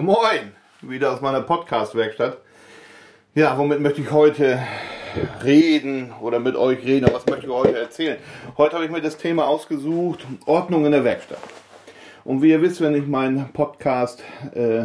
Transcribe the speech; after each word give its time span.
Moin, 0.00 0.52
wieder 0.80 1.12
aus 1.12 1.20
meiner 1.20 1.40
Podcast-Werkstatt. 1.40 2.38
Ja, 3.34 3.58
womit 3.58 3.80
möchte 3.80 4.00
ich 4.00 4.12
heute 4.12 4.62
reden 5.42 6.12
oder 6.20 6.38
mit 6.38 6.54
euch 6.54 6.84
reden? 6.84 7.08
Was 7.12 7.26
möchte 7.26 7.46
ich 7.46 7.52
heute 7.52 7.76
erzählen? 7.76 8.16
Heute 8.56 8.76
habe 8.76 8.84
ich 8.84 8.92
mir 8.92 9.00
das 9.00 9.16
Thema 9.16 9.48
ausgesucht, 9.48 10.24
Ordnung 10.46 10.86
in 10.86 10.92
der 10.92 11.02
Werkstatt. 11.02 11.40
Und 12.24 12.42
wie 12.42 12.50
ihr 12.50 12.62
wisst, 12.62 12.80
wenn 12.80 12.94
ich 12.94 13.08
meinen 13.08 13.52
Podcast, 13.52 14.22
äh, 14.54 14.84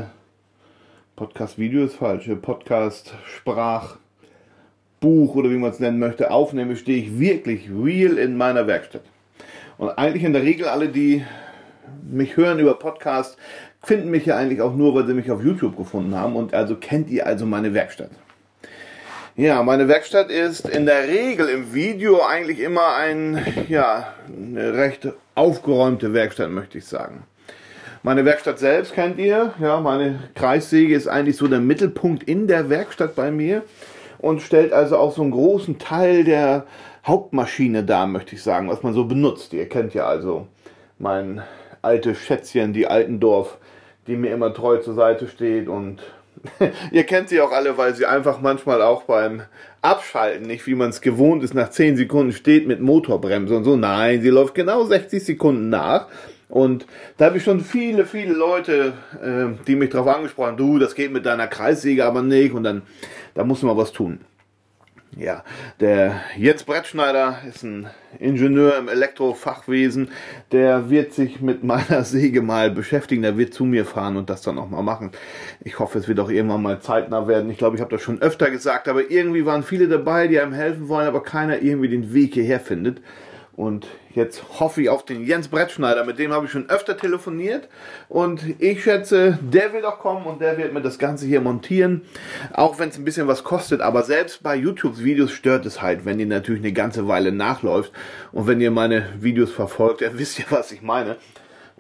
Podcast-Video 1.15 1.85
ist 1.85 1.95
falsch, 1.95 2.27
Podcast-Sprach, 2.41 3.97
Buch 4.99 5.35
oder 5.35 5.51
wie 5.51 5.57
man 5.57 5.69
es 5.69 5.79
nennen 5.79 5.99
möchte, 5.99 6.31
aufnehme, 6.31 6.75
stehe 6.75 7.03
ich 7.03 7.19
wirklich 7.19 7.69
real 7.69 8.17
in 8.17 8.35
meiner 8.35 8.65
Werkstatt. 8.65 9.03
Und 9.77 9.89
eigentlich 9.91 10.23
in 10.23 10.33
der 10.33 10.41
Regel 10.41 10.67
alle, 10.67 10.89
die 10.89 11.23
mich 12.01 12.35
hören 12.35 12.59
über 12.59 12.73
Podcast, 12.75 13.37
finden 13.83 14.09
mich 14.09 14.25
ja 14.25 14.37
eigentlich 14.37 14.61
auch 14.61 14.73
nur, 14.73 14.95
weil 14.95 15.05
sie 15.05 15.13
mich 15.13 15.29
auf 15.29 15.43
YouTube 15.43 15.77
gefunden 15.77 16.15
haben. 16.15 16.35
Und 16.35 16.53
also 16.53 16.75
kennt 16.75 17.09
ihr 17.09 17.27
also 17.27 17.45
meine 17.45 17.73
Werkstatt. 17.73 18.11
Ja, 19.35 19.63
meine 19.63 19.87
Werkstatt 19.87 20.29
ist 20.29 20.69
in 20.69 20.85
der 20.85 21.07
Regel 21.07 21.49
im 21.49 21.73
Video 21.73 22.21
eigentlich 22.21 22.59
immer 22.59 22.95
ein, 22.95 23.43
ja, 23.67 24.13
eine 24.27 24.73
recht 24.75 25.07
aufgeräumte 25.33 26.13
Werkstatt, 26.13 26.51
möchte 26.51 26.77
ich 26.77 26.85
sagen. 26.85 27.23
Meine 28.03 28.25
Werkstatt 28.25 28.59
selbst 28.59 28.93
kennt 28.93 29.17
ihr, 29.17 29.53
ja, 29.59 29.79
meine 29.79 30.19
Kreissäge 30.35 30.93
ist 30.93 31.07
eigentlich 31.07 31.37
so 31.37 31.47
der 31.47 31.61
Mittelpunkt 31.61 32.23
in 32.23 32.47
der 32.47 32.69
Werkstatt 32.69 33.15
bei 33.15 33.31
mir 33.31 33.63
und 34.19 34.41
stellt 34.41 34.71
also 34.71 34.97
auch 34.97 35.15
so 35.15 35.21
einen 35.21 35.31
großen 35.31 35.79
Teil 35.79 36.23
der 36.23 36.65
Hauptmaschine 37.05 37.83
dar, 37.83 38.05
möchte 38.05 38.35
ich 38.35 38.43
sagen, 38.43 38.69
was 38.69 38.83
man 38.83 38.93
so 38.93 39.05
benutzt. 39.05 39.53
Ihr 39.53 39.67
kennt 39.67 39.93
ja 39.93 40.05
also 40.05 40.47
mein 40.99 41.41
altes 41.81 42.19
Schätzchen, 42.19 42.73
die 42.73 42.87
Altendorf, 42.87 43.57
die 44.07 44.15
mir 44.15 44.33
immer 44.33 44.53
treu 44.53 44.77
zur 44.77 44.93
Seite 44.93 45.27
steht 45.27 45.67
und 45.67 46.01
ihr 46.91 47.03
kennt 47.03 47.29
sie 47.29 47.41
auch 47.41 47.51
alle, 47.51 47.77
weil 47.77 47.95
sie 47.95 48.05
einfach 48.05 48.41
manchmal 48.41 48.81
auch 48.81 49.03
beim 49.03 49.43
Abschalten, 49.81 50.47
nicht 50.47 50.65
wie 50.67 50.75
man 50.75 50.89
es 50.89 51.01
gewohnt 51.01 51.43
ist, 51.43 51.53
nach 51.53 51.69
10 51.69 51.97
Sekunden 51.97 52.33
steht 52.33 52.67
mit 52.67 52.81
Motorbremse 52.81 53.55
und 53.55 53.63
so. 53.63 53.75
Nein, 53.75 54.21
sie 54.21 54.29
läuft 54.29 54.55
genau 54.55 54.83
60 54.83 55.23
Sekunden 55.23 55.69
nach. 55.69 56.07
Und 56.49 56.85
da 57.17 57.25
habe 57.25 57.37
ich 57.37 57.43
schon 57.43 57.61
viele, 57.61 58.05
viele 58.05 58.33
Leute, 58.33 58.93
äh, 59.23 59.63
die 59.65 59.75
mich 59.75 59.89
darauf 59.89 60.07
angesprochen 60.07 60.57
du, 60.57 60.77
das 60.77 60.93
geht 60.93 61.11
mit 61.11 61.25
deiner 61.25 61.47
Kreissäge 61.47 62.05
aber 62.05 62.21
nicht 62.21 62.53
und 62.53 62.63
dann, 62.63 62.83
da 63.33 63.43
muss 63.43 63.63
man 63.63 63.75
was 63.75 63.91
tun. 63.91 64.19
Ja, 65.15 65.43
der 65.79 66.21
Jens 66.37 66.63
Brettschneider 66.63 67.37
ist 67.47 67.61
ein 67.63 67.87
Ingenieur 68.19 68.77
im 68.77 68.87
Elektrofachwesen. 68.87 70.09
Der 70.51 70.89
wird 70.89 71.13
sich 71.13 71.39
mit 71.39 71.63
meiner 71.63 72.03
Säge 72.03 72.41
mal 72.41 72.71
beschäftigen. 72.71 73.21
Der 73.21 73.37
wird 73.37 73.53
zu 73.53 73.65
mir 73.65 73.85
fahren 73.85 74.17
und 74.17 74.31
das 74.31 74.41
dann 74.41 74.57
auch 74.57 74.69
mal 74.69 74.81
machen. 74.81 75.11
Ich 75.63 75.77
hoffe, 75.77 75.99
es 75.99 76.07
wird 76.07 76.19
auch 76.19 76.29
irgendwann 76.29 76.63
mal 76.63 76.79
zeitnah 76.79 77.27
werden. 77.27 77.51
Ich 77.51 77.59
glaube, 77.59 77.75
ich 77.75 77.81
habe 77.81 77.91
das 77.91 78.01
schon 78.01 78.21
öfter 78.23 78.49
gesagt, 78.49 78.87
aber 78.87 79.11
irgendwie 79.11 79.45
waren 79.45 79.61
viele 79.61 79.87
dabei, 79.87 80.27
die 80.27 80.39
einem 80.39 80.53
helfen 80.53 80.87
wollen, 80.87 81.07
aber 81.07 81.21
keiner 81.21 81.61
irgendwie 81.61 81.89
den 81.89 82.13
Weg 82.13 82.33
hierher 82.33 82.59
findet. 82.59 82.99
Und 83.55 83.85
jetzt 84.15 84.59
hoffe 84.59 84.81
ich 84.81 84.89
auf 84.89 85.05
den 85.05 85.23
Jens 85.23 85.47
Brettschneider, 85.47 86.03
mit 86.05 86.17
dem 86.17 86.33
habe 86.33 86.47
ich 86.47 86.51
schon 86.51 86.69
öfter 86.71 86.97
telefoniert. 86.97 87.69
Und 88.09 88.59
ich 88.59 88.83
schätze, 88.83 89.37
der 89.41 89.73
will 89.73 89.85
auch 89.85 89.99
kommen 89.99 90.25
und 90.25 90.41
der 90.41 90.57
wird 90.57 90.73
mir 90.73 90.81
das 90.81 90.97
Ganze 90.97 91.27
hier 91.27 91.39
montieren. 91.39 92.01
Auch 92.51 92.79
wenn 92.79 92.89
es 92.89 92.97
ein 92.97 93.05
bisschen 93.05 93.27
was 93.27 93.43
kostet. 93.43 93.81
Aber 93.81 94.01
selbst 94.03 94.41
bei 94.41 94.55
YouTube-Videos 94.55 95.31
stört 95.31 95.67
es 95.67 95.83
halt, 95.83 96.03
wenn 96.03 96.17
die 96.17 96.25
natürlich 96.25 96.61
eine 96.61 96.73
ganze 96.73 97.07
Weile 97.07 97.31
nachläuft. 97.31 97.91
Und 98.31 98.47
wenn 98.47 98.59
ihr 98.59 98.71
meine 98.71 99.07
Videos 99.19 99.51
verfolgt, 99.51 100.01
dann 100.01 100.17
wisst 100.17 100.39
ihr, 100.39 100.45
was 100.49 100.71
ich 100.71 100.81
meine. 100.81 101.17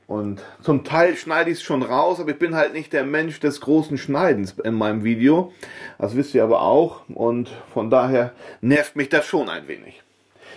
Und 0.05 0.41
zum 0.61 0.83
Teil 0.83 1.15
schneide 1.15 1.49
ich 1.49 1.57
es 1.57 1.63
schon 1.63 1.81
raus, 1.81 2.19
aber 2.19 2.31
ich 2.31 2.37
bin 2.37 2.53
halt 2.53 2.73
nicht 2.73 2.93
der 2.93 3.03
Mensch 3.03 3.39
des 3.39 3.61
großen 3.61 3.97
Schneidens 3.97 4.53
in 4.63 4.75
meinem 4.75 5.03
Video. 5.03 5.53
Das 5.97 6.15
wisst 6.15 6.35
ihr 6.35 6.43
aber 6.43 6.61
auch. 6.61 7.09
Und 7.09 7.49
von 7.73 7.89
daher 7.89 8.33
nervt 8.61 8.95
mich 8.95 9.09
das 9.09 9.25
schon 9.25 9.49
ein 9.49 9.67
wenig. 9.67 10.03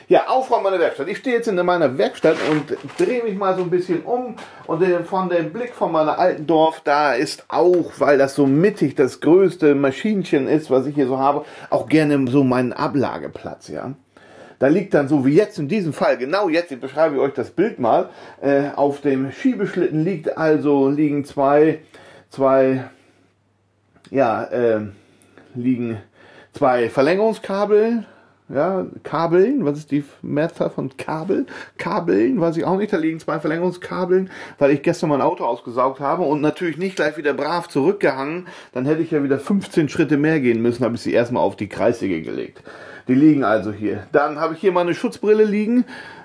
Ja, 0.09 0.28
Aufräumen 0.28 0.62
meiner 0.62 0.78
Werkstatt. 0.78 1.09
Ich 1.09 1.19
stehe 1.19 1.34
jetzt 1.34 1.49
in 1.49 1.56
meiner 1.56 1.99
Werkstatt 1.99 2.37
und 2.49 2.77
drehe 2.97 3.25
mich 3.25 3.34
mal 3.34 3.56
so 3.56 3.62
ein 3.62 3.71
bisschen 3.71 4.03
um 4.03 4.37
und 4.69 4.84
von 5.05 5.28
dem 5.28 5.53
Blick 5.53 5.75
von 5.75 5.91
meiner 5.91 6.17
alten 6.17 6.47
Dorf, 6.47 6.81
da 6.84 7.15
ist 7.15 7.44
auch, 7.49 7.91
weil 7.99 8.16
das 8.16 8.37
so 8.37 8.47
mittig 8.47 8.95
das 8.95 9.21
größte 9.21 9.75
Maschinchen 9.75 10.47
ist, 10.47 10.71
was 10.71 10.87
ich 10.87 10.95
hier 10.95 11.09
so 11.09 11.19
habe, 11.19 11.45
auch 11.71 11.89
gerne 11.89 12.25
so 12.31 12.45
mein 12.45 12.72
Ablageplatz, 12.72 13.66
ja. 13.66 13.95
Da 14.61 14.69
liegt 14.69 14.95
dann 14.95 15.09
so 15.09 15.27
wie 15.27 15.34
jetzt 15.34 15.59
in 15.59 15.66
diesem 15.66 15.93
Fall, 15.93 16.16
genau 16.19 16.49
jetzt, 16.49 16.71
ich 16.71 16.81
beschreibe 16.81 17.21
euch 17.21 17.34
das 17.34 17.50
Bild 17.50 17.81
mal, 17.81 18.09
äh, 18.41 18.69
auf 18.77 19.00
dem 19.00 19.33
Schiebeschlitten 19.33 20.05
liegt 20.05 20.39
also, 20.39 20.89
liegen 20.89 21.25
zwei, 21.25 21.81
zwei, 22.31 22.84
ja, 24.12 24.45
äh, 24.45 24.83
liegen 25.56 25.99
zwei 26.53 26.91
Verlängerungskabel, 26.91 28.06
ja, 28.49 28.87
Kabeln, 29.03 29.65
was 29.65 29.79
ist 29.79 29.91
die 29.91 30.05
Mehrzahl 30.23 30.71
von 30.71 30.97
Kabel? 30.97 31.47
Kabeln, 31.79 32.41
weiß 32.41 32.57
ich 32.57 32.65
auch 32.65 32.77
nicht, 32.77 32.93
da 32.93 32.97
liegen 32.97 33.19
zwei 33.19 33.41
Verlängerungskabeln, 33.41 34.31
weil 34.59 34.71
ich 34.71 34.83
gestern 34.83 35.09
mein 35.09 35.21
Auto 35.21 35.45
ausgesaugt 35.45 35.99
habe 35.99 36.23
und 36.23 36.41
natürlich 36.41 36.77
nicht 36.77 36.97
gleich 36.97 37.17
wieder 37.17 37.34
brav 37.34 37.69
zurückgehangen, 37.69 38.47
dann 38.73 38.87
hätte 38.87 39.03
ich 39.03 39.11
ja 39.11 39.25
wieder 39.25 39.41
15 39.41 39.89
Schritte 39.89 40.17
mehr 40.17 40.41
gehen 40.41 40.62
müssen, 40.62 40.84
habe 40.84 40.95
ich 40.95 41.03
sie 41.03 41.12
erstmal 41.12 41.43
auf 41.43 41.57
die 41.57 41.69
Kreissäge 41.69 42.23
gelegt. 42.23 42.62
Die 43.09 43.15
liegen 43.15 43.44
also 43.44 43.72
hier. 43.72 44.05
Dann 44.11 44.41
habe 44.41 44.55
ich 44.55 44.61
hier 44.61 44.72
meine 44.72 44.93
Schutzbrille 44.93 45.44
liegen. 45.44 45.84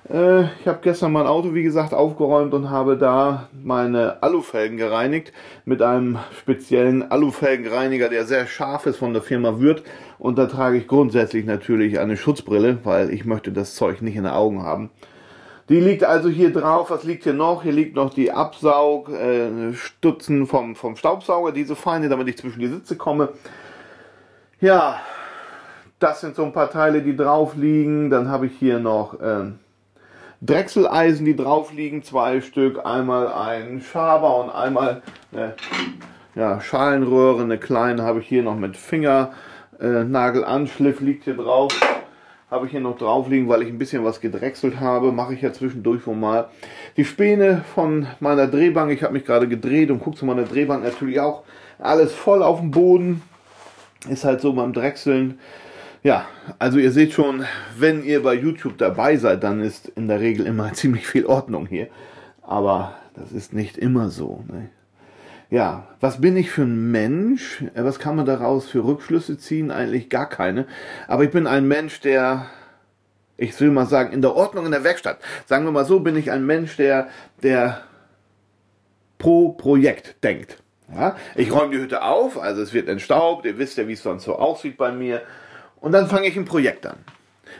Äh, 0.09 0.45
ich 0.59 0.67
habe 0.67 0.79
gestern 0.81 1.11
mein 1.11 1.27
Auto, 1.27 1.53
wie 1.53 1.61
gesagt, 1.61 1.93
aufgeräumt 1.93 2.55
und 2.55 2.71
habe 2.71 2.97
da 2.97 3.49
meine 3.53 4.23
Alufelgen 4.23 4.77
gereinigt 4.77 5.31
mit 5.63 5.83
einem 5.83 6.17
speziellen 6.39 7.11
Alufelgenreiniger, 7.11 8.09
der 8.09 8.25
sehr 8.25 8.47
scharf 8.47 8.87
ist 8.87 8.97
von 8.97 9.13
der 9.13 9.21
Firma 9.21 9.59
Würth. 9.59 9.83
Und 10.17 10.39
da 10.39 10.47
trage 10.47 10.77
ich 10.77 10.87
grundsätzlich 10.87 11.45
natürlich 11.45 11.99
eine 11.99 12.17
Schutzbrille, 12.17 12.79
weil 12.83 13.11
ich 13.11 13.25
möchte 13.25 13.51
das 13.51 13.75
Zeug 13.75 14.01
nicht 14.01 14.15
in 14.15 14.23
den 14.23 14.33
Augen 14.33 14.63
haben. 14.63 14.89
Die 15.69 15.79
liegt 15.79 16.03
also 16.03 16.29
hier 16.29 16.51
drauf. 16.51 16.89
Was 16.89 17.03
liegt 17.03 17.23
hier 17.23 17.33
noch? 17.33 17.61
Hier 17.61 17.73
liegt 17.73 17.95
noch 17.95 18.11
die 18.11 18.31
Absaugstutzen 18.31 20.43
äh, 20.43 20.47
vom, 20.47 20.75
vom 20.75 20.95
Staubsauger, 20.95 21.51
diese 21.51 21.75
feine, 21.75 22.09
damit 22.09 22.27
ich 22.27 22.37
zwischen 22.37 22.59
die 22.59 22.67
Sitze 22.67 22.95
komme. 22.95 23.29
Ja, 24.59 24.99
das 26.01 26.19
sind 26.19 26.35
so 26.35 26.43
ein 26.43 26.51
paar 26.51 26.69
Teile, 26.69 27.01
die 27.01 27.15
drauf 27.15 27.55
liegen. 27.55 28.09
Dann 28.09 28.27
habe 28.27 28.47
ich 28.47 28.57
hier 28.57 28.79
noch 28.79 29.21
äh, 29.21 29.51
Drechseleisen, 30.41 31.25
die 31.25 31.35
drauf 31.35 31.71
liegen, 31.71 32.03
zwei 32.03 32.41
Stück. 32.41 32.85
Einmal 32.85 33.31
ein 33.31 33.81
Schaber 33.81 34.43
und 34.43 34.49
einmal 34.49 35.03
eine 35.31 35.53
ja, 36.35 36.59
Schalenröhre, 36.59 37.43
eine 37.43 37.59
kleine 37.59 38.01
habe 38.03 38.19
ich 38.19 38.27
hier 38.27 38.41
noch 38.41 38.55
mit 38.55 38.77
Fingernagelanschliff 38.77 41.01
äh, 41.01 41.03
liegt 41.03 41.25
hier 41.25 41.35
drauf. 41.35 41.79
Habe 42.49 42.65
ich 42.65 42.71
hier 42.71 42.81
noch 42.81 42.97
drauf 42.97 43.29
liegen, 43.29 43.47
weil 43.47 43.61
ich 43.61 43.69
ein 43.69 43.77
bisschen 43.77 44.03
was 44.03 44.21
gedrechselt 44.21 44.79
habe. 44.79 45.11
Mache 45.11 45.35
ich 45.35 45.41
ja 45.41 45.53
zwischendurch 45.53 46.07
wohl 46.07 46.15
mal. 46.15 46.49
Die 46.97 47.05
Späne 47.05 47.63
von 47.75 48.07
meiner 48.19 48.47
Drehbank, 48.47 48.91
ich 48.91 49.03
habe 49.03 49.13
mich 49.13 49.23
gerade 49.23 49.47
gedreht 49.47 49.91
und 49.91 49.99
gucke 49.99 50.17
zu 50.17 50.25
meiner 50.25 50.43
Drehbank 50.43 50.83
natürlich 50.83 51.19
auch 51.19 51.43
alles 51.77 52.11
voll 52.11 52.41
auf 52.41 52.59
dem 52.59 52.71
Boden. 52.71 53.21
Ist 54.09 54.25
halt 54.25 54.41
so 54.41 54.53
beim 54.53 54.73
Drechseln 54.73 55.37
ja, 56.03 56.25
also 56.57 56.79
ihr 56.79 56.91
seht 56.91 57.13
schon, 57.13 57.45
wenn 57.77 58.03
ihr 58.03 58.23
bei 58.23 58.33
YouTube 58.33 58.77
dabei 58.77 59.17
seid, 59.17 59.43
dann 59.43 59.61
ist 59.61 59.87
in 59.89 60.07
der 60.07 60.19
Regel 60.19 60.45
immer 60.45 60.73
ziemlich 60.73 61.07
viel 61.07 61.25
Ordnung 61.25 61.67
hier. 61.67 61.87
Aber 62.41 62.95
das 63.13 63.31
ist 63.31 63.53
nicht 63.53 63.77
immer 63.77 64.09
so. 64.09 64.43
Ne? 64.47 64.69
Ja, 65.49 65.87
was 65.99 66.21
bin 66.21 66.37
ich 66.37 66.49
für 66.49 66.63
ein 66.63 66.91
Mensch? 66.91 67.63
Was 67.75 67.99
kann 67.99 68.15
man 68.15 68.25
daraus 68.25 68.69
für 68.69 68.85
Rückschlüsse 68.85 69.37
ziehen? 69.37 69.69
Eigentlich 69.69 70.09
gar 70.09 70.29
keine. 70.29 70.65
Aber 71.07 71.23
ich 71.23 71.31
bin 71.31 71.45
ein 71.45 71.67
Mensch, 71.67 71.99
der, 71.99 72.47
ich 73.37 73.59
will 73.59 73.69
mal 73.69 73.85
sagen, 73.85 74.13
in 74.13 74.21
der 74.21 74.35
Ordnung 74.35 74.65
in 74.65 74.71
der 74.71 74.83
Werkstatt. 74.83 75.19
Sagen 75.45 75.65
wir 75.65 75.71
mal 75.71 75.85
so, 75.85 75.99
bin 75.99 76.15
ich 76.15 76.31
ein 76.31 76.45
Mensch, 76.45 76.77
der, 76.77 77.09
der 77.43 77.81
pro 79.17 79.49
Projekt 79.49 80.23
denkt. 80.23 80.57
Ja, 80.93 81.15
ich 81.35 81.51
räume 81.53 81.71
die 81.71 81.81
Hütte 81.81 82.01
auf, 82.03 82.41
also 82.41 82.61
es 82.61 82.73
wird 82.73 82.89
entstaubt, 82.89 83.45
ihr 83.45 83.57
wisst 83.57 83.77
ja, 83.77 83.87
wie 83.87 83.93
es 83.93 84.03
sonst 84.03 84.25
so 84.25 84.35
aussieht 84.35 84.77
bei 84.77 84.91
mir. 84.91 85.21
Und 85.81 85.91
dann 85.91 86.07
fange 86.07 86.27
ich 86.27 86.37
ein 86.37 86.45
Projekt 86.45 86.85
an. 86.85 86.97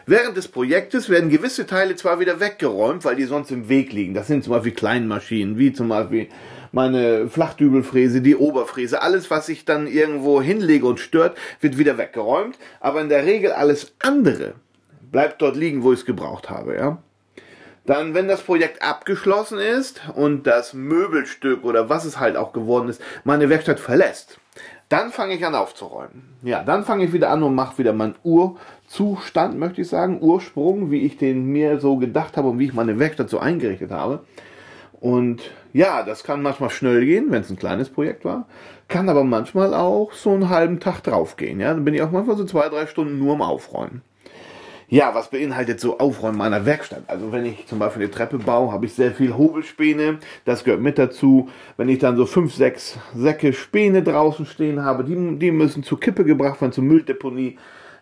Während 0.06 0.38
des 0.38 0.48
Projektes 0.48 1.10
werden 1.10 1.30
gewisse 1.30 1.66
Teile 1.66 1.96
zwar 1.96 2.20
wieder 2.20 2.40
weggeräumt, 2.40 3.04
weil 3.04 3.16
die 3.16 3.26
sonst 3.26 3.52
im 3.52 3.68
Weg 3.68 3.92
liegen. 3.92 4.14
Das 4.14 4.28
sind 4.28 4.44
zum 4.44 4.54
Beispiel 4.54 4.72
Kleinmaschinen, 4.72 5.58
wie 5.58 5.74
zum 5.74 5.90
Beispiel 5.90 6.28
meine 6.72 7.28
Flachdübelfräse, 7.28 8.22
die 8.22 8.36
Oberfräse. 8.36 9.02
Alles, 9.02 9.30
was 9.30 9.50
ich 9.50 9.66
dann 9.66 9.88
irgendwo 9.88 10.42
hinlege 10.42 10.86
und 10.86 11.00
stört, 11.00 11.38
wird 11.60 11.78
wieder 11.78 11.98
weggeräumt. 11.98 12.58
Aber 12.80 13.02
in 13.02 13.10
der 13.10 13.26
Regel 13.26 13.52
alles 13.52 13.94
andere 14.00 14.54
bleibt 15.12 15.42
dort 15.42 15.58
liegen, 15.58 15.84
wo 15.84 15.92
ich 15.92 16.00
es 16.00 16.06
gebraucht 16.06 16.50
habe. 16.50 16.76
Ja? 16.76 17.04
Dann, 17.86 18.14
wenn 18.14 18.28
das 18.28 18.42
Projekt 18.42 18.82
abgeschlossen 18.84 19.60
ist 19.60 20.02
und 20.16 20.48
das 20.48 20.74
Möbelstück 20.74 21.66
oder 21.66 21.90
was 21.90 22.06
es 22.06 22.20
halt 22.20 22.38
auch 22.38 22.54
geworden 22.54 22.90
ist, 22.90 23.02
meine 23.24 23.50
Werkstatt 23.50 23.80
verlässt, 23.80 24.40
dann 24.92 25.12
fange 25.12 25.36
ich 25.36 25.46
an 25.46 25.56
aufzuräumen. 25.56 26.24
Ja, 26.44 26.64
dann 26.64 26.84
fange 26.84 27.06
ich 27.06 27.14
wieder 27.14 27.30
an 27.30 27.44
und 27.44 27.56
mache 27.56 27.78
wieder 27.78 27.94
meinen 27.94 28.16
Urzustand, 28.24 29.58
möchte 29.58 29.82
ich 29.82 29.88
sagen, 29.88 30.20
Ursprung, 30.22 30.92
wie 30.92 31.02
ich 31.02 31.18
den 31.18 31.46
mir 31.46 31.80
so 31.80 31.96
gedacht 31.96 32.36
habe 32.36 32.50
und 32.50 32.60
wie 32.60 32.66
ich 32.66 32.74
meine 32.74 33.00
Werkstatt 33.00 33.30
so 33.30 33.40
eingerichtet 33.40 33.92
habe. 33.92 34.20
Und 35.00 35.42
ja, 35.72 36.04
das 36.04 36.24
kann 36.24 36.42
manchmal 36.42 36.70
schnell 36.70 37.06
gehen, 37.06 37.28
wenn 37.30 37.42
es 37.42 37.50
ein 37.50 37.58
kleines 37.58 37.90
Projekt 37.90 38.26
war, 38.26 38.48
kann 38.90 39.08
aber 39.08 39.24
manchmal 39.24 39.74
auch 39.74 40.12
so 40.12 40.32
einen 40.32 40.50
halben 40.50 40.82
Tag 40.82 41.02
draufgehen. 41.02 41.62
Ja, 41.62 41.74
dann 41.74 41.86
bin 41.86 41.94
ich 41.94 42.02
auch 42.02 42.12
manchmal 42.12 42.36
so 42.36 42.44
zwei, 42.44 42.68
drei 42.68 42.86
Stunden 42.86 43.18
nur 43.18 43.34
am 43.34 43.42
Aufräumen. 43.42 44.02
Ja, 44.94 45.16
was 45.16 45.30
beinhaltet 45.30 45.80
so 45.80 46.00
Aufräumen 46.00 46.38
meiner 46.38 46.66
Werkstatt? 46.66 47.04
Also 47.08 47.32
wenn 47.32 47.46
ich 47.46 47.66
zum 47.66 47.80
Beispiel 47.80 48.02
eine 48.02 48.12
Treppe 48.12 48.38
baue, 48.38 48.74
habe 48.74 48.86
ich 48.86 48.94
sehr 48.94 49.14
viel 49.14 49.38
Hobelspäne, 49.38 50.20
das 50.44 50.66
gehört 50.66 50.82
mit 50.82 50.98
dazu. 50.98 51.48
Wenn 51.78 51.88
ich 51.88 52.00
dann 52.00 52.18
so 52.18 52.26
fünf, 52.26 52.54
sechs 52.54 52.98
Säcke 53.16 53.54
Späne 53.54 54.04
draußen 54.04 54.46
stehen 54.46 54.84
habe, 54.84 55.06
die, 55.06 55.40
die 55.40 55.52
müssen 55.52 55.84
zur 55.84 55.98
Kippe 55.98 56.26
gebracht 56.26 56.60
werden, 56.60 56.74
zur 56.74 56.84
Mülldeponie. 56.84 57.58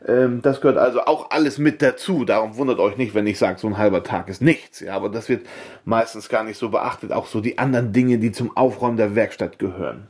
Ähm, 0.07 0.41
das 0.41 0.61
gehört 0.61 0.79
also 0.79 1.01
auch 1.01 1.29
alles 1.29 1.59
mit 1.59 1.83
dazu. 1.83 2.25
Darum 2.25 2.57
wundert 2.57 2.79
euch 2.79 2.97
nicht, 2.97 3.13
wenn 3.13 3.27
ich 3.27 3.37
sage, 3.37 3.59
so 3.59 3.67
ein 3.67 3.77
halber 3.77 4.01
Tag 4.01 4.27
ist 4.27 4.41
nichts. 4.41 4.79
Ja, 4.79 4.95
aber 4.95 5.09
das 5.09 5.29
wird 5.29 5.45
meistens 5.85 6.27
gar 6.27 6.43
nicht 6.43 6.57
so 6.57 6.69
beachtet. 6.69 7.11
Auch 7.11 7.27
so 7.27 7.39
die 7.39 7.59
anderen 7.59 7.93
Dinge, 7.93 8.17
die 8.17 8.31
zum 8.31 8.57
Aufräumen 8.57 8.97
der 8.97 9.13
Werkstatt 9.13 9.59
gehören 9.59 10.07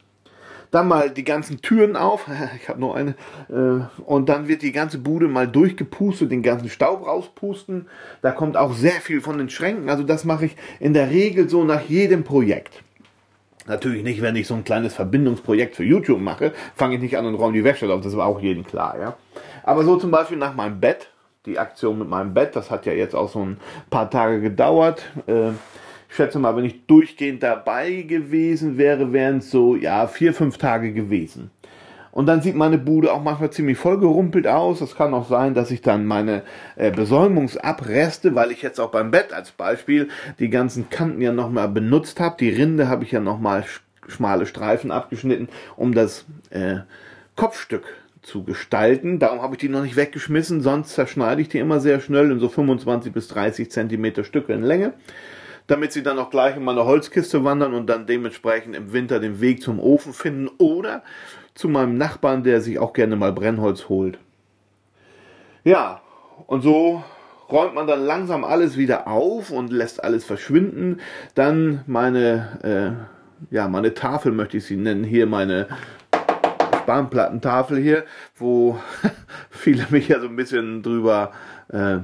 dann 0.71 0.87
mal 0.87 1.09
die 1.09 1.23
ganzen 1.23 1.61
Türen 1.61 1.95
auf, 1.95 2.27
ich 2.61 2.69
habe 2.69 2.79
nur 2.79 2.95
eine, 2.95 3.15
äh, 3.49 4.01
und 4.03 4.29
dann 4.29 4.47
wird 4.47 4.61
die 4.61 4.71
ganze 4.71 4.99
Bude 4.99 5.27
mal 5.27 5.47
durchgepustet, 5.47 6.31
den 6.31 6.43
ganzen 6.43 6.69
Staub 6.69 7.05
rauspusten. 7.05 7.87
Da 8.21 8.31
kommt 8.31 8.57
auch 8.57 8.73
sehr 8.73 8.91
viel 9.01 9.21
von 9.21 9.37
den 9.37 9.49
Schränken, 9.49 9.89
also 9.89 10.03
das 10.03 10.25
mache 10.25 10.45
ich 10.45 10.55
in 10.79 10.93
der 10.93 11.09
Regel 11.09 11.49
so 11.49 11.63
nach 11.63 11.81
jedem 11.81 12.23
Projekt. 12.23 12.83
Natürlich 13.67 14.03
nicht, 14.03 14.21
wenn 14.21 14.35
ich 14.35 14.47
so 14.47 14.55
ein 14.55 14.63
kleines 14.63 14.95
Verbindungsprojekt 14.95 15.75
für 15.75 15.83
YouTube 15.83 16.19
mache, 16.19 16.53
fange 16.75 16.95
ich 16.95 17.01
nicht 17.01 17.17
an 17.17 17.27
und 17.27 17.35
räume 17.35 17.53
die 17.53 17.63
Werkstatt 17.63 17.91
auf, 17.91 18.01
das 18.01 18.17
war 18.17 18.25
auch 18.25 18.39
jedem 18.39 18.65
klar, 18.65 18.97
ja. 18.99 19.17
Aber 19.63 19.83
so 19.83 19.97
zum 19.97 20.09
Beispiel 20.09 20.37
nach 20.37 20.55
meinem 20.55 20.79
Bett, 20.79 21.09
die 21.45 21.59
Aktion 21.59 21.99
mit 21.99 22.09
meinem 22.09 22.33
Bett, 22.33 22.55
das 22.55 22.71
hat 22.71 22.85
ja 22.85 22.93
jetzt 22.93 23.15
auch 23.15 23.29
so 23.29 23.45
ein 23.45 23.57
paar 23.89 24.09
Tage 24.09 24.41
gedauert. 24.41 25.03
Äh, 25.27 25.51
ich 26.09 26.15
schätze 26.15 26.39
mal, 26.39 26.55
wenn 26.55 26.65
ich 26.65 26.85
durchgehend 26.87 27.43
dabei 27.43 28.01
gewesen 28.01 28.77
wäre, 28.77 29.13
wären 29.13 29.37
es 29.37 29.51
so, 29.51 29.75
ja, 29.75 30.07
vier, 30.07 30.33
fünf 30.33 30.57
Tage 30.57 30.91
gewesen. 30.91 31.51
Und 32.11 32.25
dann 32.25 32.41
sieht 32.41 32.55
meine 32.55 32.79
Bude 32.79 33.13
auch 33.13 33.21
manchmal 33.21 33.51
ziemlich 33.51 33.77
vollgerumpelt 33.77 34.47
aus. 34.47 34.81
Es 34.81 34.95
kann 34.95 35.13
auch 35.13 35.29
sein, 35.29 35.53
dass 35.53 35.69
ich 35.69 35.81
dann 35.81 36.07
meine 36.07 36.41
äh, 36.75 36.89
Besäumungsabreste, 36.89 38.33
weil 38.33 38.51
ich 38.51 38.63
jetzt 38.63 38.79
auch 38.79 38.89
beim 38.89 39.11
Bett 39.11 39.31
als 39.31 39.51
Beispiel 39.51 40.09
die 40.39 40.49
ganzen 40.49 40.89
Kanten 40.89 41.21
ja 41.21 41.31
nochmal 41.31 41.69
benutzt 41.69 42.19
habe. 42.19 42.37
Die 42.39 42.49
Rinde 42.49 42.89
habe 42.89 43.03
ich 43.03 43.11
ja 43.11 43.19
nochmal 43.19 43.63
schmale 44.07 44.47
Streifen 44.47 44.89
abgeschnitten, 44.89 45.47
um 45.75 45.93
das 45.93 46.25
äh, 46.49 46.77
Kopfstück 47.35 47.85
zu 48.23 48.43
gestalten. 48.43 49.19
Darum 49.19 49.43
habe 49.43 49.53
ich 49.53 49.59
die 49.59 49.69
noch 49.69 49.83
nicht 49.83 49.95
weggeschmissen, 49.95 50.61
sonst 50.61 50.95
zerschneide 50.95 51.43
ich 51.43 51.49
die 51.49 51.59
immer 51.59 51.79
sehr 51.79 51.99
schnell 51.99 52.31
in 52.31 52.39
so 52.39 52.49
25 52.49 53.13
bis 53.13 53.27
30 53.27 53.69
Zentimeter 53.69 54.23
Stücke 54.23 54.53
in 54.53 54.63
Länge 54.63 54.93
damit 55.69 55.93
sie 55.93 56.01
dann 56.01 56.17
auch 56.17 56.31
gleich 56.31 56.57
in 56.57 56.63
meine 56.63 56.85
Holzkiste 56.85 57.43
wandern 57.43 57.73
und 57.73 57.87
dann 57.87 58.07
dementsprechend 58.07 58.75
im 58.75 58.91
Winter 58.91 59.19
den 59.19 59.39
Weg 59.39 59.61
zum 59.61 59.79
Ofen 59.79 60.13
finden 60.13 60.49
oder 60.57 61.03
zu 61.53 61.69
meinem 61.69 61.95
Nachbarn, 61.95 62.43
der 62.43 62.61
sich 62.61 62.79
auch 62.79 62.91
gerne 62.93 63.15
mal 63.15 63.31
Brennholz 63.31 63.87
holt. 63.87 64.17
Ja, 65.63 66.01
und 66.47 66.61
so 66.61 67.03
räumt 67.51 67.75
man 67.75 67.85
dann 67.85 68.03
langsam 68.03 68.43
alles 68.43 68.77
wieder 68.77 69.07
auf 69.07 69.51
und 69.51 69.71
lässt 69.71 70.03
alles 70.03 70.25
verschwinden. 70.25 71.01
Dann 71.35 71.83
meine, 71.85 73.05
äh, 73.51 73.53
ja, 73.53 73.67
meine 73.67 73.93
Tafel 73.93 74.31
möchte 74.31 74.57
ich 74.57 74.65
sie 74.65 74.77
nennen, 74.77 75.03
hier 75.03 75.27
meine 75.27 75.67
Spanplattentafel 76.81 77.77
hier, 77.77 78.05
wo 78.35 78.79
viele 79.51 79.85
mich 79.91 80.07
ja 80.07 80.19
so 80.19 80.27
ein 80.27 80.35
bisschen 80.35 80.81
drüber, 80.81 81.31
äh, 81.71 81.99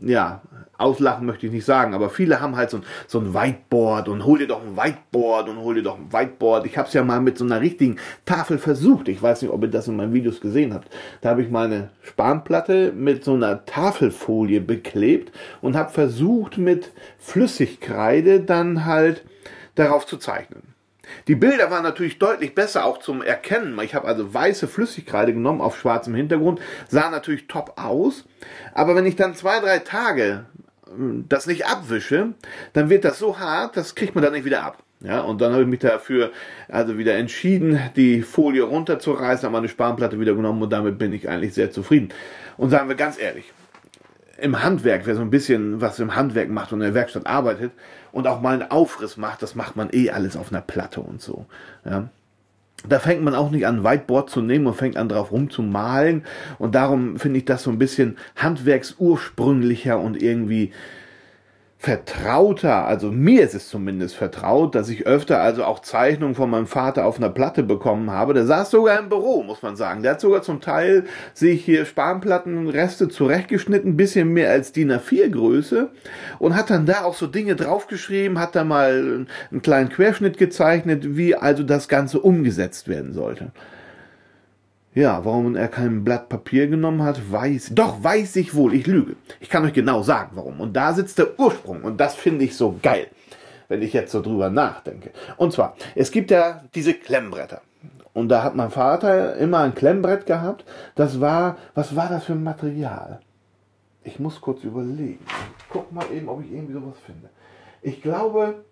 ja, 0.00 0.42
auslachen 0.78 1.26
möchte 1.26 1.46
ich 1.46 1.52
nicht 1.52 1.64
sagen, 1.64 1.92
aber 1.92 2.08
viele 2.08 2.40
haben 2.40 2.56
halt 2.56 2.70
so 2.70 2.78
ein, 2.78 2.84
so 3.06 3.18
ein 3.18 3.34
Whiteboard 3.34 4.08
und 4.08 4.24
hol 4.24 4.38
dir 4.38 4.46
doch 4.46 4.62
ein 4.62 4.76
Whiteboard 4.76 5.48
und 5.48 5.58
hol 5.58 5.74
dir 5.74 5.82
doch 5.82 5.98
ein 5.98 6.12
Whiteboard. 6.12 6.66
Ich 6.66 6.78
habe 6.78 6.88
es 6.88 6.94
ja 6.94 7.02
mal 7.04 7.20
mit 7.20 7.36
so 7.36 7.44
einer 7.44 7.60
richtigen 7.60 7.96
Tafel 8.24 8.58
versucht. 8.58 9.08
Ich 9.08 9.20
weiß 9.20 9.42
nicht, 9.42 9.50
ob 9.50 9.62
ihr 9.62 9.68
das 9.68 9.88
in 9.88 9.96
meinen 9.96 10.14
Videos 10.14 10.40
gesehen 10.40 10.72
habt. 10.72 10.88
Da 11.20 11.30
habe 11.30 11.42
ich 11.42 11.50
meine 11.50 11.90
Spanplatte 12.02 12.92
mit 12.92 13.24
so 13.24 13.34
einer 13.34 13.66
Tafelfolie 13.66 14.60
beklebt 14.60 15.36
und 15.60 15.76
habe 15.76 15.90
versucht 15.90 16.58
mit 16.58 16.92
Flüssigkreide 17.18 18.40
dann 18.40 18.84
halt 18.84 19.24
darauf 19.74 20.06
zu 20.06 20.16
zeichnen. 20.16 20.62
Die 21.26 21.34
Bilder 21.34 21.70
waren 21.70 21.82
natürlich 21.82 22.18
deutlich 22.18 22.54
besser 22.54 22.84
auch 22.84 22.98
zum 22.98 23.22
Erkennen. 23.22 23.78
Ich 23.80 23.94
habe 23.94 24.06
also 24.06 24.32
weiße 24.32 24.68
Flüssigkreide 24.68 25.32
genommen 25.32 25.60
auf 25.60 25.78
schwarzem 25.78 26.14
Hintergrund, 26.14 26.60
sah 26.88 27.10
natürlich 27.10 27.46
top 27.48 27.74
aus. 27.76 28.24
Aber 28.74 28.94
wenn 28.94 29.06
ich 29.06 29.16
dann 29.16 29.34
zwei, 29.34 29.60
drei 29.60 29.78
Tage 29.78 30.44
das 31.28 31.46
nicht 31.46 31.66
abwische, 31.66 32.34
dann 32.72 32.90
wird 32.90 33.04
das 33.04 33.18
so 33.18 33.38
hart, 33.38 33.76
das 33.76 33.94
kriegt 33.94 34.14
man 34.14 34.24
dann 34.24 34.32
nicht 34.32 34.44
wieder 34.44 34.62
ab. 34.62 34.82
Ja, 35.00 35.20
und 35.20 35.40
dann 35.40 35.52
habe 35.52 35.62
ich 35.62 35.68
mich 35.68 35.78
dafür 35.78 36.32
also 36.68 36.98
wieder 36.98 37.14
entschieden, 37.14 37.78
die 37.94 38.22
Folie 38.22 38.64
runterzureißen, 38.64 39.44
habe 39.44 39.52
meine 39.52 39.68
Spanplatte 39.68 40.18
wieder 40.18 40.34
genommen 40.34 40.62
und 40.62 40.72
damit 40.72 40.98
bin 40.98 41.12
ich 41.12 41.28
eigentlich 41.28 41.54
sehr 41.54 41.70
zufrieden. 41.70 42.08
Und 42.56 42.70
sagen 42.70 42.88
wir 42.88 42.96
ganz 42.96 43.20
ehrlich, 43.20 43.52
im 44.38 44.62
Handwerk, 44.62 45.02
wer 45.06 45.14
so 45.14 45.20
ein 45.20 45.30
bisschen 45.30 45.80
was 45.80 46.00
im 46.00 46.16
Handwerk 46.16 46.48
macht 46.48 46.72
und 46.72 46.80
in 46.80 46.86
der 46.86 46.94
Werkstatt 46.94 47.26
arbeitet 47.26 47.72
und 48.10 48.26
auch 48.26 48.40
mal 48.40 48.54
einen 48.54 48.70
Aufriss 48.70 49.16
macht, 49.16 49.42
das 49.42 49.54
macht 49.54 49.76
man 49.76 49.88
eh 49.92 50.10
alles 50.10 50.36
auf 50.36 50.50
einer 50.50 50.62
Platte 50.62 51.00
und 51.00 51.20
so. 51.20 51.46
Ja 51.84 52.08
da 52.86 52.98
fängt 52.98 53.22
man 53.22 53.34
auch 53.34 53.50
nicht 53.50 53.66
an, 53.66 53.82
Whiteboard 53.82 54.30
zu 54.30 54.40
nehmen 54.40 54.66
und 54.66 54.74
fängt 54.74 54.96
an, 54.96 55.08
drauf 55.08 55.32
rumzumalen. 55.32 56.24
Und 56.58 56.74
darum 56.74 57.16
finde 57.18 57.38
ich 57.38 57.44
das 57.44 57.64
so 57.64 57.70
ein 57.70 57.78
bisschen 57.78 58.16
handwerksursprünglicher 58.36 59.98
und 59.98 60.22
irgendwie 60.22 60.72
vertrauter, 61.80 62.86
also 62.86 63.12
mir 63.12 63.44
ist 63.44 63.54
es 63.54 63.68
zumindest 63.68 64.16
vertraut, 64.16 64.74
dass 64.74 64.88
ich 64.88 65.06
öfter 65.06 65.40
also 65.40 65.62
auch 65.64 65.78
Zeichnungen 65.78 66.34
von 66.34 66.50
meinem 66.50 66.66
Vater 66.66 67.06
auf 67.06 67.18
einer 67.18 67.30
Platte 67.30 67.62
bekommen 67.62 68.10
habe. 68.10 68.34
Der 68.34 68.46
saß 68.46 68.72
sogar 68.72 68.98
im 68.98 69.08
Büro, 69.08 69.44
muss 69.44 69.62
man 69.62 69.76
sagen. 69.76 70.02
Der 70.02 70.12
hat 70.12 70.20
sogar 70.20 70.42
zum 70.42 70.60
Teil 70.60 71.04
sich 71.34 71.64
hier 71.64 71.84
Spanplattenreste 71.84 73.08
zurechtgeschnitten, 73.08 73.96
bisschen 73.96 74.32
mehr 74.32 74.50
als 74.50 74.72
DIN 74.72 74.90
A4 74.90 75.30
Größe 75.30 75.90
und 76.40 76.56
hat 76.56 76.70
dann 76.70 76.84
da 76.84 77.04
auch 77.04 77.14
so 77.14 77.28
Dinge 77.28 77.54
draufgeschrieben, 77.54 78.40
hat 78.40 78.56
da 78.56 78.64
mal 78.64 79.26
einen 79.52 79.62
kleinen 79.62 79.88
Querschnitt 79.88 80.36
gezeichnet, 80.36 81.16
wie 81.16 81.36
also 81.36 81.62
das 81.62 81.86
Ganze 81.86 82.18
umgesetzt 82.18 82.88
werden 82.88 83.12
sollte. 83.12 83.52
Ja, 84.94 85.24
warum 85.24 85.54
er 85.54 85.68
kein 85.68 86.02
Blatt 86.02 86.28
Papier 86.28 86.66
genommen 86.66 87.02
hat, 87.02 87.30
weiß, 87.30 87.70
doch 87.72 88.02
weiß 88.02 88.36
ich 88.36 88.54
wohl, 88.54 88.74
ich 88.74 88.86
lüge. 88.86 89.16
Ich 89.38 89.50
kann 89.50 89.64
euch 89.64 89.74
genau 89.74 90.02
sagen, 90.02 90.30
warum. 90.34 90.60
Und 90.60 90.74
da 90.74 90.92
sitzt 90.94 91.18
der 91.18 91.38
Ursprung 91.38 91.82
und 91.82 92.00
das 92.00 92.14
finde 92.14 92.44
ich 92.44 92.56
so 92.56 92.78
geil, 92.82 93.08
wenn 93.68 93.82
ich 93.82 93.92
jetzt 93.92 94.12
so 94.12 94.22
drüber 94.22 94.50
nachdenke. 94.50 95.10
Und 95.36 95.52
zwar, 95.52 95.76
es 95.94 96.10
gibt 96.10 96.30
ja 96.30 96.64
diese 96.74 96.94
Klemmbretter. 96.94 97.60
Und 98.14 98.30
da 98.30 98.42
hat 98.42 98.56
mein 98.56 98.70
Vater 98.70 99.36
immer 99.36 99.58
ein 99.60 99.74
Klemmbrett 99.74 100.26
gehabt. 100.26 100.64
Das 100.96 101.20
war, 101.20 101.58
was 101.74 101.94
war 101.94 102.08
das 102.08 102.24
für 102.24 102.32
ein 102.32 102.42
Material? 102.42 103.20
Ich 104.02 104.18
muss 104.18 104.40
kurz 104.40 104.64
überlegen. 104.64 105.24
Guck 105.68 105.92
mal 105.92 106.06
eben, 106.12 106.28
ob 106.28 106.42
ich 106.42 106.50
irgendwie 106.50 106.72
sowas 106.72 106.96
finde. 107.04 107.28
Ich 107.82 108.02
glaube, 108.02 108.64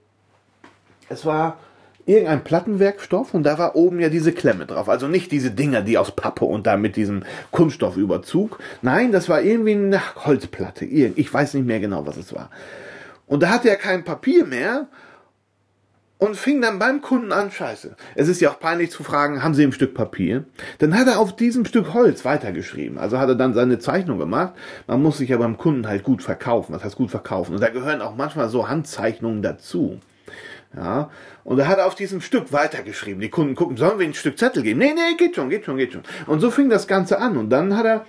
es 1.08 1.24
war 1.24 1.58
irgendein 2.06 2.44
Plattenwerkstoff 2.44 3.34
und 3.34 3.42
da 3.42 3.58
war 3.58 3.76
oben 3.76 4.00
ja 4.00 4.08
diese 4.08 4.32
Klemme 4.32 4.64
drauf. 4.64 4.88
Also 4.88 5.08
nicht 5.08 5.32
diese 5.32 5.50
Dinger, 5.50 5.82
die 5.82 5.98
aus 5.98 6.14
Pappe 6.14 6.44
und 6.44 6.66
da 6.66 6.76
mit 6.76 6.96
diesem 6.96 7.24
Kunststoffüberzug. 7.50 8.58
Nein, 8.80 9.12
das 9.12 9.28
war 9.28 9.42
irgendwie 9.42 9.74
eine 9.74 10.00
Holzplatte. 10.24 10.84
Ich 10.84 11.34
weiß 11.34 11.54
nicht 11.54 11.66
mehr 11.66 11.80
genau, 11.80 12.06
was 12.06 12.16
es 12.16 12.32
war. 12.32 12.50
Und 13.26 13.42
da 13.42 13.50
hatte 13.50 13.68
er 13.68 13.76
kein 13.76 14.04
Papier 14.04 14.46
mehr 14.46 14.86
und 16.18 16.36
fing 16.36 16.62
dann 16.62 16.78
beim 16.78 17.02
Kunden 17.02 17.32
an, 17.32 17.50
scheiße. 17.50 17.96
Es 18.14 18.28
ist 18.28 18.40
ja 18.40 18.50
auch 18.50 18.60
peinlich 18.60 18.90
zu 18.90 19.02
fragen, 19.02 19.42
haben 19.42 19.54
Sie 19.54 19.64
ein 19.64 19.72
Stück 19.72 19.92
Papier? 19.92 20.44
Dann 20.78 20.96
hat 20.96 21.08
er 21.08 21.18
auf 21.18 21.34
diesem 21.34 21.64
Stück 21.64 21.92
Holz 21.92 22.24
weitergeschrieben. 22.24 22.98
Also 22.98 23.18
hat 23.18 23.28
er 23.28 23.34
dann 23.34 23.52
seine 23.52 23.80
Zeichnung 23.80 24.18
gemacht. 24.18 24.54
Man 24.86 25.02
muss 25.02 25.18
sich 25.18 25.28
ja 25.28 25.36
beim 25.36 25.58
Kunden 25.58 25.86
halt 25.86 26.04
gut 26.04 26.22
verkaufen. 26.22 26.72
Was 26.72 26.84
heißt 26.84 26.96
gut 26.96 27.10
verkaufen? 27.10 27.54
Und 27.54 27.60
da 27.60 27.68
gehören 27.68 28.00
auch 28.00 28.14
manchmal 28.16 28.48
so 28.48 28.68
Handzeichnungen 28.68 29.42
dazu. 29.42 29.98
Ja, 30.74 31.10
und 31.44 31.58
er 31.58 31.68
hat 31.68 31.80
auf 31.80 31.94
diesem 31.94 32.20
Stück 32.20 32.52
weitergeschrieben. 32.52 33.20
Die 33.20 33.30
Kunden 33.30 33.54
gucken, 33.54 33.76
sollen 33.76 33.98
wir 33.98 34.06
ein 34.06 34.14
Stück 34.14 34.38
Zettel 34.38 34.62
geben? 34.62 34.80
Nee, 34.80 34.92
nee, 34.94 35.16
geht 35.16 35.36
schon, 35.36 35.48
geht 35.48 35.64
schon, 35.64 35.76
geht 35.76 35.92
schon. 35.92 36.02
Und 36.26 36.40
so 36.40 36.50
fing 36.50 36.68
das 36.68 36.86
Ganze 36.86 37.18
an. 37.18 37.36
Und 37.36 37.50
dann 37.50 37.76
hat 37.76 37.86
er 37.86 38.06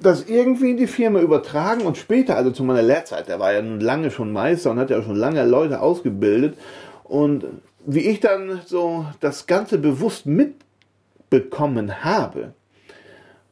das 0.00 0.26
irgendwie 0.26 0.70
in 0.70 0.76
die 0.76 0.86
Firma 0.86 1.20
übertragen 1.20 1.82
und 1.82 1.96
später, 1.96 2.36
also 2.36 2.50
zu 2.50 2.64
meiner 2.64 2.82
Lehrzeit, 2.82 3.28
der 3.28 3.40
war 3.40 3.52
ja 3.52 3.62
nun 3.62 3.80
lange 3.80 4.10
schon 4.10 4.32
Meister 4.32 4.70
und 4.70 4.78
hat 4.78 4.90
ja 4.90 5.02
schon 5.02 5.16
lange 5.16 5.44
Leute 5.44 5.80
ausgebildet. 5.80 6.56
Und 7.04 7.44
wie 7.86 8.00
ich 8.00 8.20
dann 8.20 8.60
so 8.64 9.06
das 9.20 9.46
Ganze 9.46 9.78
bewusst 9.78 10.26
mitbekommen 10.26 12.04
habe, 12.04 12.54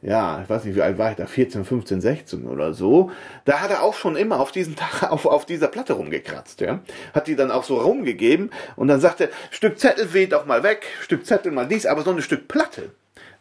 ja, 0.02 0.40
ich 0.42 0.50
weiß 0.50 0.64
nicht, 0.64 0.74
wie 0.74 0.82
alt 0.82 0.98
war 0.98 1.12
ich 1.12 1.16
da, 1.16 1.26
14, 1.26 1.64
15, 1.64 2.00
16 2.00 2.46
oder 2.46 2.74
so, 2.74 3.12
da 3.44 3.60
hat 3.60 3.70
er 3.70 3.82
auch 3.82 3.94
schon 3.94 4.16
immer 4.16 4.40
auf 4.40 4.50
diesen 4.50 4.74
Tag 4.74 5.02
auf, 5.10 5.26
auf 5.26 5.46
dieser 5.46 5.68
Platte 5.68 5.94
rumgekratzt, 5.94 6.60
ja. 6.60 6.80
Hat 7.14 7.28
die 7.28 7.36
dann 7.36 7.52
auch 7.52 7.64
so 7.64 7.78
rumgegeben 7.78 8.50
und 8.76 8.88
dann 8.88 9.00
sagt 9.00 9.20
er, 9.20 9.28
Stück 9.50 9.78
Zettel 9.78 10.12
weht 10.12 10.32
doch 10.32 10.44
mal 10.44 10.64
weg, 10.64 10.86
Stück 11.00 11.24
Zettel 11.24 11.52
mal 11.52 11.66
dies, 11.68 11.86
aber 11.86 12.02
so 12.02 12.10
ein 12.10 12.20
Stück 12.20 12.48
Platte, 12.48 12.90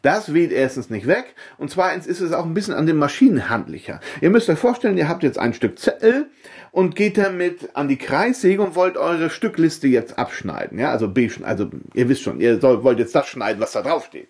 Das 0.03 0.33
weht 0.33 0.51
erstens 0.51 0.91
nicht 0.91 1.07
weg 1.07 1.35
und 1.57 1.71
zweitens 1.71 2.05
ist 2.05 2.21
es 2.21 2.31
auch 2.31 2.45
ein 2.45 2.53
bisschen 2.53 2.75
an 2.75 2.85
den 2.85 2.97
Maschinen 2.97 3.49
handlicher. 3.49 3.99
Ihr 4.21 4.29
müsst 4.29 4.47
euch 4.47 4.59
vorstellen, 4.59 4.97
ihr 4.97 5.09
habt 5.09 5.23
jetzt 5.23 5.39
ein 5.39 5.53
Stück 5.53 5.79
Zettel 5.79 6.29
und 6.71 6.95
geht 6.95 7.17
damit 7.17 7.75
an 7.75 7.87
die 7.87 7.97
Kreissäge 7.97 8.61
und 8.61 8.75
wollt 8.75 8.97
eure 8.97 9.31
Stückliste 9.31 9.87
jetzt 9.87 10.19
abschneiden. 10.19 10.77
Ja, 10.77 10.91
also 10.91 11.07
B, 11.07 11.29
also 11.41 11.69
ihr 11.95 12.07
wisst 12.07 12.21
schon, 12.21 12.39
ihr 12.39 12.59
sollt, 12.59 12.83
wollt 12.83 12.99
jetzt 12.99 13.15
das 13.15 13.27
schneiden, 13.27 13.59
was 13.59 13.71
da 13.71 13.81
drauf 13.81 14.05
steht. 14.05 14.29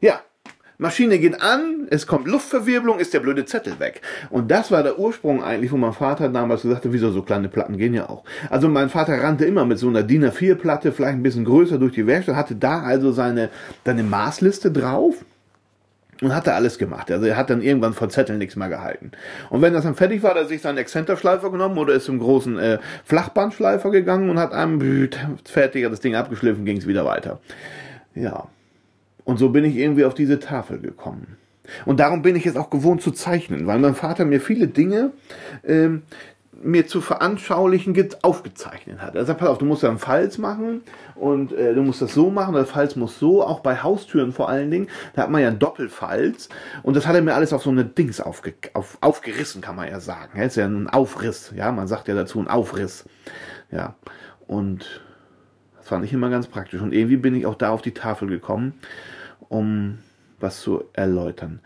Ja, 0.00 0.20
Maschine 0.78 1.18
geht 1.18 1.40
an, 1.40 1.86
es 1.90 2.06
kommt 2.06 2.26
Luftverwirbelung, 2.26 2.98
ist 2.98 3.14
der 3.14 3.20
blöde 3.20 3.44
Zettel 3.44 3.78
weg. 3.78 4.02
Und 4.30 4.50
das 4.50 4.70
war 4.70 4.82
der 4.82 4.98
Ursprung 4.98 5.42
eigentlich, 5.42 5.72
wo 5.72 5.76
mein 5.76 5.94
Vater 5.94 6.28
damals 6.28 6.62
gesagt 6.62 6.84
hat, 6.84 6.92
wieso 6.92 7.10
so 7.10 7.22
kleine 7.22 7.48
Platten 7.48 7.78
gehen 7.78 7.94
ja 7.94 8.08
auch. 8.08 8.24
Also 8.50 8.68
mein 8.68 8.90
Vater 8.90 9.22
rannte 9.22 9.46
immer 9.46 9.64
mit 9.64 9.78
so 9.78 9.88
einer 9.88 10.02
DIN 10.02 10.24
A4 10.24 10.56
Platte, 10.56 10.92
vielleicht 10.92 11.14
ein 11.14 11.22
bisschen 11.22 11.44
größer 11.44 11.78
durch 11.78 11.94
die 11.94 12.06
Werkstatt, 12.06 12.36
hatte 12.36 12.56
da 12.56 12.82
also 12.82 13.12
seine, 13.12 13.48
seine 13.84 14.02
Maßliste 14.02 14.70
drauf 14.70 15.24
und 16.22 16.34
hat 16.34 16.46
da 16.46 16.54
alles 16.54 16.78
gemacht. 16.78 17.10
Also 17.10 17.26
er 17.26 17.36
hat 17.36 17.50
dann 17.50 17.62
irgendwann 17.62 17.94
von 17.94 18.10
Zetteln 18.10 18.38
nichts 18.38 18.56
mehr 18.56 18.68
gehalten. 18.68 19.12
Und 19.50 19.62
wenn 19.62 19.72
das 19.72 19.84
dann 19.84 19.94
fertig 19.94 20.22
war, 20.22 20.30
hat 20.30 20.38
er 20.38 20.46
sich 20.46 20.62
seinen 20.62 20.78
Exzenterschleifer 20.78 21.50
genommen 21.50 21.78
oder 21.78 21.94
ist 21.94 22.04
zum 22.04 22.18
großen 22.18 22.58
äh, 22.58 22.78
Flachbandschleifer 23.04 23.90
gegangen 23.90 24.30
und 24.30 24.38
hat 24.38 24.52
einem 24.52 25.08
fertig 25.44 25.88
das 25.88 26.00
Ding 26.00 26.14
abgeschliffen, 26.14 26.64
ging 26.64 26.76
es 26.76 26.86
wieder 26.86 27.04
weiter. 27.04 27.40
Ja, 28.14 28.48
und 29.26 29.38
so 29.38 29.50
bin 29.50 29.64
ich 29.64 29.76
irgendwie 29.76 30.04
auf 30.04 30.14
diese 30.14 30.38
Tafel 30.38 30.78
gekommen. 30.78 31.36
Und 31.84 31.98
darum 31.98 32.22
bin 32.22 32.36
ich 32.36 32.44
jetzt 32.44 32.56
auch 32.56 32.70
gewohnt 32.70 33.02
zu 33.02 33.10
zeichnen, 33.10 33.66
weil 33.66 33.80
mein 33.80 33.96
Vater 33.96 34.24
mir 34.24 34.40
viele 34.40 34.68
Dinge 34.68 35.10
ähm, 35.66 36.02
mir 36.62 36.86
zu 36.86 37.00
veranschaulichen 37.00 37.94
aufgezeichnet 38.22 39.02
hat. 39.02 39.16
Er 39.16 39.24
sagt, 39.24 39.40
pass 39.40 39.48
auf, 39.48 39.58
du 39.58 39.66
musst 39.66 39.82
da 39.82 39.88
einen 39.88 39.98
Falz 39.98 40.38
machen 40.38 40.82
und 41.16 41.52
äh, 41.52 41.74
du 41.74 41.82
musst 41.82 42.00
das 42.00 42.14
so 42.14 42.30
machen, 42.30 42.54
der 42.54 42.66
Falz 42.66 42.94
muss 42.94 43.18
so, 43.18 43.42
auch 43.42 43.60
bei 43.60 43.82
Haustüren 43.82 44.32
vor 44.32 44.48
allen 44.48 44.70
Dingen, 44.70 44.88
da 45.14 45.22
hat 45.22 45.30
man 45.30 45.42
ja 45.42 45.48
einen 45.48 45.58
Doppelfalz 45.58 46.48
und 46.84 46.96
das 46.96 47.08
hat 47.08 47.16
er 47.16 47.20
mir 47.20 47.34
alles 47.34 47.52
auf 47.52 47.64
so 47.64 47.70
eine 47.70 47.84
Dings 47.84 48.20
aufge, 48.20 48.54
auf, 48.74 48.96
aufgerissen, 49.00 49.60
kann 49.60 49.74
man 49.74 49.88
ja 49.88 49.98
sagen. 49.98 50.34
Das 50.36 50.46
ist 50.46 50.56
ja 50.56 50.66
ein 50.66 50.88
Aufriss, 50.88 51.52
ja, 51.54 51.72
man 51.72 51.88
sagt 51.88 52.06
ja 52.06 52.14
dazu 52.14 52.38
ein 52.38 52.48
Aufriss. 52.48 53.04
Ja, 53.72 53.96
und 54.46 55.02
das 55.76 55.88
fand 55.88 56.04
ich 56.04 56.12
immer 56.12 56.30
ganz 56.30 56.46
praktisch 56.46 56.80
und 56.80 56.94
irgendwie 56.94 57.16
bin 57.16 57.34
ich 57.34 57.44
auch 57.44 57.56
da 57.56 57.70
auf 57.70 57.82
die 57.82 57.92
Tafel 57.92 58.28
gekommen 58.28 58.74
um 59.48 59.98
was 60.40 60.60
zu 60.60 60.84
erläutern. 60.92 61.60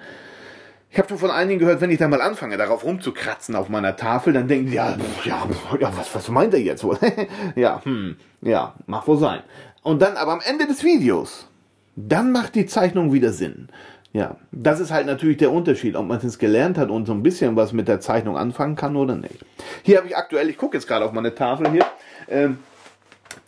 Ich 0.92 0.98
habe 0.98 1.08
schon 1.08 1.18
von 1.18 1.30
einigen 1.30 1.60
gehört, 1.60 1.80
wenn 1.80 1.90
ich 1.90 1.98
da 1.98 2.08
mal 2.08 2.20
anfange, 2.20 2.56
darauf 2.56 2.84
rumzukratzen 2.84 3.54
auf 3.54 3.68
meiner 3.68 3.94
Tafel, 3.94 4.32
dann 4.32 4.48
denken 4.48 4.66
die, 4.66 4.74
ja, 4.74 4.96
ja, 5.24 5.48
ja 5.78 5.96
was, 5.96 6.12
was 6.14 6.28
meint 6.28 6.52
er 6.52 6.60
jetzt 6.60 6.82
wohl? 6.82 6.98
ja, 7.54 7.80
hm, 7.84 8.16
ja, 8.42 8.74
mag 8.86 9.06
wohl 9.06 9.18
sein. 9.18 9.40
Und 9.82 10.02
dann 10.02 10.16
aber 10.16 10.32
am 10.32 10.40
Ende 10.44 10.66
des 10.66 10.82
Videos, 10.82 11.46
dann 11.94 12.32
macht 12.32 12.56
die 12.56 12.66
Zeichnung 12.66 13.12
wieder 13.12 13.32
Sinn. 13.32 13.68
Ja, 14.12 14.36
das 14.50 14.80
ist 14.80 14.90
halt 14.90 15.06
natürlich 15.06 15.36
der 15.36 15.52
Unterschied, 15.52 15.94
ob 15.94 16.06
man 16.06 16.18
es 16.18 16.38
gelernt 16.40 16.76
hat 16.76 16.90
und 16.90 17.06
so 17.06 17.12
ein 17.12 17.22
bisschen 17.22 17.54
was 17.54 17.72
mit 17.72 17.86
der 17.86 18.00
Zeichnung 18.00 18.36
anfangen 18.36 18.74
kann 18.74 18.96
oder 18.96 19.14
nicht. 19.14 19.44
Hier 19.84 19.98
habe 19.98 20.08
ich 20.08 20.16
aktuell, 20.16 20.50
ich 20.50 20.58
gucke 20.58 20.76
jetzt 20.76 20.88
gerade 20.88 21.04
auf 21.04 21.12
meine 21.12 21.32
Tafel 21.32 21.70
hier, 21.70 21.86
ähm, 22.28 22.58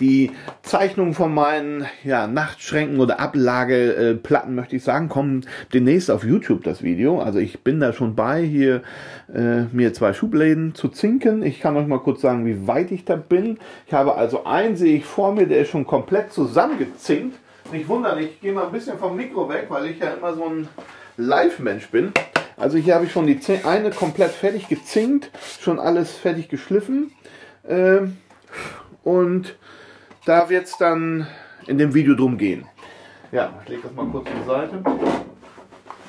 die 0.03 0.33
Zeichnungen 0.63 1.15
von 1.15 1.33
meinen 1.33 1.87
ja, 2.05 2.27
Nachtschränken 2.27 3.01
oder 3.01 3.21
Ablageplatten, 3.21 4.55
möchte 4.55 4.77
ich 4.77 4.83
sagen, 4.83 5.09
kommen 5.09 5.47
demnächst 5.73 6.11
auf 6.11 6.25
YouTube 6.25 6.65
das 6.65 6.83
Video. 6.83 7.21
Also 7.21 7.39
ich 7.39 7.61
bin 7.61 7.81
da 7.81 7.93
schon 7.93 8.15
bei, 8.15 8.43
hier 8.43 8.83
äh, 9.33 9.63
mir 9.73 9.95
zwei 9.95 10.13
Schubläden 10.13 10.75
zu 10.75 10.89
zinken. 10.89 11.43
Ich 11.43 11.61
kann 11.61 11.77
euch 11.77 11.87
mal 11.87 12.01
kurz 12.01 12.21
sagen, 12.21 12.45
wie 12.45 12.67
weit 12.67 12.91
ich 12.91 13.05
da 13.05 13.17
bin. 13.17 13.59
Ich 13.87 13.95
habe 13.95 14.17
also 14.17 14.45
einen, 14.45 14.77
sehe 14.77 14.97
ich 14.97 15.05
vor 15.05 15.33
mir, 15.33 15.47
der 15.47 15.61
ist 15.61 15.71
schon 15.71 15.87
komplett 15.87 16.33
zusammengezinkt. 16.33 17.39
Nicht 17.73 17.89
wundern, 17.89 18.19
ich 18.19 18.41
gehe 18.41 18.53
mal 18.53 18.67
ein 18.67 18.73
bisschen 18.73 18.99
vom 18.99 19.17
Mikro 19.17 19.49
weg, 19.49 19.67
weil 19.69 19.87
ich 19.87 20.01
ja 20.01 20.11
immer 20.11 20.35
so 20.35 20.45
ein 20.45 20.69
Live-Mensch 21.17 21.89
bin. 21.91 22.13
Also 22.57 22.77
hier 22.77 22.97
habe 22.97 23.07
ich 23.07 23.13
schon 23.13 23.27
die 23.27 23.41
eine 23.65 23.91
komplett 23.91 24.33
fertig 24.33 24.69
gezinkt, 24.69 25.31
schon 25.61 25.79
alles 25.79 26.13
fertig 26.13 26.49
geschliffen. 26.49 27.13
Äh, 27.63 28.01
und 29.05 29.57
da 30.25 30.49
wird 30.49 30.67
es 30.67 30.77
dann 30.77 31.27
in 31.67 31.79
dem 31.79 31.95
Video 31.95 32.15
drum 32.15 32.39
gehen. 32.39 32.67
Ja, 33.31 33.53
ich 33.63 33.71
lege 33.71 33.83
das 33.83 33.93
mal 33.93 34.07
kurz 34.07 34.29
zur 34.29 34.45
Seite. 34.45 34.83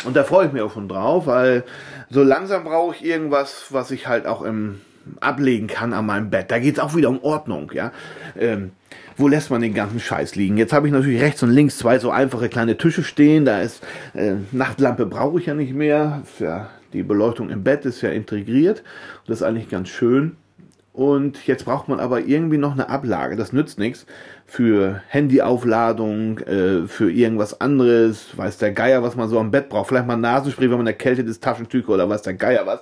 Und 0.05 0.15
da 0.15 0.23
freue 0.23 0.47
ich 0.47 0.53
mich 0.53 0.61
auch 0.61 0.73
schon 0.73 0.89
drauf, 0.89 1.27
weil 1.27 1.63
so 2.09 2.23
langsam 2.23 2.65
brauche 2.65 2.95
ich 2.95 3.05
irgendwas, 3.05 3.67
was 3.69 3.91
ich 3.91 4.07
halt 4.07 4.27
auch 4.27 4.41
im 4.41 4.81
ablegen 5.19 5.67
kann 5.67 5.93
an 5.93 6.05
meinem 6.05 6.29
Bett. 6.29 6.51
Da 6.51 6.59
geht 6.59 6.77
es 6.77 6.79
auch 6.79 6.95
wieder 6.95 7.09
um 7.09 7.21
Ordnung, 7.23 7.71
ja. 7.73 7.91
Ähm, 8.37 8.71
wo 9.17 9.27
lässt 9.27 9.51
man 9.51 9.61
den 9.61 9.73
ganzen 9.73 9.99
Scheiß 9.99 10.35
liegen? 10.35 10.57
Jetzt 10.57 10.73
habe 10.73 10.87
ich 10.87 10.93
natürlich 10.93 11.21
rechts 11.21 11.43
und 11.43 11.51
links 11.51 11.77
zwei 11.77 11.99
so 11.99 12.09
einfache 12.09 12.49
kleine 12.49 12.77
Tische 12.77 13.03
stehen. 13.03 13.45
Da 13.45 13.61
ist 13.61 13.83
äh, 14.13 14.35
Nachtlampe 14.51 15.05
brauche 15.05 15.39
ich 15.39 15.45
ja 15.45 15.53
nicht 15.53 15.73
mehr. 15.73 16.23
Ja, 16.39 16.69
die 16.93 17.03
Beleuchtung 17.03 17.49
im 17.49 17.63
Bett 17.63 17.85
ist 17.85 18.01
ja 18.01 18.09
integriert. 18.09 18.79
Und 18.79 19.29
das 19.29 19.41
ist 19.41 19.43
eigentlich 19.43 19.69
ganz 19.69 19.89
schön. 19.89 20.37
Und 20.93 21.47
jetzt 21.47 21.65
braucht 21.65 21.87
man 21.87 21.99
aber 21.99 22.21
irgendwie 22.21 22.59
noch 22.59 22.73
eine 22.73 22.87
Ablage. 22.87 23.35
Das 23.35 23.51
nützt 23.51 23.79
nichts 23.79 24.05
für 24.45 25.01
Handyaufladung, 25.07 26.37
äh, 26.39 26.87
für 26.87 27.11
irgendwas 27.11 27.59
anderes. 27.59 28.37
Weiß 28.37 28.59
der 28.59 28.71
Geier, 28.71 29.01
was 29.01 29.15
man 29.15 29.27
so 29.27 29.39
am 29.39 29.49
Bett 29.49 29.69
braucht. 29.69 29.87
Vielleicht 29.87 30.05
mal 30.05 30.17
Nasenspray, 30.17 30.69
wenn 30.69 30.77
man 30.77 30.87
erkältet 30.87 31.27
ist, 31.27 31.43
Taschentücher 31.43 31.89
oder 31.89 32.07
weiß 32.07 32.21
der 32.21 32.35
Geier 32.35 32.67
was. 32.67 32.81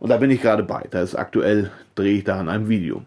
Und 0.00 0.10
da 0.10 0.16
bin 0.16 0.30
ich 0.32 0.42
gerade 0.42 0.64
bei. 0.64 0.86
Da 0.90 1.00
ist 1.00 1.14
aktuell, 1.14 1.70
drehe 1.94 2.18
ich 2.18 2.24
da 2.24 2.40
an 2.40 2.48
einem 2.48 2.68
Video. 2.68 3.02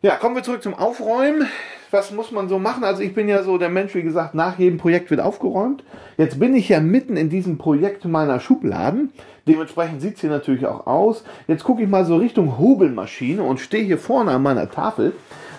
Ja, 0.00 0.16
kommen 0.16 0.36
wir 0.36 0.44
zurück 0.44 0.62
zum 0.62 0.74
Aufräumen. 0.74 1.48
Was 1.92 2.10
muss 2.10 2.32
man 2.32 2.48
so 2.48 2.58
machen? 2.58 2.84
Also 2.84 3.02
ich 3.02 3.14
bin 3.14 3.28
ja 3.28 3.42
so 3.42 3.58
der 3.58 3.68
Mensch, 3.68 3.94
wie 3.94 4.02
gesagt, 4.02 4.34
nach 4.34 4.58
jedem 4.58 4.78
Projekt 4.78 5.10
wird 5.10 5.20
aufgeräumt. 5.20 5.84
Jetzt 6.16 6.40
bin 6.40 6.54
ich 6.54 6.70
ja 6.70 6.80
mitten 6.80 7.18
in 7.18 7.28
diesem 7.28 7.58
Projekt 7.58 8.06
meiner 8.06 8.40
Schubladen. 8.40 9.12
Dementsprechend 9.46 10.00
sieht 10.00 10.14
es 10.14 10.22
hier 10.22 10.30
natürlich 10.30 10.64
auch 10.64 10.86
aus. 10.86 11.22
Jetzt 11.48 11.64
gucke 11.64 11.82
ich 11.82 11.88
mal 11.90 12.06
so 12.06 12.16
Richtung 12.16 12.58
Hobelmaschine 12.58 13.42
und 13.42 13.60
stehe 13.60 13.84
hier 13.84 13.98
vorne 13.98 14.30
an 14.30 14.42
meiner 14.42 14.70
Tafel. 14.70 15.12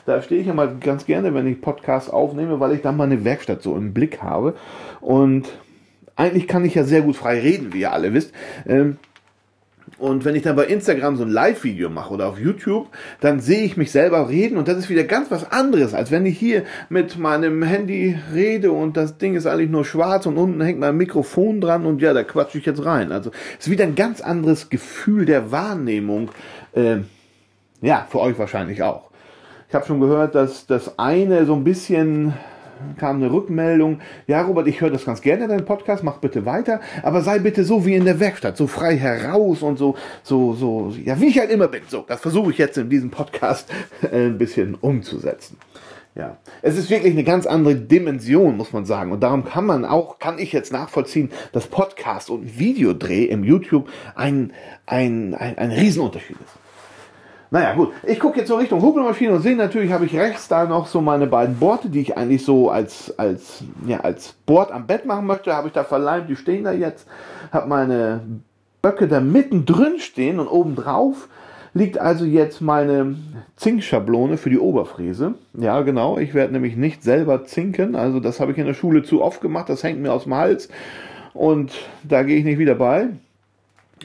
Da 0.07 0.23
stehe 0.23 0.41
ich 0.41 0.47
ja 0.47 0.55
mal 0.55 0.75
ganz 0.79 1.05
gerne, 1.05 1.35
wenn 1.35 1.45
ich 1.45 1.61
Podcasts 1.61 2.09
aufnehme, 2.09 2.59
weil 2.59 2.73
ich 2.73 2.81
dann 2.81 2.97
meine 2.97 3.23
Werkstatt 3.23 3.61
so 3.61 3.75
im 3.75 3.93
Blick 3.93 4.23
habe. 4.23 4.55
Und 5.01 5.49
eigentlich 6.15 6.47
kann 6.47 6.65
ich 6.65 6.73
ja 6.73 6.83
sehr 6.83 7.03
gut 7.03 7.15
frei 7.15 7.41
reden, 7.41 7.73
wie 7.73 7.81
ihr 7.81 7.93
alle 7.93 8.11
wisst. 8.11 8.33
Ähm, 8.67 8.97
und 9.97 10.25
wenn 10.25 10.35
ich 10.35 10.43
dann 10.43 10.55
bei 10.55 10.65
Instagram 10.65 11.17
so 11.17 11.23
ein 11.23 11.29
Live-Video 11.29 11.89
mache 11.89 12.13
oder 12.13 12.27
auf 12.27 12.39
YouTube, 12.39 12.87
dann 13.21 13.39
sehe 13.39 13.63
ich 13.63 13.77
mich 13.77 13.91
selber 13.91 14.27
reden 14.29 14.57
und 14.57 14.67
das 14.67 14.77
ist 14.77 14.89
wieder 14.89 15.03
ganz 15.03 15.31
was 15.31 15.51
anderes, 15.51 15.93
als 15.93 16.11
wenn 16.11 16.25
ich 16.25 16.37
hier 16.37 16.63
mit 16.89 17.17
meinem 17.17 17.63
Handy 17.63 18.17
rede 18.33 18.71
und 18.71 18.97
das 18.97 19.17
Ding 19.17 19.35
ist 19.35 19.45
eigentlich 19.45 19.69
nur 19.69 19.85
schwarz 19.85 20.25
und 20.25 20.37
unten 20.37 20.61
hängt 20.61 20.79
mein 20.79 20.97
Mikrofon 20.97 21.61
dran 21.61 21.85
und 21.85 22.01
ja, 22.01 22.13
da 22.13 22.23
quatsche 22.23 22.57
ich 22.57 22.65
jetzt 22.65 22.83
rein. 22.83 23.11
Also 23.11 23.31
es 23.59 23.67
ist 23.67 23.71
wieder 23.71 23.83
ein 23.83 23.95
ganz 23.95 24.21
anderes 24.21 24.69
Gefühl 24.69 25.25
der 25.25 25.51
Wahrnehmung. 25.51 26.31
Äh, 26.73 26.97
ja, 27.81 28.07
für 28.09 28.19
euch 28.19 28.37
wahrscheinlich 28.39 28.81
auch. 28.81 29.09
Ich 29.69 29.75
habe 29.75 29.85
schon 29.85 29.99
gehört, 29.99 30.35
dass 30.35 30.67
das 30.67 30.99
eine 30.99 31.45
so 31.45 31.55
ein 31.55 31.63
bisschen 31.63 32.33
kam 32.97 33.17
eine 33.17 33.31
Rückmeldung, 33.31 33.99
ja 34.27 34.41
Robert, 34.41 34.67
ich 34.67 34.81
höre 34.81 34.89
das 34.89 35.05
ganz 35.05 35.21
gerne, 35.21 35.47
deinen 35.47 35.65
Podcast, 35.65 36.03
mach 36.03 36.17
bitte 36.17 36.45
weiter, 36.45 36.79
aber 37.01 37.21
sei 37.21 37.39
bitte 37.39 37.63
so 37.63 37.85
wie 37.85 37.95
in 37.95 38.05
der 38.05 38.19
Werkstatt, 38.19 38.57
so 38.57 38.67
frei 38.67 38.97
heraus 38.97 39.61
und 39.61 39.77
so, 39.77 39.95
so, 40.23 40.53
so, 40.53 40.93
ja, 41.03 41.19
wie 41.19 41.27
ich 41.27 41.39
halt 41.39 41.51
immer 41.51 41.67
bin. 41.67 41.83
So, 41.87 42.05
das 42.07 42.21
versuche 42.21 42.51
ich 42.51 42.57
jetzt 42.57 42.77
in 42.77 42.89
diesem 42.89 43.11
Podcast 43.11 43.69
äh, 44.01 44.27
ein 44.27 44.37
bisschen 44.37 44.75
umzusetzen. 44.75 45.57
Ja, 46.15 46.37
es 46.61 46.77
ist 46.77 46.91
wirklich 46.91 47.13
eine 47.13 47.23
ganz 47.23 47.47
andere 47.47 47.75
Dimension, 47.75 48.55
muss 48.55 48.71
man 48.71 48.85
sagen. 48.85 49.11
Und 49.11 49.21
darum 49.21 49.45
kann 49.45 49.65
man 49.65 49.83
auch, 49.83 50.19
kann 50.19 50.37
ich 50.37 50.53
jetzt 50.53 50.71
nachvollziehen, 50.71 51.31
dass 51.53 51.65
Podcast 51.65 52.29
und 52.29 52.59
Videodreh 52.59 53.23
im 53.23 53.43
YouTube 53.43 53.89
ein, 54.13 54.53
ein, 54.85 55.33
ein, 55.33 55.57
ein 55.57 55.71
Riesenunterschied 55.71 56.37
ist. 56.39 56.62
Naja, 57.53 57.75
gut. 57.75 57.91
Ich 58.01 58.19
gucke 58.19 58.39
jetzt 58.39 58.47
so 58.47 58.55
Richtung 58.55 58.81
Hubelmaschine 58.81 59.33
und 59.33 59.43
sehe 59.43 59.55
natürlich, 59.55 59.91
habe 59.91 60.05
ich 60.05 60.15
rechts 60.15 60.47
da 60.47 60.65
noch 60.65 60.87
so 60.87 61.01
meine 61.01 61.27
beiden 61.27 61.59
Borte, 61.59 61.87
die 61.87 61.99
ich 61.99 62.17
eigentlich 62.17 62.43
so 62.43 62.71
als, 62.71 63.13
als, 63.19 63.63
ja, 63.85 63.99
als 63.99 64.33
Bord 64.47 64.71
am 64.71 64.87
Bett 64.87 65.05
machen 65.05 65.27
möchte. 65.27 65.53
Habe 65.53 65.67
ich 65.67 65.73
da 65.73 65.83
verleimt, 65.83 66.27
die 66.31 66.35
stehen 66.35 66.63
da 66.63 66.71
jetzt. 66.71 67.07
Habe 67.51 67.69
meine 67.69 68.21
Böcke 68.81 69.07
da 69.07 69.19
mittendrin 69.19 69.99
stehen 69.99 70.39
und 70.39 70.47
oben 70.47 70.75
drauf 70.75 71.29
liegt 71.75 71.99
also 71.99 72.25
jetzt 72.25 72.59
meine 72.59 73.17
Zinkschablone 73.55 74.37
für 74.37 74.49
die 74.49 74.57
Oberfräse. 74.57 75.35
Ja, 75.53 75.79
genau. 75.81 76.17
Ich 76.17 76.33
werde 76.33 76.53
nämlich 76.53 76.75
nicht 76.75 77.03
selber 77.03 77.45
zinken. 77.45 77.95
Also 77.95 78.19
das 78.19 78.39
habe 78.39 78.51
ich 78.51 78.57
in 78.57 78.65
der 78.65 78.73
Schule 78.73 79.03
zu 79.03 79.21
oft 79.21 79.41
gemacht. 79.41 79.69
Das 79.69 79.83
hängt 79.83 80.01
mir 80.01 80.11
aus 80.11 80.23
dem 80.23 80.33
Hals. 80.33 80.69
Und 81.35 81.71
da 82.03 82.23
gehe 82.23 82.37
ich 82.37 82.45
nicht 82.45 82.57
wieder 82.57 82.73
bei. 82.73 83.09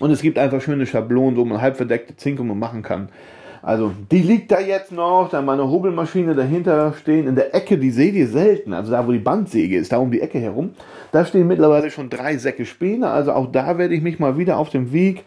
Und 0.00 0.10
es 0.10 0.20
gibt 0.20 0.38
einfach 0.38 0.60
schöne 0.60 0.84
Schablonen, 0.84 1.38
wo 1.38 1.46
man 1.46 1.62
halb 1.62 1.78
verdeckte 1.78 2.14
Zinkungen 2.14 2.58
machen 2.58 2.82
kann. 2.82 3.08
Also 3.62 3.92
die 4.10 4.22
liegt 4.22 4.50
da 4.52 4.60
jetzt 4.60 4.92
noch, 4.92 5.28
da 5.30 5.42
meine 5.42 5.68
Hobelmaschine 5.68 6.34
dahinter 6.34 6.92
stehen, 6.94 7.26
in 7.26 7.34
der 7.34 7.54
Ecke, 7.54 7.78
die 7.78 7.90
seht 7.90 8.14
ihr 8.14 8.28
selten, 8.28 8.72
also 8.72 8.92
da 8.92 9.06
wo 9.06 9.12
die 9.12 9.18
Bandsäge 9.18 9.76
ist, 9.76 9.92
da 9.92 9.98
um 9.98 10.10
die 10.10 10.20
Ecke 10.20 10.38
herum, 10.38 10.74
da 11.12 11.24
stehen 11.24 11.48
mittlerweile 11.48 11.90
schon 11.90 12.08
drei 12.10 12.36
Säcke 12.36 12.64
Späne, 12.64 13.10
also 13.10 13.32
auch 13.32 13.50
da 13.50 13.76
werde 13.78 13.94
ich 13.94 14.02
mich 14.02 14.18
mal 14.18 14.38
wieder 14.38 14.58
auf 14.58 14.70
dem 14.70 14.92
Weg 14.92 15.24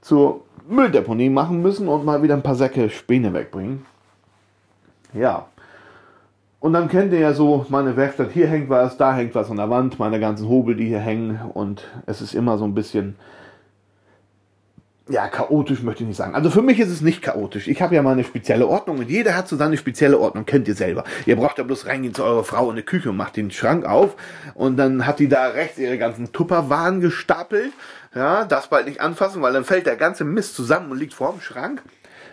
zur 0.00 0.42
Mülldeponie 0.68 1.30
machen 1.30 1.62
müssen 1.62 1.88
und 1.88 2.04
mal 2.04 2.22
wieder 2.22 2.34
ein 2.34 2.42
paar 2.42 2.54
Säcke 2.54 2.90
Späne 2.90 3.32
wegbringen. 3.32 3.86
Ja, 5.14 5.46
Und 6.60 6.74
dann 6.74 6.88
kennt 6.88 7.12
ihr 7.14 7.20
ja 7.20 7.32
so 7.32 7.64
meine 7.70 7.96
Werkstatt, 7.96 8.32
hier 8.32 8.46
hängt 8.46 8.68
was, 8.68 8.98
da 8.98 9.14
hängt 9.14 9.34
was 9.34 9.50
an 9.50 9.56
der 9.56 9.70
Wand, 9.70 9.98
meine 9.98 10.20
ganzen 10.20 10.46
Hobel, 10.48 10.76
die 10.76 10.86
hier 10.86 10.98
hängen. 11.00 11.40
Und 11.54 11.88
es 12.04 12.20
ist 12.20 12.34
immer 12.34 12.58
so 12.58 12.66
ein 12.66 12.74
bisschen, 12.74 13.16
ja, 15.10 15.26
chaotisch 15.28 15.82
möchte 15.82 16.04
ich 16.04 16.08
nicht 16.08 16.16
sagen. 16.16 16.34
Also 16.34 16.50
für 16.50 16.62
mich 16.62 16.78
ist 16.78 16.90
es 16.90 17.00
nicht 17.00 17.20
chaotisch. 17.20 17.66
Ich 17.66 17.82
habe 17.82 17.94
ja 17.94 18.02
mal 18.02 18.12
eine 18.12 18.24
spezielle 18.24 18.66
Ordnung 18.66 18.98
und 18.98 19.10
jeder 19.10 19.36
hat 19.36 19.48
so 19.48 19.56
seine 19.56 19.76
spezielle 19.76 20.18
Ordnung, 20.18 20.46
kennt 20.46 20.68
ihr 20.68 20.74
selber. 20.74 21.04
Ihr 21.26 21.36
braucht 21.36 21.58
ja 21.58 21.64
bloß 21.64 21.86
reingehen 21.86 22.14
zu 22.14 22.22
eurer 22.22 22.44
Frau 22.44 22.70
in 22.70 22.76
die 22.76 22.82
Küche 22.82 23.10
und 23.10 23.16
macht 23.16 23.36
den 23.36 23.50
Schrank 23.50 23.84
auf 23.84 24.14
und 24.54 24.76
dann 24.76 25.06
hat 25.06 25.18
die 25.18 25.28
da 25.28 25.48
rechts 25.48 25.78
ihre 25.78 25.98
ganzen 25.98 26.32
Tupperwaren 26.32 27.00
gestapelt. 27.00 27.72
Ja, 28.14 28.44
das 28.44 28.68
bald 28.68 28.86
nicht 28.86 29.00
anfassen, 29.00 29.42
weil 29.42 29.52
dann 29.52 29.64
fällt 29.64 29.86
der 29.86 29.96
ganze 29.96 30.24
Mist 30.24 30.54
zusammen 30.54 30.90
und 30.92 30.98
liegt 30.98 31.14
vor 31.14 31.32
dem 31.32 31.40
Schrank. 31.40 31.82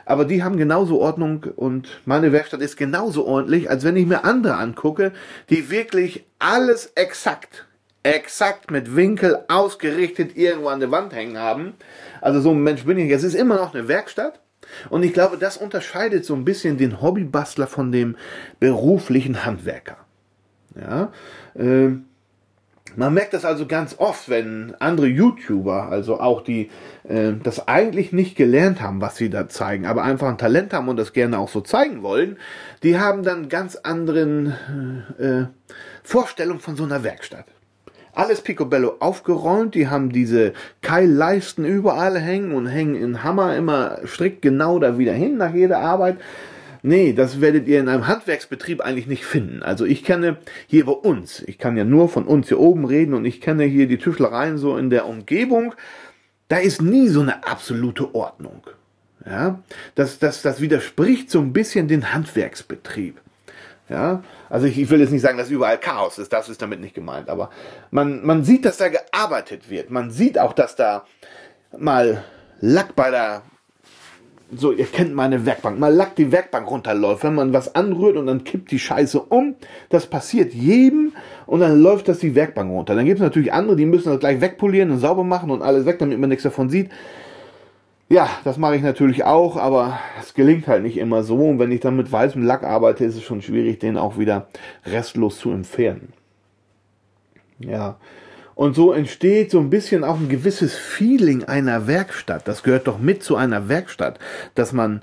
Aber 0.06 0.24
die 0.24 0.44
haben 0.44 0.58
genauso 0.58 1.02
Ordnung 1.02 1.46
und 1.56 2.02
meine 2.06 2.32
Werkstatt 2.32 2.62
ist 2.62 2.78
genauso 2.78 3.26
ordentlich, 3.26 3.70
als 3.70 3.84
wenn 3.84 3.98
ich 3.98 4.06
mir 4.06 4.24
andere 4.24 4.56
angucke, 4.56 5.12
die 5.50 5.70
wirklich 5.70 6.26
alles 6.40 6.94
exakt 6.96 7.68
exakt 8.08 8.72
mit 8.72 8.96
Winkel 8.96 9.44
ausgerichtet 9.50 10.38
irgendwo 10.38 10.70
an 10.70 10.80
der 10.80 10.92
Wand 10.92 11.14
hängen 11.14 11.38
haben. 11.38 11.74
Also 12.28 12.42
so 12.42 12.52
ein 12.52 12.62
Mensch 12.62 12.84
bin 12.84 12.98
ich. 12.98 13.10
Es 13.10 13.24
ist 13.24 13.36
immer 13.36 13.56
noch 13.56 13.74
eine 13.74 13.88
Werkstatt. 13.88 14.42
Und 14.90 15.04
ich 15.04 15.14
glaube, 15.14 15.38
das 15.38 15.56
unterscheidet 15.56 16.26
so 16.26 16.36
ein 16.36 16.44
bisschen 16.44 16.78
den 16.78 17.02
Hobbybastler 17.02 17.68
von 17.68 17.94
dem 17.94 18.18
beruflichen 18.60 19.46
Handwerker. 19.46 19.96
Ja, 20.78 21.14
äh, 21.56 21.92
man 22.98 23.14
merkt 23.14 23.34
das 23.34 23.46
also 23.46 23.66
ganz 23.66 23.96
oft, 23.98 24.28
wenn 24.28 24.76
andere 24.80 25.08
YouTuber, 25.08 25.88
also 25.88 26.20
auch 26.20 26.42
die 26.42 26.70
äh, 27.08 27.32
das 27.42 27.70
eigentlich 27.70 28.12
nicht 28.12 28.36
gelernt 28.36 28.82
haben, 28.82 29.00
was 29.00 29.16
sie 29.16 29.30
da 29.30 29.48
zeigen, 29.48 29.86
aber 29.86 30.04
einfach 30.04 30.28
ein 30.28 30.38
Talent 30.38 30.74
haben 30.74 30.90
und 30.90 30.98
das 30.98 31.14
gerne 31.14 31.40
auch 31.40 31.48
so 31.48 31.62
zeigen 31.62 32.04
wollen, 32.04 32.36
die 32.84 33.00
haben 33.00 33.24
dann 33.24 33.48
ganz 33.48 33.78
anderen 33.78 34.54
äh, 35.18 35.46
Vorstellungen 36.04 36.60
von 36.60 36.76
so 36.76 36.84
einer 36.84 37.06
Werkstatt 37.06 37.46
alles 38.18 38.42
Picobello 38.42 38.96
aufgeräumt. 39.00 39.76
Die 39.76 39.88
haben 39.88 40.12
diese 40.12 40.54
Keilleisten 40.82 41.66
überall 41.66 42.20
hängen 42.20 42.52
und 42.52 42.68
hängen 42.68 42.96
in 42.96 43.24
Hammer 43.24 43.56
immer 43.56 44.00
strikt 44.06 44.42
genau 44.42 44.80
da 44.80 44.98
wieder 44.98 45.14
hin 45.14 45.38
nach 45.38 45.54
jeder 45.54 45.80
Arbeit. 45.80 46.18
Nee, 46.84 47.14
das 47.14 47.42
werdet 47.42 47.68
ihr 47.68 47.80
in 47.80 47.90
einem 47.90 48.08
Handwerksbetrieb 48.08 48.82
eigentlich 48.82 49.08
nicht 49.08 49.26
finden. 49.26 49.64
Also 49.64 49.86
ich 49.86 50.04
kenne 50.04 50.38
hier 50.68 50.86
bei 50.86 50.94
uns, 50.94 51.42
ich 51.42 51.58
kann 51.58 51.76
ja 51.76 51.84
nur 51.84 52.08
von 52.08 52.26
uns 52.26 52.48
hier 52.48 52.60
oben 52.60 52.86
reden 52.86 53.14
und 53.14 53.26
ich 53.26 53.42
kenne 53.42 53.64
hier 53.64 53.88
die 53.88 53.98
Tischlereien 53.98 54.58
so 54.58 54.78
in 54.78 54.90
der 54.90 55.06
Umgebung. 55.08 55.74
Da 56.48 56.58
ist 56.58 56.82
nie 56.82 57.08
so 57.08 57.22
eine 57.22 57.46
absolute 57.46 58.16
Ordnung. 58.16 58.62
Ja, 59.26 59.62
das, 59.96 60.20
das, 60.20 60.42
das 60.42 60.62
widerspricht 60.62 61.30
so 61.30 61.40
ein 61.40 61.52
bisschen 61.52 61.90
den 61.90 62.14
Handwerksbetrieb. 62.14 63.20
Ja, 63.90 64.22
also 64.50 64.68
ich, 64.68 64.78
ich, 64.78 64.90
will 64.90 65.00
jetzt 65.00 65.12
nicht 65.12 65.22
sagen, 65.22 65.38
dass 65.38 65.50
überall 65.50 65.78
Chaos 65.78 66.18
ist, 66.18 66.34
das 66.34 66.50
ist 66.50 66.62
damit 66.62 66.82
nicht 66.82 66.94
gemeint, 66.94 67.30
aber 67.30 67.50
man, 67.90 68.26
man 68.26 68.44
sieht, 68.44 68.66
dass 68.66 68.76
da 68.78 68.90
gearbeitet 68.90 69.70
wird. 69.70 69.90
Man 69.90 70.12
sieht 70.12 70.38
auch, 70.38 70.52
dass 70.52 70.76
da 70.76 71.06
mal 71.78 72.24
Lack 72.60 72.96
bei 72.96 73.12
der, 73.12 73.44
so, 74.54 74.74
ihr 74.74 74.88
kennt 74.88 75.14
meine 75.14 75.46
Werkbank, 75.46 75.80
mal 75.80 75.94
Lack 75.94 76.16
die 76.16 76.34
Werkbank 76.34 76.70
runterläuft, 76.70 77.24
wenn 77.24 77.36
man 77.36 77.54
was 77.54 77.76
anrührt 77.76 78.18
und 78.18 78.28
dann 78.28 78.44
kippt 78.44 78.72
die 78.72 78.80
Scheiße 78.80 79.22
um. 79.22 79.56
Das 79.90 80.08
passiert 80.08 80.54
jedem 80.54 81.14
und 81.46 81.62
dann 81.62 81.80
läuft 81.80 82.10
das 82.10 82.20
die 82.20 82.36
Werkbank 82.36 82.70
runter. 82.70 82.94
Dann 82.94 83.06
gibt 83.06 83.20
es 83.20 83.24
natürlich 83.24 83.54
andere, 83.54 83.78
die 83.78 83.86
müssen 83.86 84.10
das 84.10 84.20
gleich 84.20 84.42
wegpolieren 84.42 84.92
und 84.92 85.00
sauber 85.00 85.24
machen 85.24 85.50
und 85.50 85.62
alles 85.62 85.86
weg, 85.86 86.00
damit 86.00 86.20
man 86.20 86.30
nichts 86.30 86.44
davon 86.44 86.70
sieht. 86.70 86.90
Ja, 88.10 88.30
das 88.46 88.58
mache 88.58 88.78
ich 88.78 88.82
natürlich 88.82 89.26
auch, 89.26 89.58
aber 89.58 90.00
es 90.22 90.34
gelingt 90.34 90.68
halt 90.68 90.84
nicht 90.84 90.98
immer 90.98 91.24
so. 91.24 91.36
Und 91.36 91.60
wenn 91.60 91.72
ich 91.72 91.82
dann 91.82 91.98
mit 91.98 92.10
weißem 92.10 92.42
Lack 92.42 92.64
arbeite, 92.64 93.04
ist 93.04 93.18
es 93.18 93.24
schon 93.24 93.42
schwierig, 93.42 93.80
den 93.80 93.98
auch 93.98 94.18
wieder 94.18 94.48
restlos 94.86 95.40
zu 95.40 95.52
entfernen. 95.52 96.14
Ja. 97.60 97.98
Und 98.56 98.76
so 98.76 98.92
entsteht 98.94 99.52
so 99.52 99.60
ein 99.60 99.70
bisschen 99.70 100.04
auch 100.04 100.18
ein 100.18 100.30
gewisses 100.30 100.76
Feeling 100.76 101.44
einer 101.44 101.86
Werkstatt. 101.86 102.48
Das 102.48 102.64
gehört 102.64 102.88
doch 102.88 102.98
mit 102.98 103.24
zu 103.24 103.36
einer 103.36 103.68
Werkstatt, 103.68 104.20
dass 104.56 104.72
man 104.72 105.02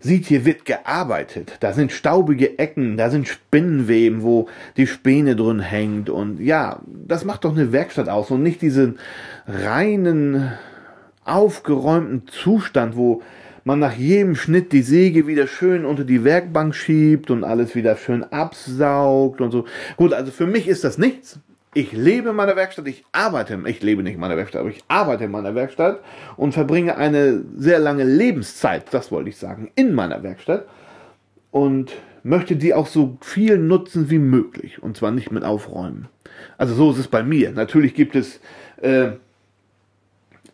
sieht, 0.00 0.26
hier 0.26 0.44
wird 0.44 0.64
gearbeitet. 0.64 1.58
Da 1.60 1.72
sind 1.72 1.92
staubige 1.92 2.58
Ecken, 2.58 2.96
da 2.96 3.10
sind 3.10 3.28
Spinnenweben, 3.28 4.22
wo 4.22 4.48
die 4.76 4.86
Späne 4.86 5.36
drin 5.36 5.60
hängt. 5.60 6.08
Und 6.10 6.40
ja, 6.40 6.80
das 6.86 7.24
macht 7.24 7.44
doch 7.44 7.52
eine 7.52 7.72
Werkstatt 7.72 8.08
aus 8.08 8.30
und 8.30 8.42
nicht 8.42 8.62
diesen 8.62 8.98
reinen 9.46 10.52
aufgeräumten 11.26 12.26
Zustand, 12.28 12.96
wo 12.96 13.22
man 13.64 13.80
nach 13.80 13.94
jedem 13.94 14.36
Schnitt 14.36 14.72
die 14.72 14.82
Säge 14.82 15.26
wieder 15.26 15.48
schön 15.48 15.84
unter 15.84 16.04
die 16.04 16.22
Werkbank 16.22 16.74
schiebt 16.74 17.30
und 17.30 17.42
alles 17.42 17.74
wieder 17.74 17.96
schön 17.96 18.22
absaugt 18.22 19.40
und 19.40 19.50
so. 19.50 19.64
Gut, 19.96 20.12
also 20.12 20.30
für 20.30 20.46
mich 20.46 20.68
ist 20.68 20.84
das 20.84 20.98
nichts. 20.98 21.40
Ich 21.74 21.92
lebe 21.92 22.30
in 22.30 22.36
meiner 22.36 22.56
Werkstatt, 22.56 22.86
ich 22.86 23.04
arbeite, 23.12 23.60
ich 23.66 23.82
lebe 23.82 24.02
nicht 24.02 24.14
in 24.14 24.20
meiner 24.20 24.36
Werkstatt, 24.36 24.60
aber 24.60 24.70
ich 24.70 24.84
arbeite 24.88 25.24
in 25.24 25.30
meiner 25.30 25.54
Werkstatt 25.54 26.00
und 26.36 26.52
verbringe 26.52 26.96
eine 26.96 27.42
sehr 27.56 27.80
lange 27.80 28.04
Lebenszeit, 28.04 28.84
das 28.92 29.12
wollte 29.12 29.28
ich 29.28 29.36
sagen, 29.36 29.70
in 29.74 29.94
meiner 29.94 30.22
Werkstatt 30.22 30.66
und 31.50 31.92
möchte 32.22 32.56
die 32.56 32.72
auch 32.72 32.86
so 32.86 33.18
viel 33.20 33.58
nutzen 33.58 34.10
wie 34.10 34.18
möglich 34.18 34.82
und 34.82 34.96
zwar 34.96 35.10
nicht 35.10 35.30
mit 35.32 35.44
aufräumen. 35.44 36.08
Also 36.56 36.74
so 36.74 36.92
ist 36.92 36.98
es 36.98 37.08
bei 37.08 37.22
mir. 37.22 37.50
Natürlich 37.50 37.94
gibt 37.94 38.16
es 38.16 38.40
äh, 38.80 39.10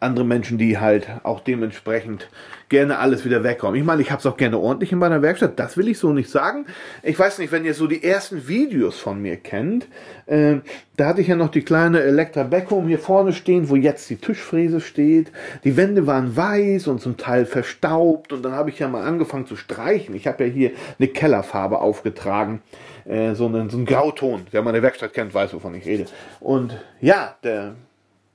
andere 0.02 0.24
Menschen, 0.24 0.58
die 0.58 0.78
halt 0.78 1.08
auch 1.22 1.40
dementsprechend 1.40 2.28
gerne 2.68 2.98
alles 2.98 3.24
wieder 3.24 3.44
wegkommen. 3.44 3.78
Ich 3.78 3.84
meine, 3.84 4.00
ich 4.00 4.10
habe 4.10 4.20
es 4.20 4.26
auch 4.26 4.38
gerne 4.38 4.58
ordentlich 4.58 4.92
in 4.92 4.98
meiner 4.98 5.20
Werkstatt, 5.20 5.58
das 5.58 5.76
will 5.76 5.88
ich 5.88 5.98
so 5.98 6.12
nicht 6.12 6.30
sagen. 6.30 6.64
Ich 7.02 7.18
weiß 7.18 7.38
nicht, 7.38 7.52
wenn 7.52 7.66
ihr 7.66 7.74
so 7.74 7.86
die 7.86 8.02
ersten 8.02 8.48
Videos 8.48 8.98
von 8.98 9.20
mir 9.20 9.36
kennt, 9.36 9.88
äh, 10.26 10.56
da 10.96 11.06
hatte 11.06 11.20
ich 11.20 11.28
ja 11.28 11.36
noch 11.36 11.50
die 11.50 11.62
kleine 11.62 12.00
Elektra 12.00 12.44
Beckham 12.44 12.88
hier 12.88 12.98
vorne 12.98 13.34
stehen, 13.34 13.68
wo 13.68 13.76
jetzt 13.76 14.08
die 14.08 14.16
Tischfräse 14.16 14.80
steht. 14.80 15.32
Die 15.64 15.76
Wände 15.76 16.06
waren 16.06 16.34
weiß 16.34 16.86
und 16.86 17.00
zum 17.00 17.18
Teil 17.18 17.44
verstaubt 17.44 18.32
und 18.32 18.42
dann 18.42 18.52
habe 18.52 18.70
ich 18.70 18.78
ja 18.78 18.88
mal 18.88 19.04
angefangen 19.04 19.46
zu 19.46 19.56
streichen. 19.56 20.14
Ich 20.14 20.26
habe 20.26 20.46
ja 20.46 20.50
hier 20.50 20.70
eine 20.98 21.08
Kellerfarbe 21.08 21.78
aufgetragen, 21.78 22.62
äh, 23.04 23.34
so, 23.34 23.46
einen, 23.46 23.68
so 23.68 23.76
einen 23.76 23.84
Grauton. 23.84 24.46
Wer 24.50 24.62
meine 24.62 24.80
Werkstatt 24.82 25.12
kennt, 25.12 25.34
weiß, 25.34 25.52
wovon 25.52 25.74
ich 25.74 25.84
rede. 25.84 26.06
Und 26.40 26.78
ja, 27.02 27.36
der 27.44 27.74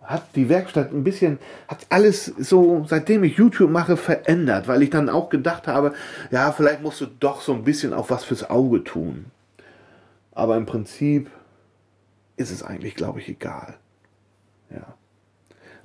hat 0.07 0.35
die 0.35 0.49
Werkstatt 0.49 0.93
ein 0.93 1.03
bisschen, 1.03 1.37
hat 1.67 1.85
alles 1.89 2.25
so, 2.25 2.85
seitdem 2.87 3.23
ich 3.25 3.37
YouTube 3.37 3.69
mache, 3.69 3.97
verändert, 3.97 4.67
weil 4.67 4.81
ich 4.81 4.89
dann 4.89 5.09
auch 5.09 5.29
gedacht 5.29 5.67
habe, 5.67 5.93
ja, 6.31 6.51
vielleicht 6.53 6.81
musst 6.81 7.01
du 7.01 7.05
doch 7.05 7.41
so 7.41 7.53
ein 7.53 7.63
bisschen 7.63 7.93
auch 7.93 8.09
was 8.09 8.23
fürs 8.23 8.49
Auge 8.49 8.83
tun. 8.83 9.25
Aber 10.31 10.55
im 10.55 10.65
Prinzip 10.65 11.29
ist 12.37 12.51
es 12.51 12.63
eigentlich, 12.63 12.95
glaube 12.95 13.19
ich, 13.19 13.27
egal. 13.27 13.75
Ja. 14.69 14.95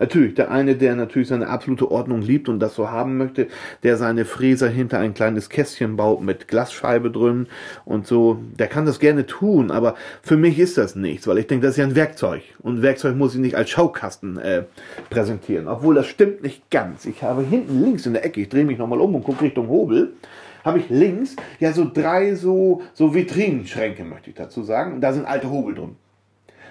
Natürlich, 0.02 0.34
der 0.34 0.50
eine, 0.50 0.74
der 0.74 0.96
natürlich 0.96 1.28
seine 1.28 1.46
absolute 1.46 1.88
Ordnung 1.88 2.22
liebt 2.22 2.48
und 2.48 2.58
das 2.58 2.74
so 2.74 2.90
haben 2.90 3.18
möchte, 3.18 3.46
der 3.84 3.96
seine 3.96 4.24
Fräser 4.24 4.68
hinter 4.68 4.98
ein 4.98 5.14
kleines 5.14 5.48
Kästchen 5.48 5.94
baut 5.94 6.22
mit 6.22 6.48
Glasscheibe 6.48 7.08
drin 7.08 7.46
und 7.84 8.08
so, 8.08 8.40
der 8.58 8.66
kann 8.66 8.84
das 8.84 8.98
gerne 8.98 9.26
tun, 9.26 9.70
aber 9.70 9.94
für 10.20 10.36
mich 10.36 10.58
ist 10.58 10.76
das 10.76 10.96
nichts, 10.96 11.28
weil 11.28 11.38
ich 11.38 11.46
denke, 11.46 11.64
das 11.64 11.74
ist 11.74 11.78
ja 11.78 11.84
ein 11.84 11.94
Werkzeug 11.94 12.42
und 12.62 12.82
Werkzeug 12.82 13.14
muss 13.14 13.36
ich 13.36 13.40
nicht 13.40 13.54
als 13.54 13.70
Schaukasten 13.70 14.38
äh, 14.38 14.64
präsentieren, 15.08 15.68
obwohl 15.68 15.94
das 15.94 16.08
stimmt 16.08 16.42
nicht 16.42 16.68
ganz. 16.68 17.04
Ich 17.04 17.22
habe 17.22 17.44
hinten 17.44 17.84
links 17.84 18.04
in 18.04 18.14
der 18.14 18.24
Ecke, 18.24 18.40
ich 18.40 18.48
drehe 18.48 18.64
mich 18.64 18.78
nochmal 18.78 19.00
um 19.00 19.14
und 19.14 19.22
gucke 19.22 19.44
Richtung 19.44 19.68
Hobel, 19.68 20.14
habe 20.64 20.80
ich 20.80 20.90
links 20.90 21.36
ja 21.60 21.72
so 21.72 21.88
drei 21.88 22.34
so, 22.34 22.82
so 22.92 23.14
Vitrinenschränke, 23.14 24.02
möchte 24.02 24.30
ich 24.30 24.36
dazu 24.36 24.64
sagen, 24.64 24.94
und 24.94 25.00
da 25.00 25.12
sind 25.12 25.26
alte 25.26 25.48
Hobel 25.48 25.76
drin. 25.76 25.94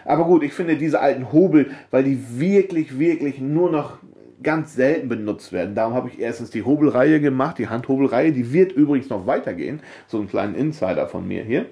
Aber 0.05 0.25
gut, 0.25 0.43
ich 0.43 0.53
finde 0.53 0.77
diese 0.77 0.99
alten 0.99 1.31
Hobel, 1.31 1.71
weil 1.91 2.03
die 2.03 2.39
wirklich, 2.39 2.97
wirklich 2.99 3.39
nur 3.39 3.71
noch 3.71 3.97
ganz 4.43 4.73
selten 4.73 5.07
benutzt 5.07 5.51
werden. 5.51 5.75
Darum 5.75 5.93
habe 5.93 6.09
ich 6.09 6.19
erstens 6.19 6.49
die 6.49 6.63
Hobelreihe 6.63 7.21
gemacht, 7.21 7.57
die 7.57 7.67
Handhobelreihe, 7.67 8.31
die 8.31 8.53
wird 8.53 8.71
übrigens 8.71 9.09
noch 9.09 9.27
weitergehen. 9.27 9.81
So 10.07 10.17
einen 10.17 10.29
kleinen 10.29 10.55
Insider 10.55 11.07
von 11.07 11.27
mir 11.27 11.43
hier. 11.43 11.67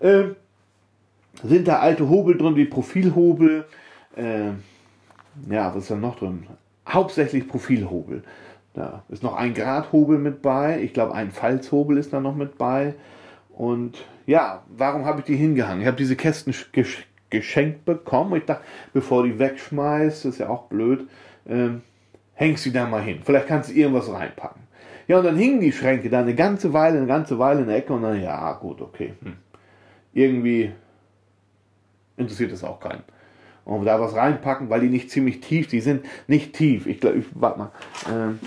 Äh, 0.00 0.34
sind 1.42 1.68
da 1.68 1.78
alte 1.78 2.08
Hobel 2.08 2.36
drin, 2.36 2.56
wie 2.56 2.66
Profilhobel. 2.66 3.64
Äh, 4.16 4.50
ja, 5.50 5.74
was 5.74 5.84
ist 5.84 5.90
da 5.90 5.96
noch 5.96 6.18
drin? 6.18 6.46
Hauptsächlich 6.86 7.48
Profilhobel. 7.48 8.22
Da 8.74 9.04
ist 9.08 9.22
noch 9.22 9.34
ein 9.34 9.54
Gradhobel 9.54 10.18
mit 10.18 10.42
bei. 10.42 10.80
Ich 10.82 10.92
glaube, 10.92 11.14
ein 11.14 11.30
Falzhobel 11.30 11.96
ist 11.96 12.12
da 12.12 12.20
noch 12.20 12.36
mit 12.36 12.58
bei. 12.58 12.94
Und 13.50 14.04
ja, 14.26 14.62
warum 14.68 15.04
habe 15.04 15.20
ich 15.20 15.26
die 15.26 15.36
hingehangen? 15.36 15.80
Ich 15.82 15.86
habe 15.86 15.96
diese 15.96 16.16
Kästen 16.16 16.52
geschenkt 17.30 17.84
bekommen. 17.84 18.36
Ich 18.36 18.44
dachte, 18.44 18.64
bevor 18.92 19.24
die 19.24 19.38
wegschmeißt, 19.38 20.26
ist 20.26 20.38
ja 20.38 20.48
auch 20.48 20.64
blöd, 20.64 21.08
ähm, 21.48 21.82
hängst 22.34 22.64
sie 22.64 22.72
da 22.72 22.86
mal 22.86 23.02
hin. 23.02 23.20
Vielleicht 23.24 23.46
kannst 23.46 23.70
du 23.70 23.74
irgendwas 23.74 24.12
reinpacken. 24.12 24.62
Ja, 25.08 25.18
und 25.18 25.24
dann 25.24 25.36
hingen 25.36 25.60
die 25.60 25.72
Schränke 25.72 26.08
da 26.08 26.20
eine 26.20 26.34
ganze 26.34 26.72
Weile, 26.72 26.98
eine 26.98 27.06
ganze 27.06 27.38
Weile 27.38 27.60
in 27.60 27.66
der 27.66 27.76
Ecke 27.76 27.92
und 27.92 28.02
dann, 28.02 28.22
ja, 28.22 28.52
gut, 28.52 28.80
okay. 28.80 29.14
Hm. 29.22 29.36
Irgendwie 30.12 30.72
interessiert 32.16 32.52
es 32.52 32.62
auch 32.62 32.78
keinen. 32.78 33.02
Und 33.64 33.84
da 33.84 34.00
was 34.00 34.14
reinpacken, 34.14 34.70
weil 34.70 34.80
die 34.80 34.88
nicht 34.88 35.10
ziemlich 35.10 35.40
tief, 35.40 35.68
die 35.68 35.80
sind 35.80 36.04
nicht 36.26 36.54
tief. 36.54 36.86
Ich 36.86 37.00
glaube, 37.00 37.18
ich, 37.18 37.26
warte 37.34 37.58
mal. 37.58 37.72
Ähm, 38.08 38.40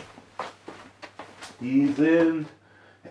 die 1.59 1.87
sind 1.87 2.47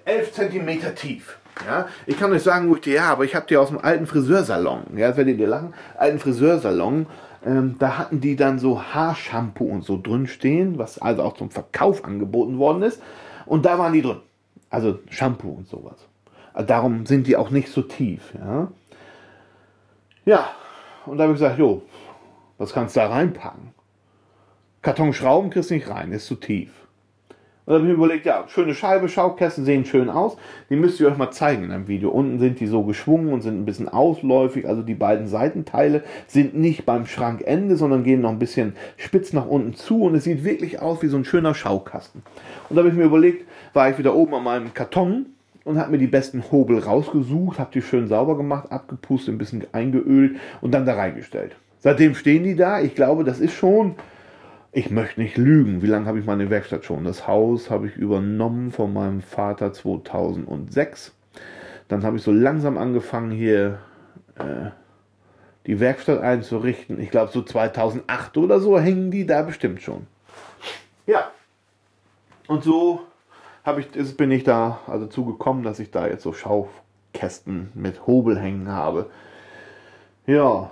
11 0.04 0.32
cm 0.32 0.94
tief. 0.94 1.38
Ja, 1.66 1.86
ich 2.06 2.18
kann 2.18 2.32
euch 2.32 2.42
sagen, 2.42 2.68
wo 2.68 2.74
ich 2.74 2.80
die 2.80 3.00
habe. 3.00 3.24
Ich 3.24 3.34
habe 3.34 3.46
die 3.46 3.56
aus 3.56 3.68
dem 3.68 3.78
alten 3.78 4.06
Friseursalon. 4.06 4.96
Ja, 4.96 5.08
das 5.08 5.16
werdet 5.16 5.38
ihr 5.38 5.46
lachen. 5.46 5.74
Alten 5.96 6.18
Friseursalon. 6.18 7.06
Ähm, 7.44 7.76
da 7.78 7.98
hatten 7.98 8.20
die 8.20 8.36
dann 8.36 8.58
so 8.58 8.82
Haarshampoo 8.82 9.64
und 9.66 9.84
so 9.84 10.00
drin 10.00 10.26
stehen, 10.26 10.78
was 10.78 11.00
also 11.00 11.22
auch 11.22 11.34
zum 11.34 11.50
Verkauf 11.50 12.04
angeboten 12.04 12.58
worden 12.58 12.82
ist. 12.82 13.02
Und 13.46 13.66
da 13.66 13.78
waren 13.78 13.92
die 13.92 14.02
drin. 14.02 14.20
Also 14.70 15.00
Shampoo 15.10 15.50
und 15.50 15.68
sowas. 15.68 16.08
Also 16.54 16.66
darum 16.66 17.06
sind 17.06 17.26
die 17.26 17.36
auch 17.36 17.50
nicht 17.50 17.68
so 17.68 17.82
tief. 17.82 18.32
Ja, 18.34 18.68
ja 20.24 20.50
und 21.06 21.18
da 21.18 21.24
habe 21.24 21.34
ich 21.34 21.38
gesagt, 21.38 21.58
jo, 21.58 21.82
was 22.58 22.72
kannst 22.72 22.96
du 22.96 23.00
da 23.00 23.08
reinpacken? 23.08 23.72
Karton 24.80 25.12
Schrauben 25.12 25.50
kriegst 25.50 25.70
du 25.70 25.74
nicht 25.74 25.88
rein, 25.88 26.12
ist 26.12 26.26
zu 26.26 26.36
tief. 26.36 26.70
Und 27.64 27.74
dann 27.74 27.82
habe 27.82 27.92
ich 27.92 27.96
mir 27.96 28.04
überlegt, 28.04 28.26
ja, 28.26 28.44
schöne 28.48 28.74
Scheibe, 28.74 29.08
Schaukästen 29.08 29.64
sehen 29.64 29.84
schön 29.84 30.10
aus. 30.10 30.36
Die 30.68 30.74
müsst 30.74 30.98
ihr 30.98 31.06
euch 31.06 31.16
mal 31.16 31.30
zeigen 31.30 31.62
in 31.62 31.70
einem 31.70 31.86
Video. 31.86 32.10
Unten 32.10 32.40
sind 32.40 32.58
die 32.58 32.66
so 32.66 32.82
geschwungen 32.82 33.32
und 33.32 33.42
sind 33.42 33.60
ein 33.60 33.64
bisschen 33.64 33.88
ausläufig. 33.88 34.66
Also 34.66 34.82
die 34.82 34.94
beiden 34.94 35.28
Seitenteile 35.28 36.02
sind 36.26 36.56
nicht 36.56 36.84
beim 36.84 37.06
Schrankende, 37.06 37.76
sondern 37.76 38.02
gehen 38.02 38.20
noch 38.20 38.30
ein 38.30 38.40
bisschen 38.40 38.74
spitz 38.96 39.32
nach 39.32 39.46
unten 39.46 39.74
zu. 39.74 40.02
Und 40.02 40.16
es 40.16 40.24
sieht 40.24 40.42
wirklich 40.42 40.82
aus 40.82 41.02
wie 41.02 41.06
so 41.06 41.16
ein 41.16 41.24
schöner 41.24 41.54
Schaukasten. 41.54 42.24
Und 42.68 42.74
da 42.74 42.80
habe 42.80 42.88
ich 42.88 42.96
mir 42.96 43.04
überlegt, 43.04 43.46
war 43.74 43.88
ich 43.88 43.96
wieder 43.96 44.16
oben 44.16 44.34
an 44.34 44.42
meinem 44.42 44.74
Karton 44.74 45.26
und 45.62 45.78
habe 45.78 45.92
mir 45.92 45.98
die 45.98 46.08
besten 46.08 46.42
Hobel 46.50 46.80
rausgesucht, 46.80 47.60
habe 47.60 47.70
die 47.72 47.82
schön 47.82 48.08
sauber 48.08 48.36
gemacht, 48.36 48.72
abgepustet, 48.72 49.34
ein 49.34 49.38
bisschen 49.38 49.64
eingeölt 49.70 50.36
und 50.60 50.72
dann 50.72 50.84
da 50.84 50.94
reingestellt. 50.94 51.54
Seitdem 51.78 52.16
stehen 52.16 52.42
die 52.42 52.56
da. 52.56 52.80
Ich 52.80 52.96
glaube, 52.96 53.22
das 53.22 53.38
ist 53.38 53.54
schon 53.54 53.94
ich 54.72 54.90
möchte 54.90 55.20
nicht 55.20 55.36
lügen. 55.36 55.82
Wie 55.82 55.86
lange 55.86 56.06
habe 56.06 56.18
ich 56.18 56.24
meine 56.24 56.48
Werkstatt 56.48 56.86
schon? 56.86 57.04
Das 57.04 57.28
Haus 57.28 57.70
habe 57.70 57.86
ich 57.86 57.96
übernommen 57.96 58.72
von 58.72 58.92
meinem 58.92 59.20
Vater 59.20 59.72
2006. 59.72 61.14
Dann 61.88 62.04
habe 62.04 62.16
ich 62.16 62.22
so 62.22 62.32
langsam 62.32 62.78
angefangen, 62.78 63.30
hier 63.30 63.80
äh, 64.36 64.70
die 65.66 65.78
Werkstatt 65.78 66.22
einzurichten. 66.22 66.98
Ich 66.98 67.10
glaube, 67.10 67.30
so 67.30 67.42
2008 67.42 68.38
oder 68.38 68.60
so 68.60 68.78
hängen 68.78 69.10
die 69.10 69.26
da 69.26 69.42
bestimmt 69.42 69.82
schon. 69.82 70.06
Ja. 71.06 71.30
Und 72.48 72.64
so 72.64 73.00
habe 73.64 73.80
ich, 73.80 73.94
ist, 73.94 74.16
bin 74.16 74.30
ich 74.30 74.42
da 74.42 74.80
also 74.86 75.06
zugekommen, 75.06 75.64
dass 75.64 75.80
ich 75.80 75.90
da 75.90 76.06
jetzt 76.06 76.22
so 76.22 76.32
Schaukästen 76.32 77.70
mit 77.74 78.06
Hobel 78.06 78.38
hängen 78.40 78.68
habe. 78.68 79.10
Ja, 80.26 80.70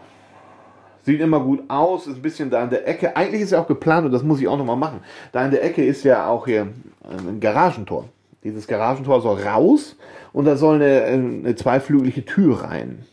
Sieht 1.03 1.21
immer 1.21 1.41
gut 1.41 1.63
aus, 1.69 2.07
ist 2.07 2.17
ein 2.17 2.23
bisschen 2.23 2.51
da 2.51 2.65
in 2.65 2.71
der 2.71 2.87
Ecke. 2.87 3.17
Eigentlich 3.17 3.43
ist 3.43 3.53
ja 3.53 3.61
auch 3.61 3.67
geplant, 3.67 4.07
und 4.07 4.13
das 4.13 4.23
muss 4.23 4.41
ich 4.41 4.49
auch 4.49 4.59
nochmal 4.59 4.77
machen. 4.77 5.01
Da 5.33 5.45
in 5.45 5.51
der 5.51 5.65
Ecke 5.65 5.85
ist 5.85 6.05
ja 6.05 6.27
auch 6.27 6.47
hier 6.47 6.69
ein 7.03 7.41
Garagentor. 7.41 8.05
Dieses 8.45 8.67
Garagentor 8.67 9.21
soll 9.21 9.43
raus 9.43 9.97
und 10.33 10.47
da 10.47 10.57
soll 10.57 10.77
eine, 10.77 11.03
eine 11.05 11.55
zweiflügelige 11.55 12.25
Tür 12.25 12.63
rein. 12.63 13.05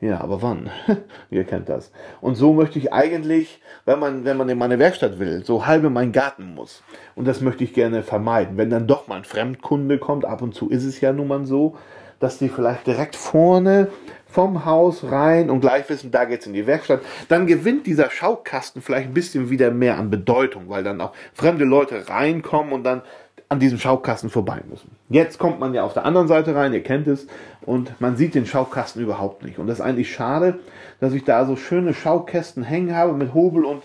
Ja, 0.00 0.20
aber 0.20 0.42
wann? 0.42 0.68
Ihr 1.30 1.44
kennt 1.44 1.68
das. 1.68 1.92
Und 2.20 2.34
so 2.34 2.52
möchte 2.52 2.76
ich 2.76 2.92
eigentlich, 2.92 3.60
wenn 3.84 4.00
man, 4.00 4.24
wenn 4.24 4.36
man 4.36 4.48
in 4.48 4.58
meine 4.58 4.80
Werkstatt 4.80 5.20
will, 5.20 5.44
so 5.44 5.64
halbe 5.64 5.90
mein 5.90 6.10
Garten 6.10 6.54
muss. 6.54 6.82
Und 7.14 7.28
das 7.28 7.40
möchte 7.40 7.62
ich 7.62 7.72
gerne 7.72 8.02
vermeiden. 8.02 8.56
Wenn 8.56 8.68
dann 8.68 8.88
doch 8.88 9.06
mal 9.06 9.18
ein 9.18 9.24
Fremdkunde 9.24 9.98
kommt, 9.98 10.24
ab 10.24 10.42
und 10.42 10.56
zu 10.56 10.70
ist 10.70 10.84
es 10.84 11.00
ja 11.00 11.12
nun 11.12 11.28
mal 11.28 11.46
so, 11.46 11.76
dass 12.22 12.38
die 12.38 12.48
vielleicht 12.48 12.86
direkt 12.86 13.16
vorne 13.16 13.88
vom 14.26 14.64
Haus 14.64 15.02
rein 15.10 15.50
und 15.50 15.60
gleich 15.60 15.88
wissen, 15.88 16.12
da 16.12 16.24
geht's 16.24 16.46
in 16.46 16.52
die 16.52 16.68
Werkstatt, 16.68 17.00
dann 17.28 17.48
gewinnt 17.48 17.86
dieser 17.86 18.10
Schaukasten 18.10 18.80
vielleicht 18.80 19.08
ein 19.08 19.14
bisschen 19.14 19.50
wieder 19.50 19.72
mehr 19.72 19.98
an 19.98 20.08
Bedeutung, 20.08 20.68
weil 20.68 20.84
dann 20.84 21.00
auch 21.00 21.12
fremde 21.34 21.64
Leute 21.64 22.08
reinkommen 22.08 22.72
und 22.72 22.84
dann 22.84 23.02
an 23.48 23.58
diesem 23.58 23.78
Schaukasten 23.78 24.30
vorbei 24.30 24.62
müssen. 24.70 24.92
Jetzt 25.10 25.38
kommt 25.38 25.58
man 25.58 25.74
ja 25.74 25.82
auf 25.82 25.94
der 25.94 26.06
anderen 26.06 26.28
Seite 26.28 26.54
rein, 26.54 26.72
ihr 26.72 26.84
kennt 26.84 27.08
es, 27.08 27.26
und 27.60 28.00
man 28.00 28.16
sieht 28.16 28.36
den 28.36 28.46
Schaukasten 28.46 29.02
überhaupt 29.02 29.42
nicht. 29.42 29.58
Und 29.58 29.66
das 29.66 29.80
ist 29.80 29.84
eigentlich 29.84 30.14
schade, 30.14 30.60
dass 31.00 31.12
ich 31.12 31.24
da 31.24 31.44
so 31.44 31.56
schöne 31.56 31.92
Schaukästen 31.92 32.62
hängen 32.62 32.94
habe 32.94 33.14
mit 33.14 33.34
Hobel 33.34 33.64
und 33.64 33.82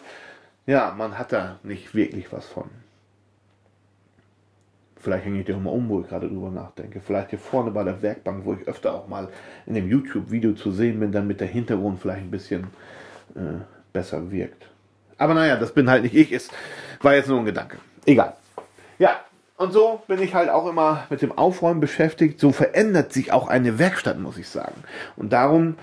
ja, 0.67 0.93
man 0.95 1.17
hat 1.17 1.34
da 1.34 1.58
nicht 1.63 1.95
wirklich 1.95 2.32
was 2.32 2.45
von. 2.45 2.69
Vielleicht 5.08 5.24
hänge 5.24 5.39
ich 5.39 5.46
dir 5.46 5.56
auch 5.56 5.62
mal 5.62 5.70
um, 5.70 5.88
wo 5.88 6.02
ich 6.02 6.10
gerade 6.10 6.28
drüber 6.28 6.50
nachdenke. 6.50 7.00
Vielleicht 7.00 7.30
hier 7.30 7.39
vorne 7.39 7.72
bei 7.72 7.82
der 7.86 8.02
Werkbank, 8.02 8.43
wo 8.43 8.52
ich 8.56 8.67
öfter 8.67 8.93
auch 8.93 9.08
mal 9.08 9.30
in 9.65 9.74
dem 9.74 9.88
YouTube-Video 9.88 10.52
zu 10.52 10.70
sehen 10.74 11.00
bin, 11.00 11.13
damit 11.13 11.39
der 11.39 11.48
Hintergrund 11.48 12.02
vielleicht 12.02 12.24
ein 12.24 12.30
bisschen 12.30 12.65
äh, 13.34 13.62
besser 13.93 14.30
wirkt. 14.30 14.67
Aber 15.17 15.34
naja, 15.34 15.56
das 15.56 15.72
bin 15.72 15.89
halt 15.89 16.04
nicht 16.04 16.13
ich, 16.13 16.34
es 16.34 16.50
war 17.02 17.15
jetzt 17.15 17.30
nur 17.30 17.39
ein 17.39 17.46
Gedanke. 17.46 17.78
Egal. 18.06 18.34
Ja, 19.00 19.22
und 19.56 19.72
so 19.72 20.02
bin 20.08 20.22
ich 20.22 20.36
halt 20.36 20.50
auch 20.50 20.67
immer 20.67 21.06
mit 21.10 21.22
dem 21.22 21.32
Aufräumen 21.32 21.80
beschäftigt. 21.80 22.41
So 22.41 22.52
verändert 22.52 23.13
sich 23.13 23.32
auch 23.32 23.48
eine 23.48 23.80
Werkstatt, 23.80 24.20
muss 24.20 24.38
ich 24.38 24.50
sagen. 24.50 24.84
Und 25.15 25.32
darum 25.32 25.78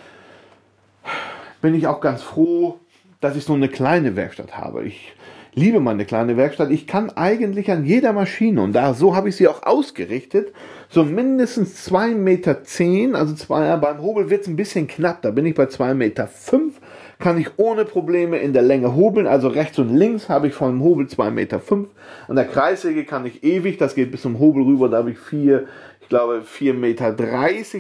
bin 1.63 1.75
ich 1.75 1.87
auch 1.87 2.03
ganz 2.03 2.23
froh, 2.23 2.79
dass 3.23 3.37
ich 3.37 3.45
so 3.45 3.55
eine 3.55 3.71
kleine 3.71 4.17
Werkstatt 4.17 4.59
habe. 4.59 4.85
Ich 4.85 5.15
liebe 5.55 5.81
meine 5.81 6.05
kleine 6.05 6.37
Werkstatt. 6.37 6.71
Ich 6.71 6.87
kann 6.87 7.11
eigentlich 7.11 7.71
an 7.71 7.85
jeder 7.85 8.13
Maschine, 8.13 8.63
und 8.63 8.73
da 8.73 8.95
so 8.95 9.15
habe 9.15 9.29
ich 9.29 9.37
sie 9.37 9.49
auch 9.49 9.63
ausgerichtet, 9.63 10.53
so 10.89 11.05
mindestens 11.05 11.89
2,10 11.89 12.15
Meter, 12.17 12.65
zehn, 12.65 13.15
also 13.15 13.35
zwei, 13.35 13.77
beim 13.77 14.03
Hobel 14.03 14.31
wird 14.31 14.43
es 14.43 14.49
ein 14.49 14.57
bisschen 14.57 14.89
knapp, 14.89 15.23
da 15.23 15.31
bin 15.31 15.47
ich 15.47 15.55
bei 15.55 15.65
2,5 15.65 15.95
Meter, 15.95 16.27
fünf, 16.27 16.81
kann 17.19 17.39
ich 17.39 17.49
ohne 17.57 17.85
Probleme 17.85 18.39
in 18.39 18.53
der 18.53 18.63
Länge 18.63 18.95
hobeln, 18.95 19.27
also 19.27 19.49
rechts 19.49 19.79
und 19.79 19.95
links 19.95 20.29
habe 20.29 20.49
ich 20.49 20.55
vom 20.55 20.83
Hobel 20.83 21.07
2,5 21.07 21.31
Meter. 21.31 21.61
Fünf. 21.61 21.89
An 22.27 22.37
der 22.37 22.47
Kreissäge 22.47 23.05
kann 23.05 23.25
ich 23.25 23.45
ewig, 23.45 23.79
das 23.79 23.95
geht 23.95 24.11
bis 24.11 24.23
zum 24.23 24.39
Hobel 24.41 24.65
rüber, 24.65 24.89
da 24.89 24.99
habe 24.99 25.13
ich 25.13 25.19
vier, 25.19 25.67
ich 26.01 26.09
glaube 26.09 26.43
4,30 26.43 26.75
Meter, 26.75 27.17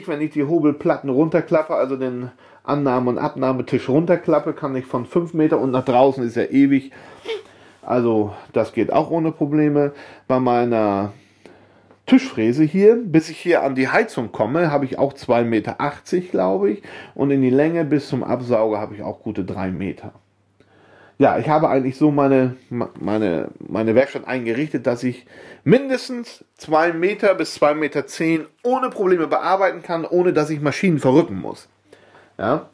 wenn 0.06 0.20
ich 0.20 0.30
die 0.30 0.44
Hobelplatten 0.44 1.10
runterklappe, 1.10 1.74
also 1.74 1.96
den 1.96 2.30
Annahme- 2.62 3.10
und 3.10 3.18
Abnahmetisch 3.18 3.88
runterklappe, 3.88 4.54
kann 4.54 4.74
ich 4.76 4.86
von 4.86 5.04
5 5.04 5.34
Meter 5.34 5.60
und 5.60 5.72
nach 5.72 5.84
draußen 5.84 6.24
ist 6.24 6.36
er 6.36 6.50
ewig 6.50 6.92
also 7.86 8.34
das 8.52 8.72
geht 8.72 8.92
auch 8.92 9.10
ohne 9.10 9.32
Probleme. 9.32 9.92
Bei 10.26 10.40
meiner 10.40 11.12
Tischfräse 12.06 12.64
hier, 12.64 12.96
bis 12.96 13.30
ich 13.30 13.38
hier 13.38 13.62
an 13.62 13.74
die 13.74 13.88
Heizung 13.88 14.32
komme, 14.32 14.70
habe 14.70 14.84
ich 14.84 14.98
auch 14.98 15.14
2,80 15.14 15.44
Meter, 15.44 15.76
glaube 16.30 16.70
ich. 16.70 16.82
Und 17.14 17.30
in 17.30 17.40
die 17.40 17.50
Länge 17.50 17.84
bis 17.84 18.08
zum 18.08 18.22
Absauger 18.22 18.78
habe 18.78 18.94
ich 18.94 19.02
auch 19.02 19.20
gute 19.20 19.44
3 19.44 19.70
Meter. 19.70 20.12
Ja, 21.16 21.38
ich 21.38 21.48
habe 21.48 21.68
eigentlich 21.68 21.96
so 21.96 22.10
meine, 22.10 22.56
meine, 22.70 23.48
meine 23.60 23.94
Werkstatt 23.94 24.26
eingerichtet, 24.26 24.86
dass 24.86 25.04
ich 25.04 25.26
mindestens 25.62 26.44
2 26.56 26.92
Meter 26.92 27.34
bis 27.34 27.56
2,10 27.56 27.74
Meter 27.74 28.06
zehn 28.06 28.46
ohne 28.64 28.90
Probleme 28.90 29.28
bearbeiten 29.28 29.82
kann, 29.82 30.04
ohne 30.04 30.32
dass 30.32 30.50
ich 30.50 30.60
Maschinen 30.60 30.98
verrücken 30.98 31.40
muss. 31.40 31.68
Ja, 32.36 32.68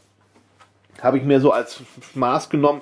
habe 1.03 1.19
ich 1.19 1.25
mir 1.25 1.41
so 1.41 1.53
als 1.53 1.83
Maß 2.15 2.49
genommen, 2.49 2.81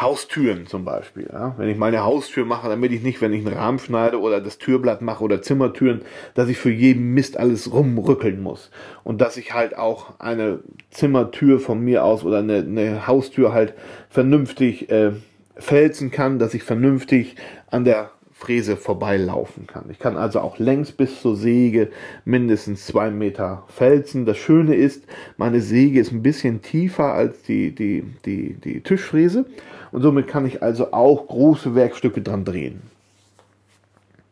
Haustüren 0.00 0.66
zum 0.66 0.84
Beispiel. 0.84 1.28
Ja? 1.32 1.54
Wenn 1.58 1.68
ich 1.68 1.76
meine 1.76 2.04
Haustür 2.04 2.44
mache, 2.44 2.68
damit 2.68 2.92
ich 2.92 3.02
nicht, 3.02 3.20
wenn 3.20 3.32
ich 3.32 3.44
einen 3.44 3.56
Rahmen 3.56 3.78
schneide 3.78 4.20
oder 4.20 4.40
das 4.40 4.58
Türblatt 4.58 5.02
mache 5.02 5.24
oder 5.24 5.42
Zimmertüren, 5.42 6.02
dass 6.34 6.48
ich 6.48 6.58
für 6.58 6.70
jeden 6.70 7.14
Mist 7.14 7.36
alles 7.36 7.72
rumrückeln 7.72 8.40
muss. 8.40 8.70
Und 9.02 9.20
dass 9.20 9.36
ich 9.36 9.54
halt 9.54 9.76
auch 9.76 10.20
eine 10.20 10.60
Zimmertür 10.90 11.58
von 11.58 11.80
mir 11.80 12.04
aus 12.04 12.24
oder 12.24 12.38
eine, 12.38 12.58
eine 12.58 13.06
Haustür 13.06 13.52
halt 13.52 13.74
vernünftig 14.08 14.88
äh, 14.90 15.12
felsen 15.56 16.10
kann, 16.12 16.38
dass 16.38 16.54
ich 16.54 16.62
vernünftig 16.62 17.34
an 17.70 17.84
der 17.84 18.10
Fräse 18.38 18.76
vorbeilaufen 18.76 19.66
kann. 19.66 19.86
Ich 19.90 19.98
kann 19.98 20.16
also 20.16 20.38
auch 20.38 20.60
längs 20.60 20.92
bis 20.92 21.20
zur 21.20 21.34
Säge 21.34 21.90
mindestens 22.24 22.86
zwei 22.86 23.10
Meter 23.10 23.64
felsen. 23.66 24.26
Das 24.26 24.38
Schöne 24.38 24.76
ist, 24.76 25.02
meine 25.38 25.60
Säge 25.60 25.98
ist 25.98 26.12
ein 26.12 26.22
bisschen 26.22 26.62
tiefer 26.62 27.14
als 27.14 27.42
die, 27.42 27.74
die, 27.74 28.04
die, 28.24 28.52
die 28.54 28.80
Tischfräse 28.80 29.44
und 29.92 30.02
somit 30.02 30.28
kann 30.28 30.46
ich 30.46 30.62
also 30.62 30.92
auch 30.92 31.26
große 31.26 31.74
Werkstücke 31.74 32.20
dran 32.20 32.44
drehen. 32.44 32.82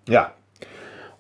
Ja, 0.08 0.32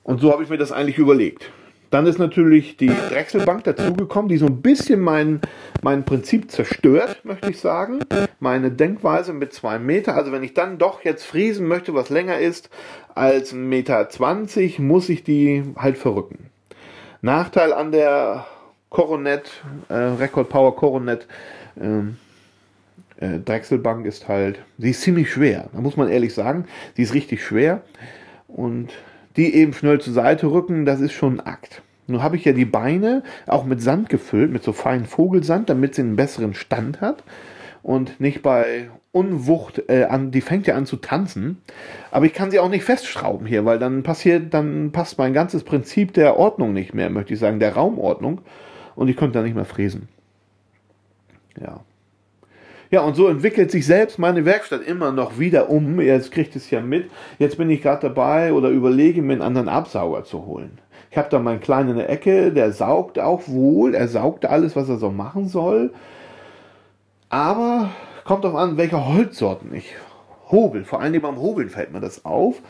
und 0.02 0.20
so 0.20 0.32
habe 0.32 0.44
ich 0.44 0.48
mir 0.48 0.58
das 0.58 0.70
eigentlich 0.70 0.98
überlegt. 0.98 1.50
Dann 1.90 2.06
ist 2.06 2.18
natürlich 2.18 2.76
die 2.76 2.90
Drechselbank 3.10 3.64
dazugekommen, 3.64 4.28
die 4.28 4.36
so 4.36 4.46
ein 4.46 4.60
bisschen 4.60 5.00
mein, 5.00 5.40
mein 5.82 6.04
Prinzip 6.04 6.50
zerstört, 6.50 7.24
möchte 7.24 7.50
ich 7.50 7.60
sagen. 7.60 8.00
Meine 8.40 8.70
Denkweise 8.70 9.32
mit 9.32 9.52
zwei 9.52 9.78
Meter. 9.78 10.14
Also 10.14 10.32
wenn 10.32 10.42
ich 10.42 10.54
dann 10.54 10.78
doch 10.78 11.04
jetzt 11.04 11.24
friesen 11.24 11.66
möchte, 11.66 11.94
was 11.94 12.10
länger 12.10 12.38
ist 12.38 12.70
als 13.14 13.52
1,20 13.52 13.56
Meter, 13.56 14.08
20, 14.08 14.78
muss 14.78 15.08
ich 15.08 15.24
die 15.24 15.62
halt 15.76 15.96
verrücken. 15.96 16.50
Nachteil 17.22 17.72
an 17.72 17.92
der 17.92 18.46
Coronet, 18.90 19.50
äh, 19.88 19.94
Record 19.94 20.48
Power 20.48 20.76
Coronet, 20.76 21.26
ähm, 21.80 22.18
äh, 23.20 23.38
Drechselbank 23.38 24.06
ist 24.06 24.28
halt, 24.28 24.60
sie 24.78 24.90
ist 24.90 25.02
ziemlich 25.02 25.30
schwer, 25.30 25.68
da 25.72 25.80
muss 25.80 25.96
man 25.96 26.08
ehrlich 26.08 26.34
sagen. 26.34 26.66
Sie 26.96 27.02
ist 27.02 27.14
richtig 27.14 27.44
schwer 27.44 27.82
und 28.48 28.92
die 29.36 29.54
eben 29.54 29.72
schnell 29.72 30.00
zur 30.00 30.12
Seite 30.12 30.50
rücken, 30.50 30.84
das 30.84 31.00
ist 31.00 31.12
schon 31.12 31.40
ein 31.40 31.46
Akt. 31.46 31.82
Nun 32.06 32.22
habe 32.22 32.36
ich 32.36 32.44
ja 32.44 32.52
die 32.52 32.64
Beine 32.64 33.22
auch 33.46 33.64
mit 33.64 33.82
Sand 33.82 34.08
gefüllt, 34.08 34.52
mit 34.52 34.62
so 34.62 34.72
feinen 34.72 35.06
Vogelsand, 35.06 35.68
damit 35.68 35.94
sie 35.94 36.02
einen 36.02 36.16
besseren 36.16 36.54
Stand 36.54 37.00
hat 37.00 37.24
und 37.82 38.20
nicht 38.20 38.42
bei 38.42 38.88
Unwucht 39.12 39.88
äh, 39.88 40.04
an, 40.04 40.30
die 40.30 40.40
fängt 40.40 40.66
ja 40.66 40.74
an 40.74 40.86
zu 40.86 40.96
tanzen, 40.96 41.62
aber 42.10 42.26
ich 42.26 42.34
kann 42.34 42.50
sie 42.50 42.58
auch 42.58 42.68
nicht 42.68 42.84
festschrauben 42.84 43.46
hier, 43.46 43.64
weil 43.64 43.78
dann 43.78 44.02
passiert, 44.02 44.52
dann 44.52 44.92
passt 44.92 45.18
mein 45.18 45.32
ganzes 45.32 45.64
Prinzip 45.64 46.12
der 46.12 46.36
Ordnung 46.36 46.72
nicht 46.72 46.94
mehr, 46.94 47.10
möchte 47.10 47.34
ich 47.34 47.40
sagen, 47.40 47.58
der 47.58 47.74
Raumordnung 47.74 48.42
und 48.94 49.08
ich 49.08 49.16
könnte 49.16 49.38
da 49.38 49.42
nicht 49.42 49.56
mehr 49.56 49.64
fräsen. 49.64 50.08
Ja. 51.60 51.80
Ja, 52.90 53.00
und 53.00 53.16
so 53.16 53.26
entwickelt 53.26 53.70
sich 53.70 53.84
selbst 53.84 54.18
meine 54.18 54.44
Werkstatt 54.44 54.82
immer 54.82 55.10
noch 55.10 55.38
wieder 55.38 55.70
um. 55.70 56.00
Jetzt 56.00 56.30
kriegt 56.30 56.54
es 56.54 56.70
ja 56.70 56.80
mit. 56.80 57.10
Jetzt 57.38 57.58
bin 57.58 57.68
ich 57.68 57.82
gerade 57.82 58.08
dabei 58.08 58.52
oder 58.52 58.68
überlege, 58.68 59.22
mir 59.22 59.32
einen 59.32 59.42
anderen 59.42 59.68
Absauger 59.68 60.24
zu 60.24 60.46
holen. 60.46 60.78
Ich 61.10 61.18
habe 61.18 61.28
da 61.30 61.38
meinen 61.38 61.60
kleinen 61.60 61.90
in 61.90 61.96
der 61.96 62.10
Ecke, 62.10 62.52
der 62.52 62.72
saugt 62.72 63.18
auch 63.18 63.48
wohl. 63.48 63.94
Er 63.94 64.06
saugt 64.06 64.44
alles, 64.44 64.76
was 64.76 64.88
er 64.88 64.98
so 64.98 65.10
machen 65.10 65.48
soll. 65.48 65.92
Aber 67.28 67.90
kommt 68.24 68.44
darauf 68.44 68.58
an, 68.58 68.76
welche 68.76 69.04
Holzsorten 69.04 69.74
ich 69.74 69.94
hobel. 70.50 70.84
Vor 70.84 71.00
allem 71.00 71.20
beim 71.20 71.40
Hobeln 71.40 71.70
fällt 71.70 71.92
mir 71.92 72.00
das 72.00 72.24
auf. 72.24 72.62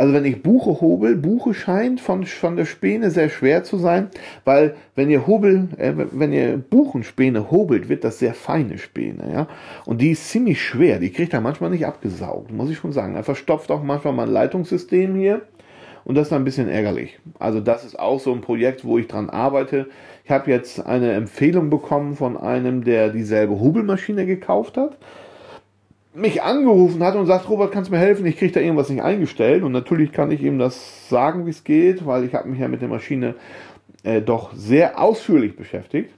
Also 0.00 0.14
wenn 0.14 0.24
ich 0.24 0.42
Buche 0.42 0.80
hobel, 0.80 1.14
Buche 1.14 1.52
scheint 1.52 2.00
von, 2.00 2.24
von 2.24 2.56
der 2.56 2.64
Späne 2.64 3.10
sehr 3.10 3.28
schwer 3.28 3.64
zu 3.64 3.76
sein, 3.76 4.08
weil 4.46 4.74
wenn 4.94 5.10
ihr 5.10 5.26
hobel, 5.26 5.68
äh, 5.76 5.92
wenn 5.94 6.32
ihr 6.32 6.56
Buchenspäne 6.56 7.50
hobelt, 7.50 7.90
wird 7.90 8.02
das 8.02 8.18
sehr 8.18 8.32
feine 8.32 8.78
Späne, 8.78 9.30
ja. 9.30 9.46
Und 9.84 10.00
die 10.00 10.12
ist 10.12 10.30
ziemlich 10.30 10.62
schwer, 10.62 11.00
die 11.00 11.12
kriegt 11.12 11.34
er 11.34 11.42
manchmal 11.42 11.68
nicht 11.68 11.84
abgesaugt, 11.84 12.50
muss 12.50 12.70
ich 12.70 12.78
schon 12.78 12.92
sagen. 12.92 13.14
Er 13.14 13.24
verstopft 13.24 13.70
auch 13.70 13.82
manchmal 13.82 14.14
mein 14.14 14.30
Leitungssystem 14.30 15.16
hier 15.16 15.42
und 16.06 16.14
das 16.14 16.28
ist 16.28 16.32
ein 16.32 16.44
bisschen 16.44 16.70
ärgerlich. 16.70 17.18
Also 17.38 17.60
das 17.60 17.84
ist 17.84 17.98
auch 17.98 18.20
so 18.20 18.32
ein 18.32 18.40
Projekt, 18.40 18.86
wo 18.86 18.96
ich 18.96 19.06
dran 19.06 19.28
arbeite. 19.28 19.90
Ich 20.24 20.30
habe 20.30 20.50
jetzt 20.50 20.86
eine 20.86 21.12
Empfehlung 21.12 21.68
bekommen 21.68 22.16
von 22.16 22.38
einem, 22.38 22.84
der 22.84 23.10
dieselbe 23.10 23.60
Hobelmaschine 23.60 24.24
gekauft 24.24 24.78
hat 24.78 24.96
mich 26.14 26.42
angerufen 26.42 27.02
hat 27.02 27.14
und 27.14 27.26
sagt, 27.26 27.48
Robert, 27.48 27.72
kannst 27.72 27.90
du 27.90 27.94
mir 27.94 28.00
helfen? 28.00 28.26
Ich 28.26 28.36
kriege 28.36 28.52
da 28.52 28.60
irgendwas 28.60 28.88
nicht 28.88 29.02
eingestellt. 29.02 29.62
Und 29.62 29.72
natürlich 29.72 30.12
kann 30.12 30.30
ich 30.30 30.42
ihm 30.42 30.58
das 30.58 31.08
sagen, 31.08 31.46
wie 31.46 31.50
es 31.50 31.64
geht, 31.64 32.06
weil 32.06 32.24
ich 32.24 32.34
habe 32.34 32.48
mich 32.48 32.60
ja 32.60 32.68
mit 32.68 32.80
der 32.80 32.88
Maschine 32.88 33.34
äh, 34.02 34.20
doch 34.20 34.52
sehr 34.54 35.00
ausführlich 35.00 35.56
beschäftigt. 35.56 36.12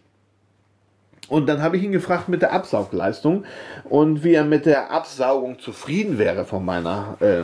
Und 1.28 1.48
dann 1.48 1.62
habe 1.62 1.76
ich 1.76 1.85
ihn 1.85 1.92
gefragt 1.92 2.28
mit 2.28 2.42
der 2.42 2.52
Absaugleistung 2.52 3.44
und 3.85 4.22
wie 4.24 4.35
er 4.35 4.44
mit 4.44 4.66
der 4.66 4.90
Absaugung 4.90 5.59
zufrieden 5.59 6.18
wäre 6.18 6.44
von 6.44 6.64
meiner 6.64 7.16
äh, 7.20 7.40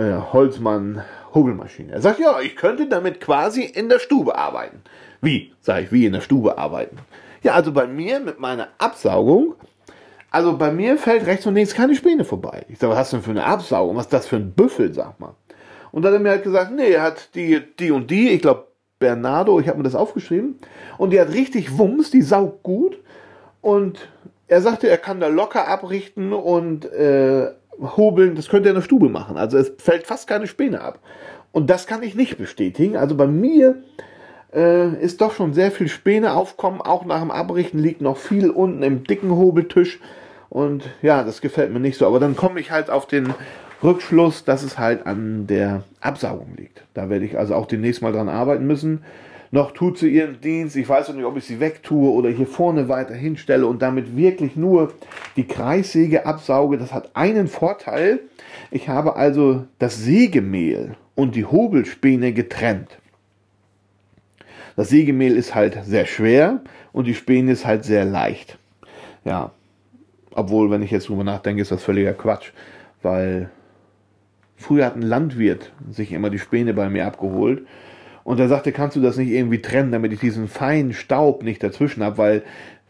äh, 0.00 0.18
Holzmann 0.32 1.02
Hobelmaschine. 1.34 1.92
Er 1.92 2.00
sagt, 2.00 2.20
ja, 2.20 2.40
ich 2.40 2.56
könnte 2.56 2.88
damit 2.88 3.20
quasi 3.20 3.62
in 3.64 3.88
der 3.88 3.98
Stube 3.98 4.36
arbeiten. 4.36 4.80
Wie? 5.20 5.52
Sag 5.60 5.84
ich, 5.84 5.92
wie 5.92 6.06
in 6.06 6.12
der 6.12 6.20
Stube 6.20 6.58
arbeiten? 6.58 6.98
Ja, 7.42 7.52
also 7.52 7.72
bei 7.72 7.86
mir 7.86 8.20
mit 8.20 8.38
meiner 8.38 8.68
Absaugung 8.78 9.54
also 10.32 10.56
bei 10.56 10.72
mir 10.72 10.96
fällt 10.96 11.26
rechts 11.26 11.46
und 11.46 11.54
links 11.54 11.74
keine 11.74 11.94
Späne 11.94 12.24
vorbei. 12.24 12.64
Ich 12.68 12.78
sage, 12.78 12.92
was 12.92 12.98
hast 12.98 13.12
du 13.12 13.18
denn 13.18 13.24
für 13.24 13.30
eine 13.30 13.44
Absaugung? 13.44 13.96
Was 13.96 14.06
ist 14.06 14.12
das 14.14 14.26
für 14.26 14.36
ein 14.36 14.52
Büffel, 14.52 14.92
sag 14.94 15.20
mal. 15.20 15.34
Und 15.92 16.02
dann 16.02 16.12
hat 16.12 16.20
er 16.20 16.22
mir 16.22 16.30
halt 16.30 16.42
gesagt, 16.42 16.72
nee, 16.74 16.90
er 16.90 17.02
hat 17.02 17.34
die, 17.34 17.60
die 17.78 17.90
und 17.90 18.10
die, 18.10 18.30
ich 18.30 18.40
glaube 18.40 18.66
Bernardo, 18.98 19.60
ich 19.60 19.68
habe 19.68 19.78
mir 19.78 19.84
das 19.84 19.94
aufgeschrieben, 19.94 20.58
und 20.96 21.10
die 21.10 21.20
hat 21.20 21.32
richtig 21.34 21.76
Wumms, 21.76 22.10
die 22.10 22.22
saugt 22.22 22.62
gut. 22.62 22.98
Und 23.60 24.08
er 24.48 24.62
sagte, 24.62 24.88
er 24.88 24.96
kann 24.96 25.20
da 25.20 25.26
locker 25.26 25.68
abrichten 25.68 26.32
und 26.32 26.90
äh, 26.90 27.50
hobeln, 27.78 28.34
das 28.34 28.48
könnte 28.48 28.68
er 28.68 28.72
in 28.72 28.76
der 28.76 28.82
Stube 28.82 29.10
machen. 29.10 29.36
Also 29.36 29.58
es 29.58 29.72
fällt 29.78 30.06
fast 30.06 30.28
keine 30.28 30.46
Späne 30.46 30.80
ab. 30.80 30.98
Und 31.52 31.68
das 31.68 31.86
kann 31.86 32.02
ich 32.02 32.14
nicht 32.14 32.38
bestätigen. 32.38 32.96
Also 32.96 33.16
bei 33.16 33.26
mir 33.26 33.82
äh, 34.54 34.94
ist 35.02 35.20
doch 35.20 35.32
schon 35.32 35.52
sehr 35.52 35.70
viel 35.70 35.88
Späne 35.88 36.34
aufkommen. 36.34 36.80
Auch 36.80 37.04
nach 37.04 37.20
dem 37.20 37.30
Abrichten 37.30 37.78
liegt 37.78 38.00
noch 38.00 38.16
viel 38.16 38.50
unten 38.50 38.82
im 38.82 39.04
dicken 39.04 39.30
Hobeltisch. 39.30 40.00
Und 40.52 40.84
ja, 41.00 41.24
das 41.24 41.40
gefällt 41.40 41.72
mir 41.72 41.80
nicht 41.80 41.96
so. 41.96 42.06
Aber 42.06 42.20
dann 42.20 42.36
komme 42.36 42.60
ich 42.60 42.70
halt 42.70 42.90
auf 42.90 43.06
den 43.06 43.32
Rückschluss, 43.82 44.44
dass 44.44 44.62
es 44.62 44.78
halt 44.78 45.06
an 45.06 45.46
der 45.46 45.84
Absaugung 46.02 46.52
liegt. 46.58 46.82
Da 46.92 47.08
werde 47.08 47.24
ich 47.24 47.38
also 47.38 47.54
auch 47.54 47.64
demnächst 47.64 48.02
mal 48.02 48.12
dran 48.12 48.28
arbeiten 48.28 48.66
müssen. 48.66 49.02
Noch 49.50 49.72
tut 49.72 49.96
sie 49.96 50.10
ihren 50.10 50.42
Dienst. 50.42 50.76
Ich 50.76 50.86
weiß 50.86 51.08
noch 51.08 51.16
nicht, 51.16 51.24
ob 51.24 51.38
ich 51.38 51.46
sie 51.46 51.58
wegtue 51.58 52.10
oder 52.12 52.28
hier 52.28 52.46
vorne 52.46 52.90
weiter 52.90 53.14
hinstelle 53.14 53.66
und 53.66 53.80
damit 53.80 54.14
wirklich 54.14 54.54
nur 54.54 54.92
die 55.36 55.46
Kreissäge 55.46 56.26
absauge. 56.26 56.76
Das 56.76 56.92
hat 56.92 57.16
einen 57.16 57.48
Vorteil. 57.48 58.20
Ich 58.70 58.90
habe 58.90 59.16
also 59.16 59.64
das 59.78 60.04
Sägemehl 60.04 60.96
und 61.14 61.34
die 61.34 61.46
Hobelspäne 61.46 62.34
getrennt. 62.34 62.98
Das 64.76 64.90
Sägemehl 64.90 65.34
ist 65.34 65.54
halt 65.54 65.78
sehr 65.86 66.04
schwer 66.04 66.60
und 66.92 67.06
die 67.06 67.14
Späne 67.14 67.52
ist 67.52 67.64
halt 67.64 67.86
sehr 67.86 68.04
leicht. 68.04 68.58
Ja, 69.24 69.52
obwohl, 70.34 70.70
wenn 70.70 70.82
ich 70.82 70.90
jetzt 70.90 71.08
drüber 71.08 71.24
nachdenke, 71.24 71.62
ist 71.62 71.70
das 71.70 71.82
völliger 71.82 72.14
Quatsch, 72.14 72.52
weil 73.02 73.50
früher 74.56 74.86
hat 74.86 74.96
ein 74.96 75.02
Landwirt 75.02 75.72
sich 75.90 76.12
immer 76.12 76.30
die 76.30 76.38
Späne 76.38 76.74
bei 76.74 76.88
mir 76.88 77.06
abgeholt. 77.06 77.66
Und 78.24 78.38
er 78.38 78.48
sagte, 78.48 78.70
kannst 78.70 78.96
du 78.96 79.00
das 79.00 79.16
nicht 79.16 79.30
irgendwie 79.30 79.60
trennen, 79.60 79.90
damit 79.90 80.12
ich 80.12 80.20
diesen 80.20 80.46
feinen 80.46 80.92
Staub 80.92 81.42
nicht 81.42 81.62
dazwischen 81.62 82.04
habe, 82.04 82.18
weil 82.18 82.42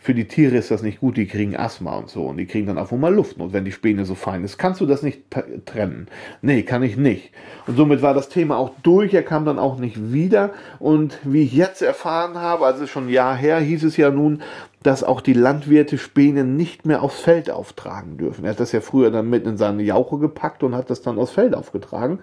für 0.02 0.14
die 0.14 0.26
Tiere 0.26 0.56
ist 0.56 0.72
das 0.72 0.82
nicht 0.82 0.98
gut, 0.98 1.16
die 1.16 1.28
kriegen 1.28 1.56
Asthma 1.56 1.94
und 1.94 2.10
so 2.10 2.24
und 2.24 2.36
die 2.36 2.46
kriegen 2.46 2.66
dann 2.66 2.76
auch 2.76 2.90
mal 2.90 3.14
Luft 3.14 3.38
und 3.38 3.52
wenn 3.52 3.64
die 3.64 3.70
Späne 3.70 4.04
so 4.04 4.16
fein 4.16 4.42
ist. 4.42 4.58
Kannst 4.58 4.80
du 4.80 4.86
das 4.86 5.04
nicht 5.04 5.22
trennen? 5.64 6.08
Nee, 6.40 6.64
kann 6.64 6.82
ich 6.82 6.96
nicht. 6.96 7.30
Und 7.68 7.76
somit 7.76 8.02
war 8.02 8.12
das 8.12 8.28
Thema 8.28 8.56
auch 8.56 8.72
durch, 8.82 9.14
er 9.14 9.22
kam 9.22 9.44
dann 9.44 9.60
auch 9.60 9.78
nicht 9.78 10.12
wieder 10.12 10.50
und 10.80 11.20
wie 11.22 11.42
ich 11.42 11.52
jetzt 11.52 11.82
erfahren 11.82 12.36
habe, 12.36 12.66
also 12.66 12.88
schon 12.88 13.06
ein 13.06 13.10
Jahr 13.10 13.36
her, 13.36 13.60
hieß 13.60 13.84
es 13.84 13.96
ja 13.96 14.10
nun, 14.10 14.42
dass 14.82 15.04
auch 15.04 15.20
die 15.20 15.34
Landwirte 15.34 15.98
Späne 15.98 16.42
nicht 16.42 16.84
mehr 16.84 17.02
aufs 17.02 17.20
Feld 17.20 17.48
auftragen 17.48 18.16
dürfen. 18.16 18.44
Er 18.44 18.50
hat 18.50 18.60
das 18.60 18.72
ja 18.72 18.80
früher 18.80 19.12
dann 19.12 19.30
mit 19.30 19.46
in 19.46 19.56
seine 19.56 19.84
Jauche 19.84 20.18
gepackt 20.18 20.64
und 20.64 20.74
hat 20.74 20.90
das 20.90 21.02
dann 21.02 21.16
aufs 21.16 21.30
Feld 21.30 21.54
aufgetragen. 21.54 22.18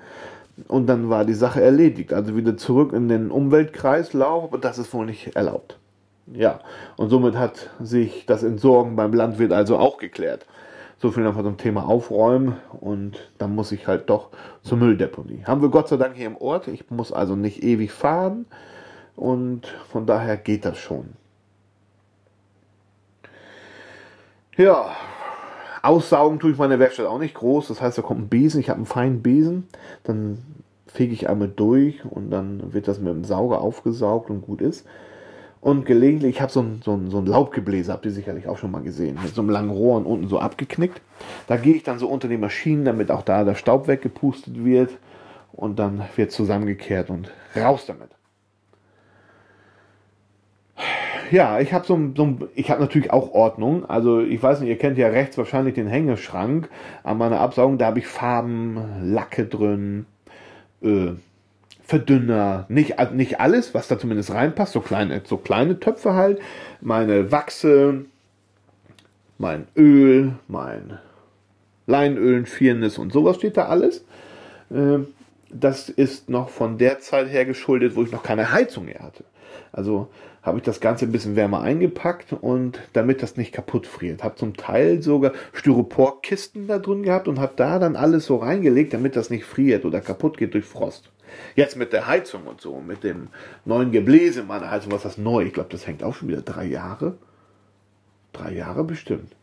Und 0.67 0.87
dann 0.87 1.09
war 1.09 1.23
die 1.23 1.33
Sache 1.33 1.61
erledigt. 1.61 2.11
Also 2.11 2.35
wieder 2.35 2.57
zurück 2.57 2.91
in 2.91 3.07
den 3.07 3.31
Umweltkreislauf, 3.31 4.43
aber 4.43 4.57
das 4.57 4.77
ist 4.77 4.93
wohl 4.93 5.05
nicht 5.05 5.37
erlaubt. 5.37 5.77
Ja, 6.33 6.59
und 6.95 7.09
somit 7.09 7.35
hat 7.35 7.69
sich 7.79 8.25
das 8.25 8.43
Entsorgen 8.43 8.95
beim 8.95 9.13
Landwirt 9.13 9.51
also 9.51 9.77
auch 9.77 9.97
geklärt. 9.97 10.45
So 10.99 11.11
viel 11.11 11.25
einfach 11.25 11.43
zum 11.43 11.57
Thema 11.57 11.87
Aufräumen 11.87 12.57
und 12.81 13.31
dann 13.37 13.55
muss 13.55 13.71
ich 13.71 13.87
halt 13.87 14.09
doch 14.09 14.29
zur 14.61 14.77
Mülldeponie. 14.77 15.43
Haben 15.45 15.61
wir 15.61 15.69
Gott 15.69 15.87
sei 15.87 15.97
Dank 15.97 16.15
hier 16.15 16.27
im 16.27 16.37
Ort. 16.37 16.67
Ich 16.67 16.91
muss 16.91 17.13
also 17.13 17.35
nicht 17.35 17.63
ewig 17.63 17.91
fahren 17.91 18.45
und 19.15 19.67
von 19.89 20.05
daher 20.05 20.37
geht 20.37 20.65
das 20.65 20.77
schon. 20.77 21.13
Ja, 24.57 24.91
aussaugen 25.81 26.39
tue 26.39 26.51
ich 26.51 26.57
meine 26.57 26.79
Werkstatt 26.79 27.05
auch 27.05 27.17
nicht 27.17 27.35
groß. 27.35 27.69
Das 27.69 27.81
heißt, 27.81 27.97
da 27.97 28.01
kommt 28.01 28.19
ein 28.19 28.29
Besen. 28.29 28.59
Ich 28.59 28.69
habe 28.69 28.77
einen 28.77 28.85
feinen 28.85 29.21
Besen. 29.21 29.67
Dann 30.03 30.39
fege 30.85 31.13
ich 31.13 31.29
einmal 31.29 31.47
durch 31.47 32.03
und 32.03 32.29
dann 32.29 32.73
wird 32.73 32.89
das 32.89 32.99
mit 32.99 33.13
dem 33.13 33.23
Sauger 33.23 33.61
aufgesaugt 33.61 34.29
und 34.29 34.41
gut 34.41 34.61
ist. 34.61 34.85
Und 35.61 35.85
gelegentlich, 35.85 36.35
ich 36.35 36.41
habe 36.41 36.51
so 36.51 36.61
ein, 36.61 36.81
so, 36.83 36.93
ein, 36.93 37.09
so 37.09 37.17
ein 37.17 37.25
Laubgebläse, 37.25 37.91
habt 37.91 38.05
ihr 38.05 38.11
sicherlich 38.11 38.47
auch 38.47 38.57
schon 38.57 38.71
mal 38.71 38.81
gesehen, 38.81 39.19
mit 39.21 39.35
so 39.35 39.41
einem 39.41 39.49
langen 39.49 39.69
Rohr 39.69 39.97
und 39.97 40.05
unten 40.05 40.29
so 40.29 40.39
abgeknickt. 40.39 41.01
Da 41.47 41.57
gehe 41.57 41.75
ich 41.75 41.83
dann 41.83 41.99
so 41.99 42.07
unter 42.07 42.29
die 42.29 42.37
Maschinen, 42.37 42.85
damit 42.85 43.11
auch 43.11 43.23
da 43.23 43.43
der 43.43 43.55
Staub 43.55 43.87
weggepustet 43.87 44.63
wird. 44.63 44.91
Und 45.51 45.77
dann 45.77 46.03
wird 46.15 46.31
zusammengekehrt 46.31 47.09
und 47.09 47.31
raus 47.55 47.85
damit. 47.85 48.09
Ja, 51.31 51.59
ich 51.59 51.73
habe 51.73 51.85
so, 51.85 51.99
so 52.15 52.37
ich 52.55 52.71
habe 52.71 52.81
natürlich 52.81 53.11
auch 53.11 53.33
Ordnung. 53.33 53.85
Also 53.85 54.21
ich 54.21 54.41
weiß 54.41 54.61
nicht, 54.61 54.69
ihr 54.69 54.77
kennt 54.77 54.97
ja 54.97 55.09
rechts 55.09 55.37
wahrscheinlich 55.37 55.75
den 55.75 55.87
Hängeschrank 55.87 56.69
an 57.03 57.17
meiner 57.17 57.39
Absaugung. 57.39 57.77
Da 57.77 57.87
habe 57.87 57.99
ich 57.99 58.07
Farben, 58.07 58.79
Lacke 59.03 59.45
drin, 59.45 60.05
äh, 60.81 61.11
Verdünner, 61.89 62.67
nicht, 62.69 62.99
also 62.99 63.15
nicht 63.15 63.39
alles, 63.39 63.73
was 63.73 63.87
da 63.87 63.97
zumindest 63.97 64.31
reinpasst, 64.31 64.73
so 64.73 64.79
kleine, 64.79 65.23
so 65.25 65.37
kleine 65.37 65.79
Töpfe 65.79 66.13
halt, 66.13 66.39
meine 66.81 67.31
Wachse, 67.31 68.05
mein 69.39 69.65
Öl, 69.75 70.33
mein 70.47 70.99
Leinöl, 71.87 72.45
Firnis 72.45 72.99
und 72.99 73.11
sowas 73.11 73.37
steht 73.37 73.57
da 73.57 73.69
alles. 73.69 74.05
Ähm, 74.71 75.07
das 75.49 75.89
ist 75.89 76.29
noch 76.29 76.49
von 76.49 76.77
der 76.77 76.99
Zeit 76.99 77.27
her 77.27 77.45
geschuldet, 77.45 77.95
wo 77.95 78.03
ich 78.03 78.11
noch 78.11 78.21
keine 78.21 78.51
Heizung 78.51 78.85
mehr 78.85 78.99
hatte. 78.99 79.23
Also 79.71 80.09
habe 80.43 80.59
ich 80.59 80.63
das 80.63 80.81
Ganze 80.81 81.05
ein 81.05 81.11
bisschen 81.11 81.35
wärmer 81.35 81.61
eingepackt 81.61 82.33
und 82.33 82.79
damit 82.93 83.23
das 83.23 83.35
nicht 83.35 83.51
kaputt 83.51 83.87
friert. 83.87 84.23
Habe 84.23 84.35
zum 84.35 84.55
Teil 84.55 85.01
sogar 85.01 85.33
Styroporkisten 85.53 86.67
da 86.67 86.77
drin 86.77 87.01
gehabt 87.01 87.27
und 87.27 87.39
habe 87.39 87.53
da 87.55 87.79
dann 87.79 87.95
alles 87.95 88.27
so 88.27 88.35
reingelegt, 88.35 88.93
damit 88.93 89.15
das 89.15 89.31
nicht 89.31 89.45
friert 89.45 89.85
oder 89.85 90.01
kaputt 90.01 90.37
geht 90.37 90.53
durch 90.53 90.65
Frost. 90.65 91.09
Jetzt 91.55 91.75
mit 91.75 91.93
der 91.93 92.07
Heizung 92.07 92.43
und 92.47 92.61
so, 92.61 92.79
mit 92.79 93.03
dem 93.03 93.27
neuen 93.65 93.91
Gebläse 93.91 94.43
meiner 94.43 94.71
Heizung, 94.71 94.91
was 94.91 95.03
das 95.03 95.17
neu? 95.17 95.43
Ich 95.43 95.53
glaube, 95.53 95.69
das 95.71 95.87
hängt 95.87 96.03
auch 96.03 96.15
schon 96.15 96.27
wieder 96.27 96.41
drei 96.41 96.65
Jahre. 96.65 97.17
Drei 98.33 98.53
Jahre 98.53 98.83
bestimmt. 98.83 99.35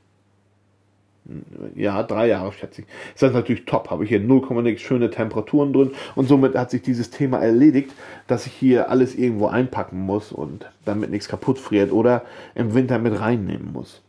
Ja, 1.74 2.04
drei 2.04 2.28
Jahre 2.28 2.52
schätze 2.52 2.82
ich. 2.82 2.86
Ist 3.14 3.22
das 3.22 3.32
natürlich 3.32 3.64
top. 3.64 3.90
Habe 3.90 4.04
ich 4.04 4.10
hier 4.10 4.20
0,6 4.20 4.78
schöne 4.78 5.10
Temperaturen 5.10 5.72
drin 5.72 5.90
und 6.14 6.28
somit 6.28 6.54
hat 6.54 6.70
sich 6.70 6.82
dieses 6.82 7.10
Thema 7.10 7.38
erledigt, 7.38 7.92
dass 8.28 8.46
ich 8.46 8.52
hier 8.52 8.90
alles 8.90 9.16
irgendwo 9.16 9.48
einpacken 9.48 9.98
muss 9.98 10.30
und 10.30 10.70
damit 10.84 11.10
nichts 11.10 11.28
kaputt 11.28 11.58
friert 11.58 11.90
oder 11.90 12.24
im 12.54 12.74
Winter 12.74 13.00
mit 13.00 13.20
reinnehmen 13.20 13.72
muss. 13.72 14.02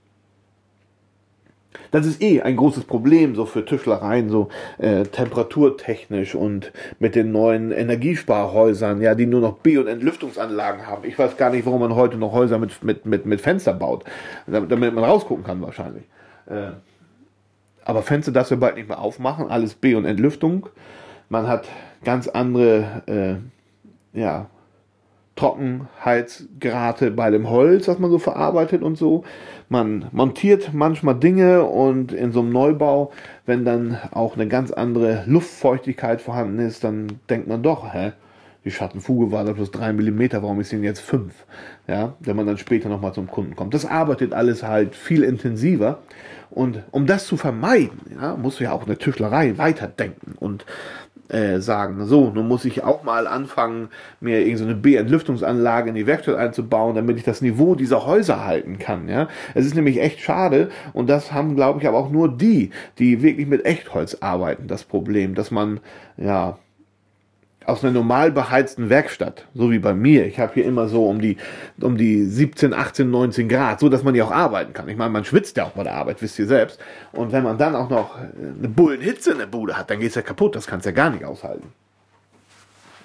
Das 1.91 2.05
ist 2.05 2.21
eh 2.21 2.41
ein 2.41 2.55
großes 2.55 2.83
Problem 2.83 3.35
so 3.35 3.45
für 3.45 3.65
Tischlereien, 3.65 4.29
so 4.29 4.49
äh, 4.77 5.03
temperaturtechnisch 5.03 6.35
und 6.35 6.71
mit 6.99 7.15
den 7.15 7.31
neuen 7.31 7.71
Energiesparhäusern, 7.71 9.01
ja, 9.01 9.15
die 9.15 9.25
nur 9.25 9.41
noch 9.41 9.59
B- 9.59 9.77
und 9.77 9.87
Entlüftungsanlagen 9.87 10.85
haben. 10.87 11.05
Ich 11.05 11.17
weiß 11.17 11.37
gar 11.37 11.49
nicht, 11.49 11.65
warum 11.65 11.81
man 11.81 11.95
heute 11.95 12.17
noch 12.17 12.33
Häuser 12.33 12.59
mit, 12.59 12.83
mit, 12.83 13.05
mit, 13.05 13.25
mit 13.25 13.41
Fenster 13.41 13.73
baut, 13.73 14.03
damit, 14.47 14.93
man 14.93 15.03
rausgucken 15.03 15.43
kann 15.43 15.61
wahrscheinlich. 15.61 16.03
Äh, 16.47 16.71
aber 17.85 18.01
Fenster 18.01 18.31
darfst 18.31 18.51
du 18.51 18.57
bald 18.57 18.75
nicht 18.75 18.89
mehr 18.89 18.99
aufmachen, 18.99 19.49
alles 19.49 19.73
B- 19.73 19.95
und 19.95 20.05
Entlüftung. 20.05 20.67
Man 21.29 21.47
hat 21.47 21.67
ganz 22.03 22.27
andere, 22.27 23.39
äh, 24.13 24.19
ja, 24.19 24.49
Trockenheitsgrate 25.37 27.11
bei 27.11 27.31
dem 27.31 27.49
Holz, 27.49 27.87
was 27.87 27.99
man 27.99 28.11
so 28.11 28.19
verarbeitet 28.19 28.83
und 28.83 28.97
so. 28.97 29.23
Man 29.69 30.07
montiert 30.11 30.73
manchmal 30.73 31.15
Dinge 31.15 31.63
und 31.63 32.11
in 32.11 32.31
so 32.31 32.41
einem 32.41 32.49
Neubau, 32.49 33.11
wenn 33.45 33.63
dann 33.63 33.97
auch 34.11 34.35
eine 34.35 34.47
ganz 34.47 34.71
andere 34.71 35.23
Luftfeuchtigkeit 35.25 36.21
vorhanden 36.21 36.59
ist, 36.59 36.83
dann 36.83 37.19
denkt 37.29 37.47
man 37.47 37.63
doch, 37.63 37.93
hä? 37.93 38.11
Die 38.65 38.71
Schattenfuge 38.71 39.31
war 39.31 39.45
da 39.45 39.53
plus 39.53 39.71
drei 39.71 39.93
Millimeter, 39.93 40.43
warum 40.43 40.59
ist 40.59 40.73
denn 40.73 40.83
jetzt 40.83 40.99
fünf? 40.99 41.45
Ja, 41.87 42.15
wenn 42.19 42.35
man 42.35 42.45
dann 42.45 42.57
später 42.57 42.89
nochmal 42.89 43.13
zum 43.13 43.27
Kunden 43.27 43.55
kommt. 43.55 43.73
Das 43.73 43.85
arbeitet 43.85 44.33
alles 44.33 44.61
halt 44.61 44.93
viel 44.93 45.23
intensiver. 45.23 45.99
Und 46.49 46.83
um 46.91 47.05
das 47.05 47.27
zu 47.27 47.37
vermeiden, 47.37 47.99
ja, 48.19 48.35
musst 48.35 48.59
du 48.59 48.65
ja 48.65 48.73
auch 48.73 48.85
eine 48.85 48.97
Tischlerei 48.97 49.57
weiterdenken 49.57 50.33
und 50.37 50.65
äh, 51.29 51.59
sagen, 51.59 52.05
so, 52.05 52.29
nun 52.29 52.47
muss 52.47 52.65
ich 52.65 52.83
auch 52.83 53.03
mal 53.03 53.27
anfangen, 53.27 53.89
mir 54.19 54.39
irgendeine 54.39 54.75
so 54.75 54.81
B-Entlüftungsanlage 54.81 55.89
in 55.89 55.95
die 55.95 56.07
Werkstatt 56.07 56.37
einzubauen, 56.37 56.95
damit 56.95 57.17
ich 57.17 57.23
das 57.23 57.41
Niveau 57.41 57.75
dieser 57.75 58.05
Häuser 58.05 58.45
halten 58.45 58.79
kann. 58.79 59.09
Ja, 59.09 59.27
es 59.53 59.65
ist 59.65 59.75
nämlich 59.75 59.99
echt 60.01 60.19
schade 60.19 60.69
und 60.93 61.09
das 61.09 61.31
haben, 61.33 61.55
glaube 61.55 61.79
ich, 61.79 61.87
aber 61.87 61.97
auch 61.97 62.09
nur 62.09 62.29
die, 62.29 62.71
die 62.99 63.21
wirklich 63.21 63.47
mit 63.47 63.65
Echtholz 63.65 64.17
arbeiten, 64.21 64.67
das 64.67 64.83
Problem, 64.83 65.35
dass 65.35 65.51
man 65.51 65.79
ja 66.17 66.57
aus 67.67 67.83
einer 67.83 67.91
normal 67.91 68.31
beheizten 68.31 68.89
Werkstatt, 68.89 69.45
so 69.53 69.69
wie 69.71 69.79
bei 69.79 69.93
mir. 69.93 70.25
Ich 70.25 70.39
habe 70.39 70.53
hier 70.53 70.65
immer 70.65 70.87
so 70.87 71.05
um 71.05 71.19
die, 71.19 71.35
um 71.81 71.97
die 71.97 72.23
17, 72.23 72.73
18, 72.73 73.11
19 73.11 73.49
Grad, 73.49 73.81
so 73.81 73.89
dass 73.89 74.03
man 74.03 74.13
hier 74.13 74.25
auch 74.25 74.31
arbeiten 74.31 74.73
kann. 74.73 74.87
Ich 74.87 74.95
meine, 74.95 75.11
man 75.11 75.25
schwitzt 75.25 75.57
ja 75.57 75.65
auch 75.65 75.71
bei 75.71 75.83
der 75.83 75.95
Arbeit, 75.95 76.21
wisst 76.21 76.39
ihr 76.39 76.47
selbst. 76.47 76.79
Und 77.11 77.33
wenn 77.33 77.43
man 77.43 77.57
dann 77.57 77.75
auch 77.75 77.89
noch 77.89 78.15
eine 78.17 78.69
Bullenhitze 78.69 79.31
in 79.31 79.39
der 79.39 79.47
Bude 79.47 79.77
hat, 79.77 79.89
dann 79.89 79.99
geht's 79.99 80.15
ja 80.15 80.21
kaputt. 80.21 80.55
Das 80.55 80.65
kannst 80.65 80.85
ja 80.85 80.93
gar 80.93 81.09
nicht 81.09 81.25
aushalten. 81.25 81.73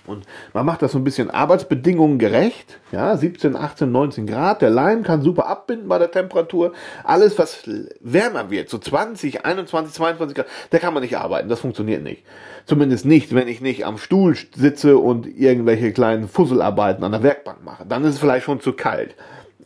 Und 0.06 0.24
man 0.52 0.66
macht 0.66 0.82
das 0.82 0.92
so 0.92 0.98
ein 0.98 1.04
bisschen 1.04 1.30
Arbeitsbedingungen 1.30 2.18
gerecht. 2.18 2.80
Ja, 2.90 3.16
17, 3.16 3.54
18, 3.54 3.90
19 3.90 4.26
Grad. 4.26 4.60
Der 4.60 4.70
Leim 4.70 5.04
kann 5.04 5.22
super 5.22 5.46
abbinden 5.46 5.88
bei 5.88 5.98
der 5.98 6.10
Temperatur. 6.10 6.72
Alles, 7.04 7.38
was 7.38 7.62
wärmer 8.00 8.50
wird, 8.50 8.68
so 8.68 8.78
20, 8.78 9.44
21, 9.44 9.94
22 9.94 10.36
Grad, 10.36 10.46
da 10.70 10.78
kann 10.78 10.92
man 10.92 11.02
nicht 11.02 11.16
arbeiten. 11.16 11.48
Das 11.48 11.60
funktioniert 11.60 12.02
nicht. 12.02 12.24
Zumindest 12.66 13.04
nicht, 13.04 13.34
wenn 13.34 13.48
ich 13.48 13.60
nicht 13.60 13.86
am 13.86 13.98
Stuhl 13.98 14.36
sitze 14.54 14.98
und 14.98 15.26
irgendwelche 15.26 15.92
kleinen 15.92 16.28
Fusselarbeiten 16.28 17.04
an 17.04 17.12
der 17.12 17.22
Werkbank 17.22 17.64
mache. 17.64 17.86
Dann 17.86 18.04
ist 18.04 18.14
es 18.14 18.18
vielleicht 18.18 18.44
schon 18.44 18.60
zu 18.60 18.72
kalt. 18.72 19.14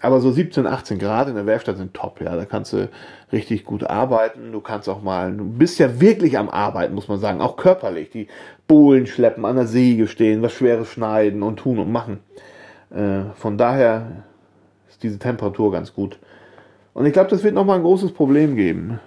Aber 0.01 0.21
so 0.21 0.31
17, 0.31 0.67
18 0.67 0.99
Grad 0.99 1.29
in 1.29 1.37
der 1.37 1.47
Werkstatt 1.47 1.79
sind 1.79 1.95
top, 1.95 2.21
ja. 2.21 2.37
Da 2.37 2.45
kannst 2.45 2.73
du 2.73 2.89
richtig 3.33 3.65
gut 3.65 3.85
arbeiten. 3.85 4.53
Du 4.53 4.61
kannst 4.61 4.89
auch 4.89 5.03
mal, 5.03 5.33
du 5.33 5.45
bist 5.45 5.79
ja 5.79 6.01
wirklich 6.01 6.37
am 6.37 6.51
Arbeiten, 6.51 6.95
muss 6.95 7.09
man 7.09 7.19
sagen. 7.19 7.41
Auch 7.41 7.57
körperlich. 7.57 8.11
Die 8.11 8.29
Bohlen 8.69 9.07
schleppen, 9.07 9.45
an 9.45 9.57
der 9.57 9.67
Säge 9.67 10.07
stehen, 10.07 10.43
was 10.43 10.53
Schweres 10.53 10.89
schneiden 10.89 11.43
und 11.43 11.57
tun 11.57 11.79
und 11.79 11.91
machen. 11.91 12.21
Äh, 12.91 13.33
von 13.37 13.57
daher 13.57 14.25
ist 14.89 15.03
diese 15.03 15.19
Temperatur 15.19 15.73
ganz 15.73 15.95
gut. 15.95 16.19
Und 16.93 17.07
ich 17.07 17.13
glaube, 17.13 17.31
das 17.31 17.43
wird 17.43 17.55
nochmal 17.55 17.77
ein 17.77 17.83
großes 17.83 18.13
Problem 18.13 18.57
geben. 18.57 19.01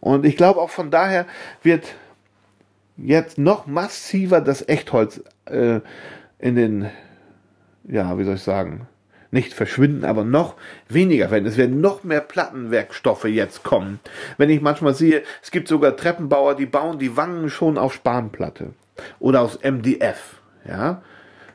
Und 0.00 0.24
ich 0.24 0.36
glaube 0.36 0.60
auch 0.60 0.70
von 0.70 0.90
daher 0.90 1.26
wird 1.62 1.94
jetzt 2.96 3.38
noch 3.38 3.66
massiver 3.66 4.40
das 4.40 4.68
Echtholz 4.68 5.22
äh, 5.46 5.80
in 6.38 6.56
den, 6.56 6.90
ja, 7.84 8.18
wie 8.18 8.24
soll 8.24 8.34
ich 8.34 8.42
sagen, 8.42 8.88
nicht 9.32 9.54
verschwinden, 9.54 10.04
aber 10.04 10.24
noch 10.24 10.56
weniger 10.88 11.30
werden. 11.30 11.46
Es 11.46 11.56
werden 11.56 11.80
noch 11.80 12.04
mehr 12.04 12.20
Plattenwerkstoffe 12.20 13.24
jetzt 13.24 13.64
kommen. 13.64 13.98
Wenn 14.36 14.50
ich 14.50 14.60
manchmal 14.60 14.94
sehe, 14.94 15.22
es 15.42 15.50
gibt 15.50 15.68
sogar 15.68 15.96
Treppenbauer, 15.96 16.54
die 16.54 16.66
bauen 16.66 16.98
die 16.98 17.16
Wangen 17.16 17.50
schon 17.50 17.78
auf 17.78 17.94
Spanplatte 17.94 18.74
oder 19.18 19.40
aus 19.40 19.58
MDF, 19.62 20.40
ja. 20.68 21.02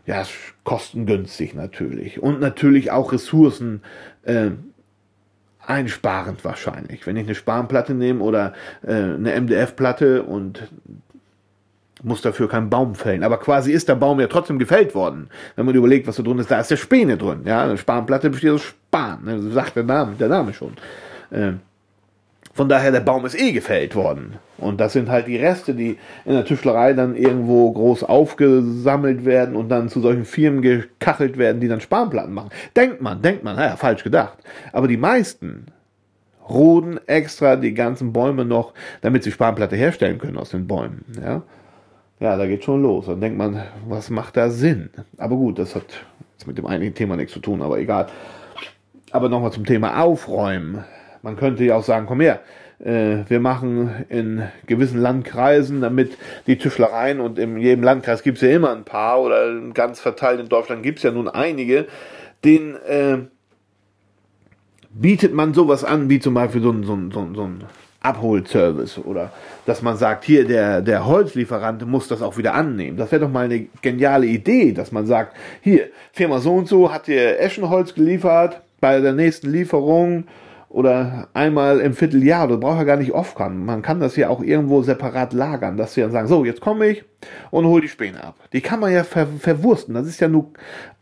Ja, 0.05 0.25
kostengünstig 0.63 1.53
natürlich 1.53 2.23
und 2.23 2.39
natürlich 2.39 2.91
auch 2.91 3.11
Ressourcen 3.11 3.81
äh, 4.23 4.51
einsparend 5.59 6.45
wahrscheinlich. 6.45 7.05
Wenn 7.05 7.17
ich 7.17 7.25
eine 7.25 7.35
Spanplatte 7.35 7.93
nehme 7.93 8.23
oder 8.23 8.53
äh, 8.83 8.93
eine 8.93 9.39
MDF-Platte 9.41 10.23
und 10.23 10.71
muss 12.03 12.21
dafür 12.21 12.47
keinen 12.47 12.69
Baum 12.69 12.95
fällen. 12.95 13.23
Aber 13.23 13.37
quasi 13.37 13.71
ist 13.71 13.89
der 13.89 13.95
Baum 13.95 14.19
ja 14.19 14.27
trotzdem 14.27 14.59
gefällt 14.59 14.93
worden. 14.95 15.29
Wenn 15.55 15.65
man 15.65 15.75
überlegt, 15.75 16.07
was 16.07 16.17
da 16.17 16.23
drin 16.23 16.39
ist, 16.39 16.51
da 16.51 16.59
ist 16.59 16.71
der 16.71 16.77
Späne 16.77 17.17
drin. 17.17 17.41
Ja, 17.45 17.63
eine 17.63 17.77
Spanplatte 17.77 18.29
besteht 18.29 18.51
aus 18.51 18.63
Span. 18.63 19.23
Ne? 19.23 19.51
sagt 19.51 19.75
der 19.75 19.83
Name, 19.83 20.13
der 20.19 20.29
Name 20.29 20.53
schon. 20.53 20.73
Äh, 21.31 21.53
von 22.53 22.67
daher, 22.69 22.91
der 22.91 23.01
Baum 23.01 23.23
ist 23.23 23.39
eh 23.39 23.51
gefällt 23.51 23.93
worden. 23.93 24.33
Und 24.57 24.81
das 24.81 24.93
sind 24.93 25.09
halt 25.09 25.27
die 25.27 25.37
Reste, 25.37 25.75
die 25.75 25.99
in 26.25 26.33
der 26.33 26.43
Tischlerei 26.43 26.93
dann 26.93 27.15
irgendwo 27.15 27.71
groß 27.71 28.03
aufgesammelt 28.03 29.25
werden 29.25 29.55
und 29.55 29.69
dann 29.69 29.89
zu 29.89 30.01
solchen 30.01 30.25
Firmen 30.25 30.63
gekachelt 30.63 31.37
werden, 31.37 31.61
die 31.61 31.67
dann 31.67 31.81
Spanplatten 31.81 32.33
machen. 32.33 32.49
Denkt 32.75 32.99
man, 32.99 33.21
denkt 33.21 33.43
man, 33.43 33.57
naja, 33.57 33.75
falsch 33.75 34.03
gedacht. 34.03 34.39
Aber 34.73 34.87
die 34.87 34.97
meisten 34.97 35.67
roden 36.49 36.99
extra 37.05 37.57
die 37.57 37.75
ganzen 37.75 38.11
Bäume 38.11 38.43
noch, 38.43 38.73
damit 39.01 39.23
sie 39.23 39.31
Spanplatte 39.31 39.75
herstellen 39.75 40.17
können 40.17 40.37
aus 40.37 40.49
den 40.49 40.65
Bäumen. 40.65 41.05
Ja, 41.21 41.43
ja 42.19 42.37
da 42.37 42.47
geht 42.47 42.63
schon 42.63 42.81
los. 42.81 43.05
Dann 43.05 43.21
denkt 43.21 43.37
man, 43.37 43.63
was 43.87 44.09
macht 44.09 44.37
da 44.37 44.49
Sinn? 44.49 44.89
Aber 45.17 45.35
gut, 45.35 45.59
das 45.59 45.75
hat 45.75 45.85
jetzt 46.33 46.47
mit 46.47 46.57
dem 46.57 46.65
eigentlichen 46.65 46.95
Thema 46.95 47.15
nichts 47.15 47.33
zu 47.33 47.39
tun, 47.39 47.61
aber 47.61 47.79
egal. 47.79 48.07
Aber 49.11 49.29
nochmal 49.29 49.51
zum 49.51 49.65
Thema 49.65 50.01
Aufräumen. 50.01 50.83
Man 51.21 51.35
könnte 51.35 51.63
ja 51.63 51.75
auch 51.75 51.83
sagen, 51.83 52.05
komm 52.05 52.21
her, 52.21 52.41
äh, 52.79 53.23
wir 53.27 53.39
machen 53.39 54.05
in 54.09 54.43
gewissen 54.67 55.01
Landkreisen, 55.01 55.81
damit 55.81 56.17
die 56.45 56.57
Tischlereien 56.57 57.19
und 57.19 57.39
in 57.39 57.57
jedem 57.57 57.83
Landkreis 57.83 58.21
gibt 58.21 58.37
es 58.37 58.43
ja 58.43 58.49
immer 58.49 58.71
ein 58.71 58.83
paar 58.83 59.21
oder 59.21 59.59
ganz 59.73 59.99
verteilt 59.99 60.39
in 60.39 60.49
Deutschland 60.49 60.83
gibt 60.83 60.99
es 60.99 61.03
ja 61.03 61.11
nun 61.11 61.27
einige, 61.27 61.87
den 62.43 62.75
äh, 62.75 63.17
bietet 64.91 65.33
man 65.33 65.53
sowas 65.53 65.83
an, 65.83 66.09
wie 66.09 66.19
zum 66.19 66.33
Beispiel 66.33 66.61
so 66.61 66.71
ein, 66.71 66.83
so 66.83 66.93
ein, 66.93 67.11
so 67.11 67.19
ein, 67.21 67.35
so 67.35 67.43
ein 67.43 67.63
Abholservice 68.07 68.97
oder 68.97 69.31
dass 69.65 69.81
man 69.81 69.97
sagt, 69.97 70.23
hier 70.23 70.47
der, 70.47 70.81
der 70.81 71.05
Holzlieferant 71.05 71.85
muss 71.85 72.07
das 72.07 72.21
auch 72.21 72.37
wieder 72.37 72.53
annehmen. 72.53 72.97
Das 72.97 73.11
wäre 73.11 73.21
doch 73.21 73.31
mal 73.31 73.45
eine 73.45 73.67
geniale 73.81 74.25
Idee, 74.25 74.71
dass 74.71 74.91
man 74.91 75.05
sagt, 75.05 75.35
hier, 75.61 75.87
Firma 76.13 76.39
so 76.39 76.53
und 76.53 76.67
so 76.67 76.91
hat 76.91 77.07
dir 77.07 77.39
Eschenholz 77.39 77.93
geliefert, 77.93 78.61
bei 78.79 78.99
der 78.99 79.13
nächsten 79.13 79.49
Lieferung 79.49 80.25
oder 80.69 81.27
einmal 81.33 81.79
im 81.79 81.93
Vierteljahr, 81.93 82.47
das 82.47 82.59
braucht 82.59 82.77
ja 82.77 82.83
gar 82.83 82.97
nicht 82.97 83.13
oft 83.13 83.35
kommen. 83.35 83.65
Man 83.65 83.81
kann 83.81 83.99
das 83.99 84.15
ja 84.15 84.29
auch 84.29 84.41
irgendwo 84.41 84.81
separat 84.83 85.33
lagern, 85.33 85.77
dass 85.77 85.93
sie 85.93 86.01
dann 86.01 86.11
sagen, 86.11 86.27
so, 86.27 86.45
jetzt 86.45 86.61
komme 86.61 86.87
ich 86.87 87.03
und 87.51 87.65
hol 87.65 87.81
die 87.81 87.87
Späne 87.87 88.23
ab. 88.23 88.35
Die 88.53 88.61
kann 88.61 88.79
man 88.79 88.91
ja 88.91 89.03
ver 89.03 89.27
verwursten. 89.39 89.93
Das 89.93 90.07
ist 90.07 90.19
ja 90.19 90.27
nur 90.27 90.51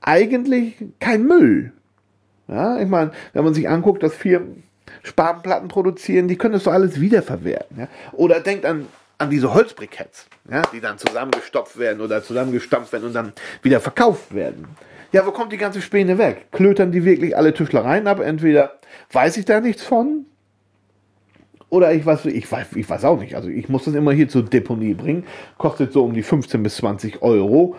eigentlich 0.01 0.75
kein 0.99 1.25
Müll. 1.25 1.73
Ja, 2.47 2.79
ich 2.79 2.87
meine, 2.87 3.11
wenn 3.33 3.43
man 3.43 3.55
sich 3.55 3.67
anguckt, 3.67 4.03
dass 4.03 4.13
Firmen 4.13 4.63
Spanplatten 5.03 5.67
produzieren, 5.67 6.27
die 6.27 6.37
können 6.37 6.53
das 6.53 6.63
doch 6.63 6.73
alles 6.73 6.99
wiederverwerten. 6.99 7.79
Ja? 7.79 7.87
Oder 8.13 8.39
denkt 8.39 8.65
an, 8.65 8.87
an 9.17 9.29
diese 9.29 9.53
Holzbriketts, 9.53 10.27
ja, 10.49 10.61
die 10.73 10.81
dann 10.81 10.97
zusammengestopft 10.97 11.77
werden 11.77 12.01
oder 12.01 12.23
zusammengestampft 12.23 12.91
werden 12.91 13.05
und 13.05 13.13
dann 13.13 13.33
wieder 13.61 13.79
verkauft 13.79 14.33
werden. 14.33 14.67
Ja, 15.11 15.25
wo 15.25 15.31
kommt 15.31 15.53
die 15.53 15.57
ganze 15.57 15.81
Späne 15.81 16.17
weg? 16.17 16.47
Klötern 16.51 16.91
die 16.91 17.05
wirklich 17.05 17.37
alle 17.37 17.53
Tischlereien 17.53 18.07
ab? 18.07 18.19
Entweder 18.19 18.79
weiß 19.11 19.37
ich 19.37 19.45
da 19.45 19.61
nichts 19.61 19.83
von, 19.83 20.25
oder 21.69 21.93
ich 21.93 22.05
weiß, 22.05 22.25
ich 22.25 22.51
weiß, 22.51 22.67
ich 22.75 22.89
weiß 22.89 23.05
auch 23.05 23.19
nicht. 23.19 23.35
Also 23.35 23.49
ich 23.49 23.69
muss 23.69 23.85
das 23.85 23.95
immer 23.95 24.13
hier 24.13 24.29
zur 24.29 24.43
Deponie 24.43 24.93
bringen. 24.93 25.25
Kostet 25.57 25.93
so 25.93 26.03
um 26.03 26.13
die 26.13 26.23
15 26.23 26.61
bis 26.63 26.77
20 26.77 27.21
Euro. 27.21 27.75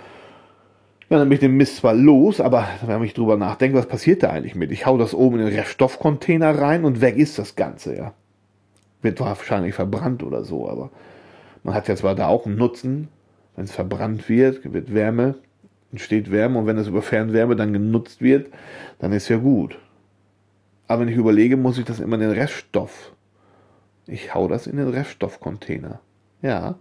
Ja, 1.08 1.18
dann 1.18 1.28
bin 1.28 1.34
ich 1.34 1.40
den 1.40 1.56
Mist 1.56 1.76
zwar 1.76 1.94
los, 1.94 2.40
aber 2.40 2.68
wenn 2.84 3.02
ich 3.04 3.14
drüber 3.14 3.36
nachdenke, 3.36 3.78
was 3.78 3.86
passiert 3.86 4.22
da 4.22 4.30
eigentlich 4.30 4.56
mit? 4.56 4.72
Ich 4.72 4.86
hau 4.86 4.98
das 4.98 5.14
oben 5.14 5.38
in 5.38 5.46
den 5.46 5.54
Reststoffcontainer 5.54 6.58
rein 6.58 6.84
und 6.84 7.00
weg 7.00 7.16
ist 7.16 7.38
das 7.38 7.54
Ganze, 7.54 7.96
ja. 7.96 8.14
Wird 9.02 9.20
wahrscheinlich 9.20 9.74
verbrannt 9.74 10.22
oder 10.24 10.44
so, 10.44 10.68
aber 10.68 10.90
man 11.62 11.74
hat 11.74 11.86
ja 11.86 11.94
zwar 11.94 12.14
da 12.14 12.26
auch 12.26 12.46
einen 12.46 12.56
Nutzen, 12.56 13.08
wenn 13.54 13.64
es 13.64 13.72
verbrannt 13.72 14.28
wird, 14.28 14.72
wird 14.72 14.92
Wärme 14.94 15.36
entsteht 15.96 16.30
Wärme 16.30 16.58
und 16.58 16.66
wenn 16.66 16.76
das 16.76 16.88
über 16.88 17.02
Fernwärme 17.02 17.56
dann 17.56 17.72
genutzt 17.72 18.20
wird, 18.20 18.52
dann 18.98 19.12
ist 19.12 19.28
ja 19.28 19.38
gut. 19.38 19.78
Aber 20.88 21.02
wenn 21.02 21.08
ich 21.08 21.16
überlege, 21.16 21.56
muss 21.56 21.78
ich 21.78 21.84
das 21.84 22.00
immer 22.00 22.16
in 22.16 22.22
den 22.22 22.30
Reststoff. 22.32 23.12
Ich 24.06 24.34
hau 24.34 24.46
das 24.46 24.66
in 24.66 24.76
den 24.76 24.88
Reststoffcontainer. 24.88 26.00
Ja. 26.42 26.76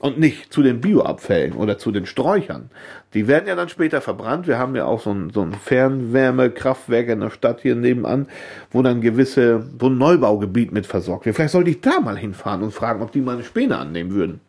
Und 0.00 0.18
nicht 0.18 0.52
zu 0.52 0.62
den 0.62 0.80
Bioabfällen 0.80 1.54
oder 1.54 1.76
zu 1.76 1.90
den 1.90 2.06
Sträuchern. 2.06 2.70
Die 3.14 3.26
werden 3.26 3.48
ja 3.48 3.56
dann 3.56 3.68
später 3.68 4.00
verbrannt. 4.00 4.46
Wir 4.46 4.56
haben 4.56 4.76
ja 4.76 4.84
auch 4.84 5.00
so 5.00 5.10
ein, 5.10 5.30
so 5.30 5.42
ein 5.42 5.52
Fernwärmekraftwerk 5.52 7.08
in 7.08 7.20
der 7.20 7.30
Stadt 7.30 7.62
hier 7.62 7.74
nebenan, 7.74 8.28
wo 8.70 8.82
dann 8.82 9.00
gewisse, 9.00 9.64
so 9.80 9.88
ein 9.88 9.98
Neubaugebiet 9.98 10.70
mit 10.70 10.86
versorgt 10.86 11.26
wird. 11.26 11.34
Vielleicht 11.34 11.52
sollte 11.52 11.70
ich 11.70 11.80
da 11.80 11.98
mal 11.98 12.16
hinfahren 12.16 12.62
und 12.62 12.72
fragen, 12.72 13.02
ob 13.02 13.10
die 13.10 13.20
mal 13.20 13.34
eine 13.34 13.44
Späne 13.44 13.76
annehmen 13.76 14.12
würden. 14.12 14.40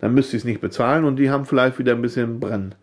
Dann 0.00 0.14
müsste 0.14 0.36
ich 0.36 0.42
es 0.42 0.46
nicht 0.46 0.62
bezahlen 0.62 1.04
und 1.04 1.16
die 1.16 1.28
haben 1.28 1.44
vielleicht 1.44 1.78
wieder 1.78 1.92
ein 1.92 2.02
bisschen 2.02 2.40
Brenn, 2.40 2.74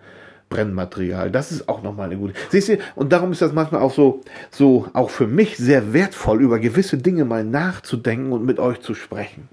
Brennmaterial. 0.51 1.31
Das 1.31 1.51
ist 1.51 1.67
auch 1.67 1.81
nochmal 1.81 2.07
eine 2.07 2.17
gute. 2.17 2.33
Siehst 2.49 2.69
du, 2.69 2.77
und 2.95 3.11
darum 3.11 3.31
ist 3.31 3.41
das 3.41 3.53
manchmal 3.53 3.81
auch 3.81 3.93
so, 3.93 4.21
so 4.51 4.87
auch 4.93 5.09
für 5.09 5.25
mich 5.25 5.57
sehr 5.57 5.93
wertvoll, 5.93 6.41
über 6.41 6.59
gewisse 6.59 6.99
Dinge 6.99 7.25
mal 7.25 7.43
nachzudenken 7.43 8.31
und 8.31 8.45
mit 8.45 8.59
euch 8.59 8.81
zu 8.81 8.93
sprechen. 8.93 9.49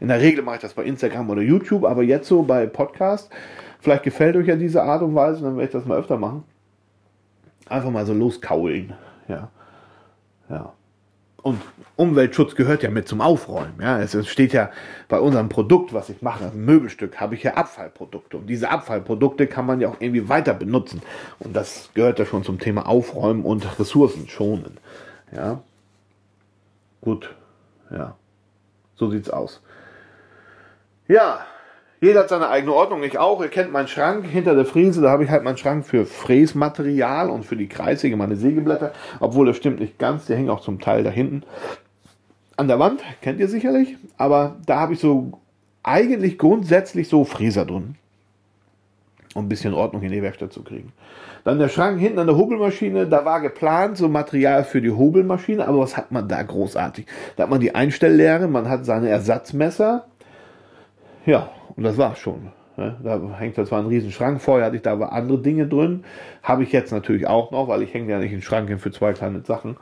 In 0.00 0.08
der 0.08 0.20
Regel 0.20 0.42
mache 0.44 0.56
ich 0.56 0.62
das 0.62 0.74
bei 0.74 0.84
Instagram 0.84 1.30
oder 1.30 1.42
YouTube, 1.42 1.84
aber 1.84 2.02
jetzt 2.02 2.28
so 2.28 2.42
bei 2.42 2.66
Podcast. 2.66 3.30
Vielleicht 3.80 4.02
gefällt 4.04 4.36
euch 4.36 4.46
ja 4.46 4.56
diese 4.56 4.82
Art 4.82 5.02
und 5.02 5.14
Weise, 5.14 5.42
dann 5.42 5.56
werde 5.56 5.66
ich 5.66 5.72
das 5.72 5.86
mal 5.86 5.98
öfter 5.98 6.16
machen. 6.16 6.44
Einfach 7.68 7.90
mal 7.90 8.06
so 8.06 8.14
loskaulen. 8.14 8.94
Ja. 9.28 9.50
Ja. 10.48 10.72
Und 11.42 11.60
Umweltschutz 11.96 12.54
gehört 12.54 12.84
ja 12.84 12.90
mit 12.90 13.08
zum 13.08 13.20
Aufräumen. 13.20 13.74
Ja, 13.80 14.00
es 14.00 14.16
steht 14.28 14.52
ja 14.52 14.70
bei 15.08 15.18
unserem 15.18 15.48
Produkt, 15.48 15.92
was 15.92 16.08
ich 16.08 16.22
mache, 16.22 16.44
ein 16.44 16.64
Möbelstück, 16.64 17.20
habe 17.20 17.34
ich 17.34 17.42
ja 17.42 17.54
Abfallprodukte. 17.54 18.36
Und 18.36 18.46
diese 18.46 18.70
Abfallprodukte 18.70 19.48
kann 19.48 19.66
man 19.66 19.80
ja 19.80 19.88
auch 19.88 19.96
irgendwie 19.98 20.28
weiter 20.28 20.54
benutzen. 20.54 21.02
Und 21.40 21.56
das 21.56 21.90
gehört 21.94 22.20
ja 22.20 22.26
schon 22.26 22.44
zum 22.44 22.60
Thema 22.60 22.86
Aufräumen 22.86 23.44
und 23.44 23.78
Ressourcen 23.80 24.28
schonen. 24.28 24.78
Ja. 25.34 25.60
Gut. 27.00 27.34
Ja. 27.90 28.14
So 28.94 29.10
sieht's 29.10 29.28
aus. 29.28 29.60
Ja, 31.12 31.40
jeder 32.00 32.20
hat 32.20 32.30
seine 32.30 32.48
eigene 32.48 32.72
Ordnung, 32.72 33.02
ich 33.02 33.18
auch. 33.18 33.42
Ihr 33.42 33.48
kennt 33.48 33.70
meinen 33.70 33.86
Schrank 33.86 34.24
hinter 34.24 34.54
der 34.54 34.64
Fräse, 34.64 35.02
da 35.02 35.10
habe 35.10 35.24
ich 35.24 35.30
halt 35.30 35.44
meinen 35.44 35.58
Schrank 35.58 35.84
für 35.84 36.06
Fräsmaterial 36.06 37.28
und 37.28 37.44
für 37.44 37.54
die 37.54 37.68
Kreissäge, 37.68 38.16
meine 38.16 38.36
Sägeblätter. 38.36 38.92
Obwohl 39.20 39.44
das 39.44 39.58
stimmt 39.58 39.80
nicht 39.80 39.98
ganz, 39.98 40.24
die 40.24 40.34
hängen 40.34 40.48
auch 40.48 40.62
zum 40.62 40.80
Teil 40.80 41.04
da 41.04 41.10
hinten. 41.10 41.42
An 42.56 42.66
der 42.66 42.78
Wand, 42.78 43.02
kennt 43.20 43.40
ihr 43.40 43.48
sicherlich. 43.48 43.98
Aber 44.16 44.56
da 44.64 44.80
habe 44.80 44.94
ich 44.94 45.00
so 45.00 45.38
eigentlich 45.82 46.38
grundsätzlich 46.38 47.10
so 47.10 47.26
Fräser 47.26 47.66
drin. 47.66 47.96
Um 49.34 49.44
ein 49.44 49.48
bisschen 49.50 49.74
Ordnung 49.74 50.02
in 50.02 50.12
die 50.12 50.22
Werkstatt 50.22 50.54
zu 50.54 50.62
kriegen. 50.62 50.94
Dann 51.44 51.58
der 51.58 51.68
Schrank 51.68 52.00
hinten 52.00 52.20
an 52.20 52.26
der 52.26 52.36
Hobelmaschine, 52.36 53.06
da 53.06 53.24
war 53.24 53.40
geplant 53.40 53.98
so 53.98 54.08
Material 54.08 54.64
für 54.64 54.80
die 54.80 54.92
Hobelmaschine, 54.92 55.66
aber 55.66 55.80
was 55.80 55.96
hat 55.96 56.10
man 56.10 56.28
da 56.28 56.42
großartig? 56.42 57.06
Da 57.36 57.44
hat 57.44 57.50
man 57.50 57.60
die 57.60 57.74
Einstelllehre, 57.74 58.46
man 58.46 58.68
hat 58.68 58.86
seine 58.86 59.08
Ersatzmesser, 59.08 60.06
ja, 61.26 61.50
und 61.76 61.84
das 61.84 61.98
war's 61.98 62.18
schon. 62.18 62.52
Da 62.76 63.20
hängt 63.38 63.54
zwar 63.54 63.80
ein 63.80 63.86
riesen 63.86 64.10
Schrank, 64.10 64.40
vorher 64.40 64.66
hatte 64.66 64.76
ich 64.76 64.82
da 64.82 64.92
aber 64.92 65.12
andere 65.12 65.38
Dinge 65.38 65.66
drin. 65.66 66.04
Habe 66.42 66.62
ich 66.62 66.72
jetzt 66.72 66.90
natürlich 66.90 67.26
auch 67.26 67.50
noch, 67.50 67.68
weil 67.68 67.82
ich 67.82 67.92
hänge 67.92 68.10
ja 68.10 68.18
nicht 68.18 68.32
in 68.32 68.38
den 68.38 68.42
Schrank 68.42 68.68
hin 68.68 68.78
für 68.78 68.90
zwei 68.90 69.12
kleine 69.12 69.42
Sachen. 69.42 69.76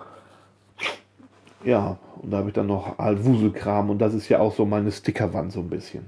Ja, 1.64 1.98
und 2.20 2.32
da 2.32 2.38
habe 2.38 2.48
ich 2.48 2.54
dann 2.54 2.66
noch 2.66 2.98
halt 2.98 3.24
Wuselkram 3.24 3.90
und 3.90 3.98
das 3.98 4.14
ist 4.14 4.28
ja 4.28 4.40
auch 4.40 4.54
so 4.54 4.66
meine 4.66 4.90
Stickerwand 4.90 5.52
so 5.52 5.60
ein 5.60 5.68
bisschen. 5.68 6.04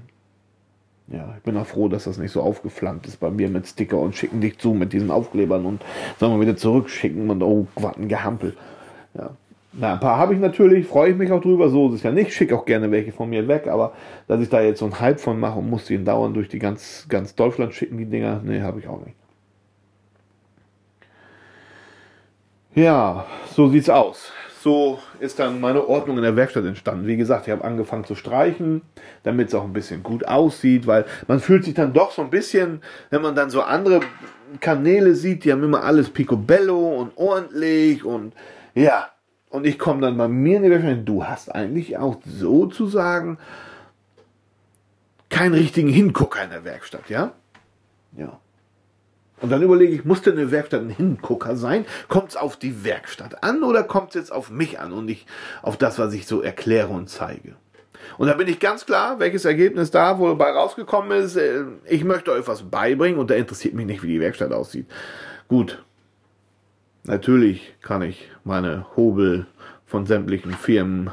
Ja, 1.07 1.33
ich 1.37 1.43
bin 1.43 1.57
auch 1.57 1.65
froh, 1.65 1.87
dass 1.89 2.05
das 2.05 2.17
nicht 2.17 2.31
so 2.31 2.41
aufgeflammt 2.41 3.05
ist 3.07 3.19
bei 3.19 3.29
mir 3.29 3.49
mit 3.49 3.67
Sticker 3.67 3.99
und 3.99 4.15
schicken 4.15 4.41
dich 4.41 4.57
zu 4.57 4.73
mit 4.73 4.93
diesen 4.93 5.11
Aufklebern 5.11 5.65
und 5.65 5.83
sagen 6.19 6.33
wir 6.33 6.41
wieder 6.41 6.57
zurückschicken 6.57 7.29
und 7.29 7.43
oh, 7.43 7.67
was 7.75 7.97
ein 7.97 8.07
Gehampel. 8.07 8.55
Ja, 9.13 9.31
na, 9.75 9.93
ein 9.93 9.99
paar 9.99 10.17
habe 10.17 10.33
ich 10.33 10.39
natürlich, 10.39 10.87
freue 10.87 11.11
ich 11.11 11.17
mich 11.17 11.31
auch 11.31 11.41
drüber, 11.41 11.69
so 11.69 11.89
ist 11.89 11.95
es 11.95 12.03
ja 12.03 12.11
nicht, 12.11 12.31
schicke 12.31 12.55
auch 12.55 12.65
gerne 12.65 12.91
welche 12.91 13.11
von 13.11 13.29
mir 13.29 13.47
weg, 13.47 13.67
aber 13.67 13.93
dass 14.27 14.39
ich 14.39 14.49
da 14.49 14.61
jetzt 14.61 14.79
so 14.79 14.85
einen 14.85 14.99
Hype 14.99 15.19
von 15.19 15.39
mache 15.39 15.59
und 15.59 15.69
muss 15.69 15.89
ihn 15.89 16.05
dauernd 16.05 16.35
durch 16.35 16.47
die 16.47 16.59
ganz, 16.59 17.05
ganz 17.09 17.33
Deutschland 17.35 17.73
schicken, 17.73 17.97
die 17.97 18.05
Dinger, 18.05 18.41
nee, 18.43 18.61
habe 18.61 18.79
ich 18.79 18.87
auch 18.87 19.03
nicht. 19.03 19.15
Ja, 22.75 23.25
so 23.51 23.67
sieht's 23.67 23.89
aus. 23.89 24.31
So 24.61 24.99
ist 25.19 25.39
dann 25.39 25.59
meine 25.59 25.87
Ordnung 25.87 26.17
in 26.17 26.23
der 26.23 26.35
Werkstatt 26.35 26.65
entstanden. 26.65 27.05
Wie 27.05 27.17
gesagt, 27.17 27.47
ich 27.47 27.51
habe 27.51 27.63
angefangen 27.63 28.05
zu 28.05 28.15
streichen, 28.15 28.81
damit 29.23 29.49
es 29.49 29.55
auch 29.55 29.63
ein 29.63 29.73
bisschen 29.73 30.03
gut 30.03 30.27
aussieht, 30.27 30.87
weil 30.87 31.05
man 31.27 31.39
fühlt 31.39 31.65
sich 31.65 31.73
dann 31.73 31.93
doch 31.93 32.11
so 32.11 32.21
ein 32.21 32.29
bisschen, 32.29 32.81
wenn 33.09 33.21
man 33.21 33.35
dann 33.35 33.49
so 33.49 33.61
andere 33.61 33.99
Kanäle 34.59 35.15
sieht, 35.15 35.43
die 35.43 35.51
haben 35.51 35.63
immer 35.63 35.83
alles 35.83 36.09
picobello 36.09 36.95
und 36.99 37.11
ordentlich 37.17 38.05
und 38.05 38.33
ja, 38.73 39.09
und 39.53 39.67
ich 39.67 39.77
komme 39.77 40.01
dann 40.01 40.17
bei 40.17 40.27
mir 40.27 40.57
in 40.57 40.63
die 40.63 40.71
Werkstatt, 40.71 41.07
du 41.07 41.25
hast 41.25 41.53
eigentlich 41.53 41.95
auch 41.99 42.17
sozusagen 42.25 43.37
keinen 45.29 45.53
richtigen 45.53 45.89
Hingucker 45.89 46.43
in 46.43 46.49
der 46.49 46.65
Werkstatt, 46.65 47.07
ja? 47.07 47.33
Ja. 48.17 48.39
Und 49.41 49.51
dann 49.51 49.61
überlege 49.61 49.93
ich, 49.93 50.05
muss 50.05 50.23
denn 50.23 50.39
eine 50.39 50.49
Werkstatt 50.49 50.81
ein 50.81 50.89
Hingucker 50.89 51.55
sein? 51.55 51.85
Kommt 52.07 52.29
es 52.29 52.35
auf 52.35 52.57
die 52.57 52.83
Werkstatt 52.83 53.43
an 53.43 53.61
oder 53.61 53.83
kommt 53.83 54.09
es 54.09 54.15
jetzt 54.15 54.31
auf 54.31 54.49
mich 54.49 54.79
an 54.79 54.91
und 54.91 55.05
nicht 55.05 55.27
auf 55.61 55.77
das, 55.77 55.99
was 55.99 56.13
ich 56.15 56.25
so 56.25 56.41
erkläre 56.41 56.87
und 56.87 57.11
zeige? 57.11 57.55
Und 58.17 58.29
da 58.29 58.33
bin 58.33 58.47
ich 58.47 58.59
ganz 58.59 58.87
klar, 58.87 59.19
welches 59.19 59.45
Ergebnis 59.45 59.91
da 59.91 60.17
wohl 60.17 60.35
bei 60.35 60.49
rausgekommen 60.49 61.11
ist. 61.11 61.35
Äh, 61.35 61.65
ich 61.85 62.03
möchte 62.03 62.31
euch 62.31 62.47
was 62.47 62.63
beibringen 62.63 63.19
und 63.19 63.29
da 63.29 63.35
interessiert 63.35 63.75
mich 63.75 63.85
nicht, 63.85 64.01
wie 64.01 64.07
die 64.07 64.19
Werkstatt 64.19 64.51
aussieht. 64.51 64.87
Gut, 65.47 65.83
Natürlich 67.05 67.75
kann 67.81 68.01
ich 68.01 68.29
meine 68.43 68.85
Hobel 68.95 69.45
von 69.85 70.05
sämtlichen 70.05 70.53
Firmen 70.53 71.11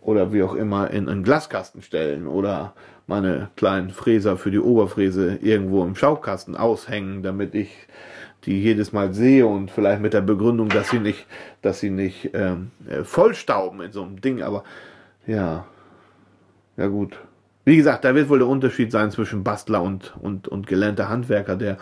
oder 0.00 0.32
wie 0.32 0.42
auch 0.42 0.54
immer 0.54 0.90
in 0.90 1.08
einen 1.08 1.24
Glaskasten 1.24 1.82
stellen 1.82 2.28
oder 2.28 2.74
meine 3.06 3.50
kleinen 3.56 3.90
Fräser 3.90 4.36
für 4.36 4.50
die 4.50 4.60
Oberfräse 4.60 5.38
irgendwo 5.42 5.82
im 5.82 5.96
Schaukasten 5.96 6.56
aushängen, 6.56 7.22
damit 7.22 7.54
ich 7.54 7.70
die 8.44 8.62
jedes 8.62 8.92
Mal 8.92 9.12
sehe 9.14 9.46
und 9.46 9.70
vielleicht 9.70 10.00
mit 10.00 10.12
der 10.12 10.20
Begründung, 10.20 10.68
dass 10.68 10.90
sie 10.90 11.00
nicht, 11.00 11.26
dass 11.62 11.80
sie 11.80 11.90
nicht 11.90 12.30
ähm, 12.34 12.70
äh, 12.88 13.02
vollstauben 13.02 13.80
in 13.80 13.92
so 13.92 14.02
einem 14.02 14.20
Ding, 14.20 14.42
aber 14.42 14.64
ja, 15.26 15.66
ja 16.76 16.86
gut. 16.86 17.18
Wie 17.64 17.76
gesagt, 17.76 18.04
da 18.04 18.14
wird 18.14 18.28
wohl 18.28 18.40
der 18.40 18.48
Unterschied 18.48 18.92
sein 18.92 19.10
zwischen 19.10 19.42
Bastler 19.42 19.82
und, 19.82 20.14
und, 20.20 20.48
und 20.48 20.66
gelernter 20.66 21.08
Handwerker, 21.08 21.56
der 21.56 21.78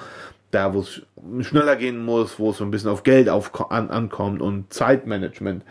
da, 0.52 0.74
wo 0.74 0.80
es 0.80 1.02
schneller 1.40 1.76
gehen 1.76 2.04
muss, 2.04 2.38
wo 2.38 2.50
es 2.50 2.58
so 2.58 2.64
ein 2.64 2.70
bisschen 2.70 2.90
auf 2.90 3.02
Geld 3.02 3.28
auf, 3.28 3.70
an, 3.70 3.90
ankommt 3.90 4.40
und 4.40 4.72
Zeitmanagement. 4.72 5.62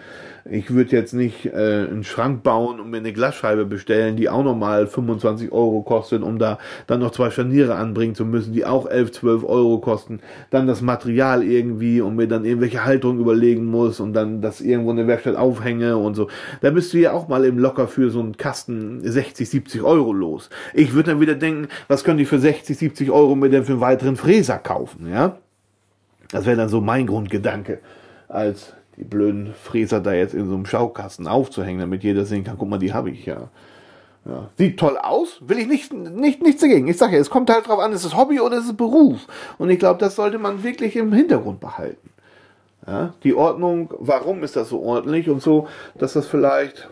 Ich 0.49 0.73
würde 0.73 0.95
jetzt 0.95 1.13
nicht 1.13 1.45
äh, 1.45 1.85
einen 1.87 2.03
Schrank 2.03 2.41
bauen 2.41 2.79
und 2.79 2.89
mir 2.89 2.97
eine 2.97 3.13
Glasscheibe 3.13 3.65
bestellen, 3.65 4.15
die 4.15 4.27
auch 4.27 4.43
nochmal 4.43 4.87
25 4.87 5.51
Euro 5.51 5.83
kostet, 5.83 6.23
um 6.23 6.39
da 6.39 6.57
dann 6.87 6.99
noch 6.99 7.11
zwei 7.11 7.29
Scharniere 7.29 7.75
anbringen 7.75 8.15
zu 8.15 8.25
müssen, 8.25 8.51
die 8.53 8.65
auch 8.65 8.89
11, 8.89 9.11
12 9.11 9.43
Euro 9.43 9.77
kosten. 9.79 10.19
Dann 10.49 10.65
das 10.65 10.81
Material 10.81 11.43
irgendwie 11.43 12.01
und 12.01 12.15
mir 12.15 12.27
dann 12.27 12.43
irgendwelche 12.43 12.83
Halterung 12.85 13.19
überlegen 13.19 13.65
muss 13.65 13.99
und 13.99 14.13
dann 14.13 14.41
das 14.41 14.61
irgendwo 14.61 14.91
in 14.91 14.97
der 14.97 15.07
Werkstatt 15.07 15.35
aufhänge 15.35 15.97
und 15.97 16.15
so. 16.15 16.27
Da 16.61 16.71
bist 16.71 16.91
du 16.93 16.97
ja 16.97 17.11
auch 17.11 17.27
mal 17.27 17.45
im 17.45 17.59
Locker 17.59 17.87
für 17.87 18.09
so 18.09 18.19
einen 18.19 18.35
Kasten 18.35 19.01
60, 19.03 19.47
70 19.47 19.83
Euro 19.83 20.11
los. 20.11 20.49
Ich 20.73 20.93
würde 20.93 21.11
dann 21.11 21.19
wieder 21.19 21.35
denken, 21.35 21.67
was 21.87 22.03
können 22.03 22.17
die 22.17 22.25
für 22.25 22.39
60, 22.39 22.75
70 22.75 23.11
Euro 23.11 23.35
mir 23.35 23.49
denn 23.49 23.63
für 23.63 23.73
einen 23.73 23.81
weiteren 23.81 24.15
Fräser 24.15 24.57
kaufen, 24.57 24.70
ja? 25.07 25.37
Das 26.31 26.45
wäre 26.45 26.57
dann 26.57 26.69
so 26.69 26.81
mein 26.81 27.07
Grundgedanke, 27.07 27.79
als 28.27 28.73
die 28.97 29.03
blöden 29.03 29.53
Fräser 29.53 29.99
da 29.99 30.13
jetzt 30.13 30.33
in 30.33 30.47
so 30.47 30.55
einem 30.55 30.65
Schaukasten 30.65 31.27
aufzuhängen, 31.27 31.81
damit 31.81 32.03
jeder 32.03 32.25
sehen 32.25 32.43
kann, 32.43 32.57
guck 32.57 32.69
mal, 32.69 32.77
die 32.77 32.93
habe 32.93 33.09
ich 33.09 33.25
ja. 33.25 33.49
ja. 34.25 34.49
Sieht 34.57 34.79
toll 34.79 34.97
aus, 34.97 35.39
will 35.41 35.59
ich 35.59 35.67
nicht, 35.67 35.93
nicht, 35.93 36.41
nichts 36.41 36.61
dagegen. 36.61 36.87
Ich 36.87 36.97
sage 36.97 37.15
ja, 37.15 37.21
es 37.21 37.29
kommt 37.29 37.49
halt 37.49 37.67
drauf 37.67 37.79
an, 37.79 37.93
ist 37.93 38.05
es 38.05 38.15
Hobby 38.15 38.39
oder 38.39 38.57
ist 38.57 38.65
es 38.65 38.77
Beruf? 38.77 39.27
Und 39.57 39.69
ich 39.69 39.79
glaube, 39.79 39.99
das 39.99 40.15
sollte 40.15 40.39
man 40.39 40.63
wirklich 40.63 40.95
im 40.95 41.11
Hintergrund 41.13 41.59
behalten. 41.59 42.09
Ja, 42.87 43.13
die 43.23 43.35
Ordnung, 43.35 43.93
warum 43.99 44.43
ist 44.43 44.55
das 44.55 44.69
so 44.69 44.81
ordentlich 44.81 45.29
und 45.29 45.41
so, 45.41 45.67
dass 45.99 46.13
das 46.13 46.27
vielleicht 46.27 46.89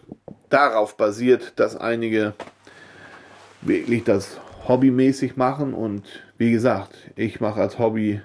darauf 0.49 0.97
basiert, 0.97 1.53
dass 1.59 1.75
einige 1.75 2.34
wirklich 3.61 4.03
das 4.03 4.39
hobbymäßig 4.67 5.36
machen 5.36 5.73
und 5.73 6.03
wie 6.39 6.51
gesagt, 6.51 6.95
ich 7.17 7.41
mache 7.41 7.59
als 7.59 7.77
Hobby 7.77 8.21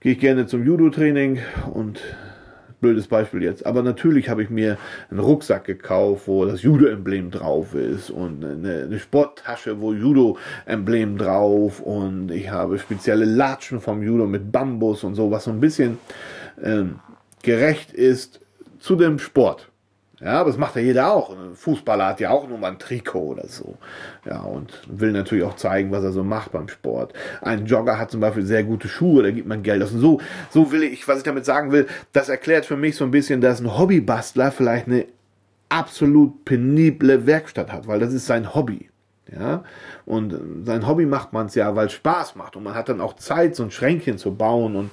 gehe 0.00 0.12
ich 0.12 0.18
gerne 0.18 0.46
zum 0.46 0.64
Judo-Training 0.64 1.38
und 1.72 2.00
blödes 2.80 3.08
Beispiel 3.08 3.42
jetzt. 3.42 3.66
Aber 3.66 3.82
natürlich 3.82 4.30
habe 4.30 4.42
ich 4.42 4.48
mir 4.48 4.78
einen 5.10 5.20
Rucksack 5.20 5.64
gekauft, 5.64 6.28
wo 6.28 6.46
das 6.46 6.62
Judo-Emblem 6.62 7.30
drauf 7.30 7.74
ist 7.74 8.10
und 8.10 8.42
eine, 8.42 8.84
eine 8.84 8.98
Sporttasche, 8.98 9.82
wo 9.82 9.92
Judo-Emblem 9.92 11.18
drauf 11.18 11.80
und 11.80 12.30
ich 12.30 12.50
habe 12.50 12.78
spezielle 12.78 13.26
Latschen 13.26 13.80
vom 13.80 14.02
Judo 14.02 14.26
mit 14.26 14.50
Bambus 14.50 15.04
und 15.04 15.14
so, 15.14 15.30
was 15.30 15.44
so 15.44 15.50
ein 15.50 15.60
bisschen 15.60 15.98
ähm, 16.62 17.00
gerecht 17.42 17.92
ist 17.92 18.40
zu 18.78 18.96
dem 18.96 19.18
Sport. 19.18 19.68
Ja, 20.20 20.40
aber 20.40 20.50
das 20.50 20.58
macht 20.58 20.74
ja 20.74 20.82
jeder 20.82 21.12
auch. 21.12 21.30
Ein 21.30 21.54
Fußballer 21.54 22.06
hat 22.06 22.20
ja 22.20 22.30
auch 22.30 22.48
nur 22.48 22.58
mal 22.58 22.72
ein 22.72 22.78
Trikot 22.78 23.20
oder 23.20 23.46
so. 23.46 23.76
Ja, 24.24 24.40
und 24.40 24.72
will 24.88 25.12
natürlich 25.12 25.44
auch 25.44 25.54
zeigen, 25.54 25.92
was 25.92 26.02
er 26.02 26.10
so 26.10 26.24
macht 26.24 26.50
beim 26.50 26.68
Sport. 26.68 27.12
Ein 27.40 27.66
Jogger 27.66 27.98
hat 27.98 28.10
zum 28.10 28.20
Beispiel 28.20 28.44
sehr 28.44 28.64
gute 28.64 28.88
Schuhe, 28.88 29.22
da 29.22 29.30
gibt 29.30 29.46
man 29.46 29.62
Geld 29.62 29.82
aus. 29.82 29.92
Und 29.92 30.00
so, 30.00 30.20
so 30.50 30.72
will 30.72 30.82
ich, 30.82 31.06
was 31.06 31.18
ich 31.18 31.22
damit 31.22 31.44
sagen 31.44 31.70
will, 31.70 31.86
das 32.12 32.28
erklärt 32.28 32.66
für 32.66 32.76
mich 32.76 32.96
so 32.96 33.04
ein 33.04 33.12
bisschen, 33.12 33.40
dass 33.40 33.60
ein 33.60 33.78
Hobbybastler 33.78 34.50
vielleicht 34.50 34.88
eine 34.88 35.06
absolut 35.68 36.44
penible 36.44 37.26
Werkstatt 37.26 37.72
hat, 37.72 37.86
weil 37.86 38.00
das 38.00 38.12
ist 38.12 38.26
sein 38.26 38.54
Hobby. 38.54 38.90
Ja, 39.30 39.62
und 40.06 40.64
sein 40.64 40.88
Hobby 40.88 41.04
macht 41.04 41.34
man 41.34 41.46
es 41.46 41.54
ja, 41.54 41.76
weil 41.76 41.86
es 41.86 41.92
Spaß 41.92 42.34
macht. 42.34 42.56
Und 42.56 42.64
man 42.64 42.74
hat 42.74 42.88
dann 42.88 43.02
auch 43.02 43.14
Zeit, 43.16 43.54
so 43.54 43.62
ein 43.62 43.70
Schränkchen 43.70 44.16
zu 44.16 44.34
bauen 44.34 44.74
und 44.74 44.90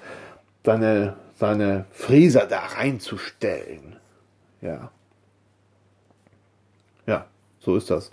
seine, 0.66 1.16
seine 1.36 1.86
Fräser 1.92 2.46
da 2.46 2.60
reinzustellen. 2.60 3.96
Ja. 4.62 4.92
So 7.66 7.76
ist 7.76 7.90
das. 7.90 8.12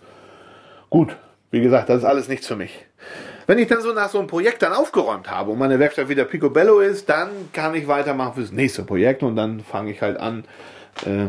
Gut, 0.88 1.14
wie 1.50 1.61
gesagt, 1.61 1.90
das 1.90 1.98
ist 1.98 2.05
alles 2.05 2.28
nichts 2.28 2.46
für 2.46 2.57
mich. 2.57 2.86
Wenn 3.46 3.59
ich 3.59 3.68
dann 3.68 3.82
so 3.82 3.92
nach 3.92 4.09
so 4.09 4.18
einem 4.18 4.28
Projekt 4.28 4.62
dann 4.62 4.72
aufgeräumt 4.72 5.30
habe 5.30 5.50
und 5.50 5.59
meine 5.59 5.78
Werkstatt 5.78 6.09
wieder 6.09 6.24
Picobello 6.24 6.80
ist, 6.80 7.09
dann 7.09 7.28
kann 7.53 7.74
ich 7.74 7.86
weitermachen 7.86 8.34
fürs 8.34 8.53
nächste 8.53 8.82
Projekt 8.82 9.22
und 9.22 9.36
dann 9.36 9.61
fange 9.61 9.90
ich 9.90 10.00
halt 10.00 10.18
an, 10.18 10.44
äh, 11.05 11.26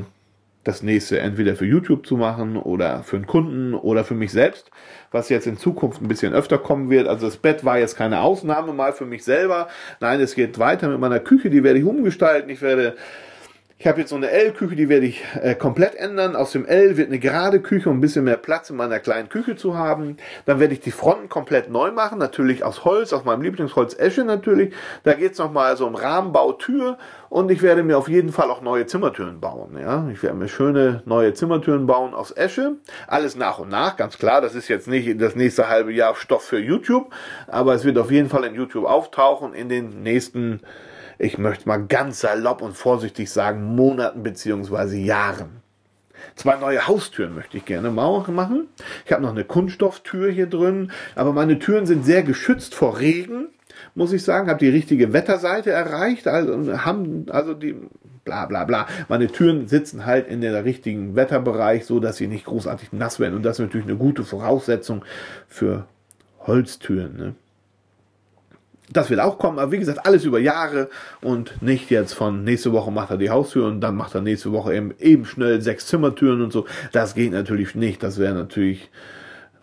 das 0.64 0.82
nächste 0.82 1.20
entweder 1.20 1.58
für 1.58 1.66
YouTube 1.66 2.08
zu 2.08 2.16
machen 2.16 2.56
oder 2.56 3.04
für 3.04 3.18
einen 3.18 3.28
Kunden 3.28 3.74
oder 3.74 4.06
für 4.06 4.14
mich 4.14 4.32
selbst, 4.32 4.72
was 5.12 5.28
jetzt 5.28 5.46
in 5.46 5.58
Zukunft 5.58 6.02
ein 6.02 6.08
bisschen 6.08 6.34
öfter 6.34 6.58
kommen 6.58 6.90
wird. 6.90 7.10
Also 7.10 7.26
das 7.26 7.36
Bett 7.36 7.66
war 7.66 7.78
jetzt 7.78 7.98
keine 7.98 8.22
Ausnahme 8.22 8.72
mal 8.72 8.94
für 8.94 9.06
mich 9.06 9.26
selber. 9.26 9.68
Nein, 10.00 10.22
es 10.22 10.36
geht 10.36 10.60
weiter 10.60 10.88
mit 10.88 11.00
meiner 11.00 11.20
Küche, 11.20 11.50
die 11.50 11.64
werde 11.64 11.80
ich 11.80 11.86
umgestalten. 11.86 12.50
Ich 12.50 12.62
werde 12.62 12.96
ich 13.84 13.88
habe 13.90 14.00
jetzt 14.00 14.12
so 14.12 14.16
eine 14.16 14.30
L-Küche, 14.30 14.78
die 14.78 14.88
werde 14.88 15.06
ich 15.06 15.22
äh, 15.42 15.56
komplett 15.56 15.96
ändern. 15.96 16.38
Aus 16.38 16.54
dem 16.54 16.66
L 16.66 16.96
wird 16.96 17.10
eine 17.10 17.20
gerade 17.20 17.60
Küche, 17.60 17.90
um 17.90 17.98
ein 17.98 18.00
bisschen 18.00 18.24
mehr 18.24 18.38
Platz 18.38 18.70
in 18.70 18.78
meiner 18.78 19.00
kleinen 19.00 19.28
Küche 19.28 19.58
zu 19.58 19.78
haben. 19.78 20.16
Dann 20.46 20.62
werde 20.62 20.74
ich 20.74 20.80
die 20.80 20.92
Fronten 20.92 21.28
komplett 21.28 21.70
neu 21.70 21.92
machen, 21.92 22.18
natürlich 22.18 22.64
aus 22.64 22.86
Holz, 22.86 23.12
aus 23.12 23.26
meinem 23.26 23.42
Lieblingsholz 23.42 23.94
Esche 24.00 24.24
natürlich. 24.24 24.74
Da 25.04 25.12
geht 25.16 25.34
es 25.34 25.38
nochmal 25.38 25.76
so 25.76 25.86
um 25.86 25.96
Rahmenbau, 25.96 26.54
Tür 26.54 26.98
und 27.28 27.52
ich 27.52 27.62
werde 27.62 27.84
mir 27.84 27.98
auf 27.98 28.08
jeden 28.08 28.32
Fall 28.32 28.50
auch 28.50 28.62
neue 28.62 28.86
Zimmertüren 28.86 29.42
bauen. 29.42 29.78
Ja? 29.78 30.08
Ich 30.14 30.24
werde 30.24 30.38
mir 30.38 30.48
schöne 30.48 31.04
neue 31.04 31.34
Zimmertüren 31.34 31.86
bauen 31.86 32.14
aus 32.14 32.32
Esche. 32.32 32.78
Alles 33.08 33.36
nach 33.36 33.60
und 33.60 33.68
nach, 33.68 33.98
ganz 33.98 34.18
klar. 34.18 34.40
Das 34.40 34.56
ist 34.56 34.70
jetzt 34.70 34.88
nicht 34.88 35.20
das 35.20 35.36
nächste 35.36 35.68
halbe 35.68 35.92
Jahr 35.92 36.16
Stoff 36.16 36.46
für 36.46 36.60
YouTube, 36.60 37.14
aber 37.48 37.74
es 37.74 37.84
wird 37.84 37.98
auf 37.98 38.12
jeden 38.12 38.30
Fall 38.30 38.46
in 38.46 38.56
YouTube 38.56 38.86
auftauchen 38.86 39.54
in 39.54 39.68
den 39.68 40.04
nächsten 40.04 40.62
ich 41.24 41.38
möchte 41.38 41.68
mal 41.68 41.86
ganz 41.86 42.20
salopp 42.20 42.62
und 42.62 42.76
vorsichtig 42.76 43.32
sagen, 43.32 43.64
Monaten 43.64 44.24
beziehungsweise 44.24 44.98
Jahren. 44.98 45.62
Zwei 46.36 46.58
neue 46.58 46.86
Haustüren 46.88 47.34
möchte 47.34 47.58
ich 47.58 47.66
gerne 47.66 47.92
machen. 47.92 48.68
Ich 49.06 49.12
habe 49.12 49.22
noch 49.22 49.32
eine 49.32 49.44
Kunststofftür 49.44 50.32
hier 50.32 50.48
drin, 50.48 50.92
aber 51.16 51.32
meine 51.32 51.60
Türen 51.60 51.86
sind 51.86 52.06
sehr 52.06 52.24
geschützt 52.24 52.76
vor 52.76 53.00
Regen, 53.00 53.48
muss 53.96 54.14
ich 54.14 54.24
sagen. 54.24 54.50
Habe 54.50 54.60
die 54.60 54.70
richtige 54.70 55.14
Wetterseite 55.14 55.72
erreicht, 55.72 56.28
also 56.28 56.78
haben 56.80 57.26
also 57.30 57.54
die 57.54 57.76
bla 58.26 58.46
bla 58.46 58.66
bla. 58.66 58.88
Meine 59.08 59.28
Türen 59.28 59.68
sitzen 59.68 60.06
halt 60.06 60.28
in 60.28 60.42
der 60.42 60.66
richtigen 60.66 61.16
Wetterbereich, 61.16 61.86
so 61.86 62.00
dass 62.00 62.18
sie 62.18 62.28
nicht 62.28 62.46
großartig 62.46 62.94
nass 62.94 63.20
werden 63.20 63.36
und 63.36 63.44
das 63.44 63.60
ist 63.60 63.66
natürlich 63.66 63.88
eine 63.88 63.98
gute 63.98 64.24
Voraussetzung 64.24 65.06
für 65.48 65.86
Holztüren. 66.40 67.18
Ne? 67.18 67.36
Das 68.94 69.10
wird 69.10 69.20
auch 69.20 69.40
kommen, 69.40 69.58
aber 69.58 69.72
wie 69.72 69.80
gesagt, 69.80 70.06
alles 70.06 70.24
über 70.24 70.40
Jahre 70.40 70.90
und 71.22 71.62
nicht 71.62 71.90
jetzt 71.90 72.14
von 72.14 72.44
nächste 72.44 72.72
Woche 72.72 72.92
macht 72.92 73.10
er 73.10 73.18
die 73.18 73.32
Haustür 73.32 73.66
und 73.66 73.82
dann 73.82 73.96
macht 73.96 74.14
er 74.14 74.22
nächste 74.22 74.52
Woche 74.52 74.76
eben, 74.76 74.94
eben 75.00 75.26
schnell 75.26 75.62
sechs 75.62 75.88
Zimmertüren 75.88 76.42
und 76.44 76.54
so. 76.54 76.66
Das 76.92 77.16
geht 77.16 77.32
natürlich 77.32 77.74
nicht. 77.74 78.04
Das 78.04 78.20
wäre 78.20 78.36
natürlich 78.36 78.92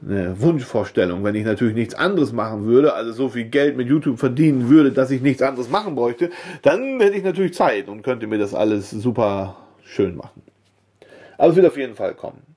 eine 0.03 0.41
Wunschvorstellung, 0.41 1.23
wenn 1.25 1.35
ich 1.35 1.45
natürlich 1.45 1.75
nichts 1.75 1.95
anderes 1.95 2.33
machen 2.33 2.65
würde, 2.65 2.95
also 2.95 3.13
so 3.13 3.29
viel 3.29 3.45
Geld 3.45 3.77
mit 3.77 3.89
YouTube 3.89 4.19
verdienen 4.19 4.69
würde, 4.69 4.93
dass 4.93 5.11
ich 5.11 5.21
nichts 5.21 5.43
anderes 5.43 5.69
machen 5.69 5.95
bräuchte, 5.95 6.31
dann 6.63 6.99
hätte 7.01 7.17
ich 7.17 7.23
natürlich 7.23 7.55
Zeit 7.55 7.89
und 7.89 8.03
könnte 8.03 8.27
mir 8.27 8.39
das 8.39 8.55
alles 8.55 8.91
super 8.91 9.57
schön 9.85 10.17
machen. 10.17 10.43
Also 11.37 11.51
es 11.51 11.57
wird 11.57 11.67
auf 11.67 11.77
jeden 11.77 11.95
Fall 11.95 12.15
kommen. 12.15 12.50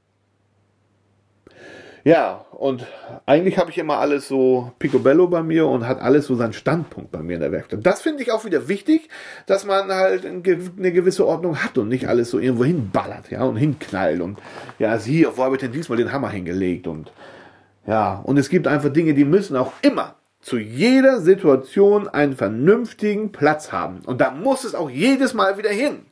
Ja, 2.05 2.45
und 2.51 2.85
eigentlich 3.25 3.57
habe 3.57 3.71
ich 3.71 3.77
immer 3.77 3.99
alles 3.99 4.27
so 4.27 4.73
picobello 4.77 5.27
bei 5.27 5.41
mir 5.41 5.67
und 5.67 5.87
hat 5.87 6.01
alles 6.01 6.25
so 6.25 6.35
seinen 6.35 6.51
Standpunkt 6.51 7.11
bei 7.11 7.19
mir 7.19 7.35
in 7.35 7.39
der 7.39 7.53
Werkstatt. 7.53 7.79
Das 7.85 8.01
finde 8.01 8.23
ich 8.23 8.31
auch 8.33 8.43
wieder 8.43 8.67
wichtig, 8.67 9.07
dass 9.45 9.65
man 9.65 9.89
halt 9.89 10.25
eine 10.25 10.41
gewisse 10.41 11.25
Ordnung 11.25 11.63
hat 11.63 11.77
und 11.77 11.87
nicht 11.87 12.09
alles 12.09 12.29
so 12.29 12.39
irgendwo 12.39 12.65
hinballert, 12.65 13.31
ja, 13.31 13.43
und 13.43 13.55
hinknallt 13.55 14.19
und 14.19 14.39
ja, 14.79 14.99
sieh, 14.99 15.25
wo 15.33 15.43
habe 15.43 15.55
ich 15.55 15.61
denn 15.61 15.71
diesmal 15.71 15.97
den 15.97 16.11
Hammer 16.11 16.29
hingelegt 16.29 16.87
und 16.87 17.13
ja, 17.87 18.19
und 18.23 18.37
es 18.37 18.49
gibt 18.49 18.67
einfach 18.67 18.89
Dinge, 18.89 19.13
die 19.13 19.25
müssen 19.25 19.55
auch 19.55 19.71
immer 19.81 20.15
zu 20.41 20.57
jeder 20.57 21.21
Situation 21.21 22.09
einen 22.09 22.35
vernünftigen 22.35 23.31
Platz 23.31 23.71
haben. 23.71 24.01
Und 24.05 24.19
da 24.19 24.31
muss 24.31 24.65
es 24.65 24.75
auch 24.75 24.89
jedes 24.89 25.33
Mal 25.33 25.57
wieder 25.57 25.69
hin 25.69 26.05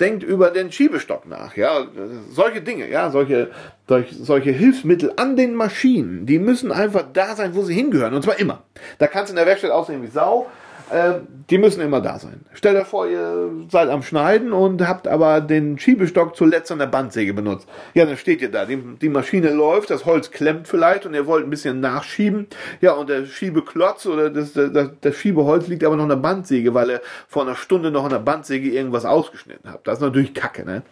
denkt 0.00 0.22
über 0.22 0.50
den 0.50 0.72
Schiebestock 0.72 1.26
nach, 1.26 1.56
ja, 1.56 1.86
solche 2.30 2.62
Dinge, 2.62 2.88
ja, 2.90 3.10
solche, 3.10 3.50
solche, 3.86 4.50
Hilfsmittel 4.50 5.12
an 5.16 5.36
den 5.36 5.54
Maschinen, 5.54 6.26
die 6.26 6.38
müssen 6.38 6.72
einfach 6.72 7.04
da 7.12 7.36
sein, 7.36 7.54
wo 7.54 7.62
sie 7.62 7.74
hingehören, 7.74 8.14
und 8.14 8.22
zwar 8.22 8.38
immer. 8.38 8.64
Da 8.98 9.06
kannst 9.06 9.30
du 9.30 9.32
in 9.32 9.36
der 9.36 9.46
Werkstatt 9.46 9.70
aussehen 9.70 10.02
wie 10.02 10.08
Sau, 10.08 10.46
äh, 10.90 11.14
die 11.50 11.58
müssen 11.58 11.80
immer 11.80 12.00
da 12.00 12.18
sein. 12.18 12.44
Stell 12.52 12.74
dir 12.74 12.84
vor, 12.84 13.06
ihr 13.06 13.50
seid 13.70 13.88
am 13.88 14.02
Schneiden 14.02 14.52
und 14.52 14.86
habt 14.86 15.08
aber 15.08 15.40
den 15.40 15.78
Schiebestock 15.78 16.36
zuletzt 16.36 16.70
an 16.72 16.78
der 16.78 16.86
Bandsäge 16.86 17.34
benutzt. 17.34 17.68
Ja, 17.94 18.04
dann 18.04 18.16
steht 18.16 18.42
ihr 18.42 18.50
da. 18.50 18.64
Die, 18.64 18.76
die 18.76 19.08
Maschine 19.08 19.50
läuft, 19.50 19.90
das 19.90 20.04
Holz 20.04 20.30
klemmt 20.30 20.68
vielleicht 20.68 21.06
und 21.06 21.14
ihr 21.14 21.26
wollt 21.26 21.44
ein 21.44 21.50
bisschen 21.50 21.80
nachschieben. 21.80 22.46
Ja, 22.80 22.92
und 22.92 23.08
der 23.08 23.26
Schiebeklotz 23.26 24.06
oder 24.06 24.30
das, 24.30 24.52
das, 24.52 24.90
das 25.00 25.16
Schiebeholz 25.16 25.66
liegt 25.68 25.84
aber 25.84 25.96
noch 25.96 26.04
an 26.04 26.10
der 26.10 26.16
Bandsäge, 26.16 26.74
weil 26.74 26.90
ihr 26.90 27.00
vor 27.28 27.42
einer 27.42 27.56
Stunde 27.56 27.90
noch 27.90 28.04
an 28.04 28.10
der 28.10 28.18
Bandsäge 28.18 28.70
irgendwas 28.70 29.04
ausgeschnitten 29.04 29.70
habt. 29.70 29.86
Das 29.86 29.98
ist 29.98 30.02
natürlich 30.02 30.34
Kacke, 30.34 30.64
ne? 30.64 30.82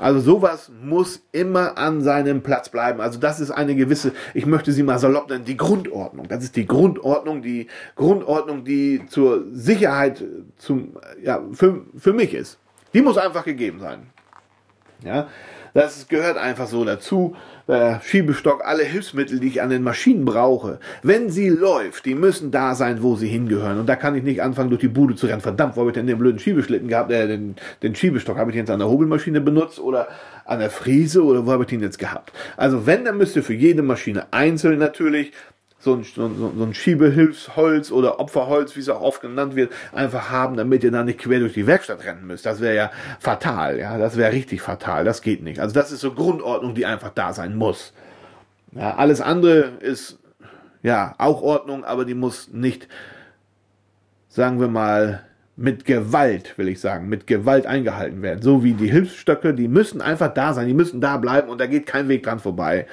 Also 0.00 0.20
sowas 0.20 0.72
muss 0.82 1.22
immer 1.30 1.76
an 1.76 2.00
seinem 2.00 2.42
Platz 2.42 2.70
bleiben. 2.70 3.02
Also 3.02 3.18
das 3.18 3.38
ist 3.38 3.50
eine 3.50 3.74
gewisse, 3.74 4.12
ich 4.32 4.46
möchte 4.46 4.72
sie 4.72 4.82
mal 4.82 4.98
salopp 4.98 5.28
nennen, 5.28 5.44
die 5.44 5.58
Grundordnung. 5.58 6.26
Das 6.26 6.42
ist 6.42 6.56
die 6.56 6.66
Grundordnung, 6.66 7.42
die 7.42 7.66
Grundordnung, 7.96 8.64
die 8.64 9.04
zur 9.08 9.44
Sicherheit 9.52 10.24
zum, 10.56 10.96
ja, 11.22 11.42
für, 11.52 11.84
für 11.98 12.14
mich 12.14 12.32
ist. 12.32 12.58
Die 12.94 13.02
muss 13.02 13.18
einfach 13.18 13.44
gegeben 13.44 13.78
sein. 13.78 14.06
Ja, 15.04 15.28
das 15.74 16.08
gehört 16.08 16.36
einfach 16.36 16.66
so 16.66 16.84
dazu. 16.84 17.36
Der 17.68 18.00
Schiebestock, 18.02 18.64
alle 18.64 18.82
Hilfsmittel, 18.82 19.38
die 19.38 19.46
ich 19.46 19.62
an 19.62 19.70
den 19.70 19.84
Maschinen 19.84 20.24
brauche, 20.24 20.80
wenn 21.02 21.30
sie 21.30 21.48
läuft, 21.48 22.04
die 22.04 22.16
müssen 22.16 22.50
da 22.50 22.74
sein, 22.74 23.02
wo 23.02 23.14
sie 23.14 23.28
hingehören. 23.28 23.78
Und 23.78 23.88
da 23.88 23.94
kann 23.94 24.16
ich 24.16 24.24
nicht 24.24 24.42
anfangen, 24.42 24.70
durch 24.70 24.80
die 24.80 24.88
Bude 24.88 25.14
zu 25.14 25.26
rennen. 25.26 25.40
Verdammt, 25.40 25.76
wo 25.76 25.80
habe 25.80 25.90
ich 25.90 25.94
denn 25.94 26.08
den 26.08 26.18
blöden 26.18 26.40
Schiebeschlitten 26.40 26.88
gehabt? 26.88 27.12
Äh, 27.12 27.28
den, 27.28 27.54
den 27.82 27.94
Schiebestock 27.94 28.38
habe 28.38 28.50
ich 28.50 28.56
jetzt 28.56 28.70
an 28.70 28.80
der 28.80 28.88
Hobelmaschine 28.88 29.40
benutzt 29.40 29.78
oder 29.78 30.08
an 30.44 30.58
der 30.58 30.70
Frise 30.70 31.22
oder 31.22 31.46
wo 31.46 31.52
habe 31.52 31.62
ich 31.62 31.68
den 31.68 31.80
jetzt 31.80 31.98
gehabt? 31.98 32.32
Also 32.56 32.86
wenn, 32.86 33.04
dann 33.04 33.16
müsst 33.16 33.36
ihr 33.36 33.44
für 33.44 33.54
jede 33.54 33.82
Maschine 33.82 34.26
einzeln 34.32 34.80
natürlich 34.80 35.32
so 35.80 35.94
ein, 35.94 36.04
so, 36.04 36.28
so 36.28 36.62
ein 36.62 36.74
Schiebehilfsholz 36.74 37.90
oder 37.90 38.20
Opferholz, 38.20 38.76
wie 38.76 38.80
es 38.80 38.88
auch 38.90 39.00
oft 39.00 39.22
genannt 39.22 39.56
wird, 39.56 39.72
einfach 39.92 40.30
haben, 40.30 40.56
damit 40.56 40.84
ihr 40.84 40.90
dann 40.90 41.06
nicht 41.06 41.18
quer 41.18 41.40
durch 41.40 41.54
die 41.54 41.66
Werkstatt 41.66 42.04
rennen 42.04 42.26
müsst. 42.26 42.44
Das 42.44 42.60
wäre 42.60 42.76
ja 42.76 42.90
fatal, 43.18 43.78
ja, 43.78 43.96
das 43.98 44.16
wäre 44.16 44.32
richtig 44.32 44.60
fatal, 44.60 45.04
das 45.04 45.22
geht 45.22 45.42
nicht. 45.42 45.58
Also 45.58 45.74
das 45.74 45.90
ist 45.90 46.00
so 46.00 46.12
Grundordnung, 46.12 46.74
die 46.74 46.84
einfach 46.84 47.10
da 47.10 47.32
sein 47.32 47.56
muss. 47.56 47.94
Ja, 48.72 48.94
alles 48.96 49.22
andere 49.22 49.72
ist 49.80 50.18
ja 50.82 51.14
auch 51.16 51.42
Ordnung, 51.42 51.84
aber 51.84 52.04
die 52.04 52.14
muss 52.14 52.52
nicht, 52.52 52.86
sagen 54.28 54.60
wir 54.60 54.68
mal, 54.68 55.24
mit 55.56 55.84
Gewalt, 55.86 56.56
will 56.56 56.68
ich 56.68 56.80
sagen, 56.80 57.08
mit 57.08 57.26
Gewalt 57.26 57.66
eingehalten 57.66 58.22
werden. 58.22 58.42
So 58.42 58.64
wie 58.64 58.74
die 58.74 58.90
Hilfsstöcke, 58.90 59.54
die 59.54 59.68
müssen 59.68 60.00
einfach 60.00 60.32
da 60.32 60.52
sein, 60.54 60.66
die 60.66 60.74
müssen 60.74 61.00
da 61.00 61.16
bleiben 61.16 61.48
und 61.48 61.58
da 61.58 61.66
geht 61.66 61.86
kein 61.86 62.08
Weg 62.08 62.22
dran 62.22 62.38
vorbei. 62.38 62.86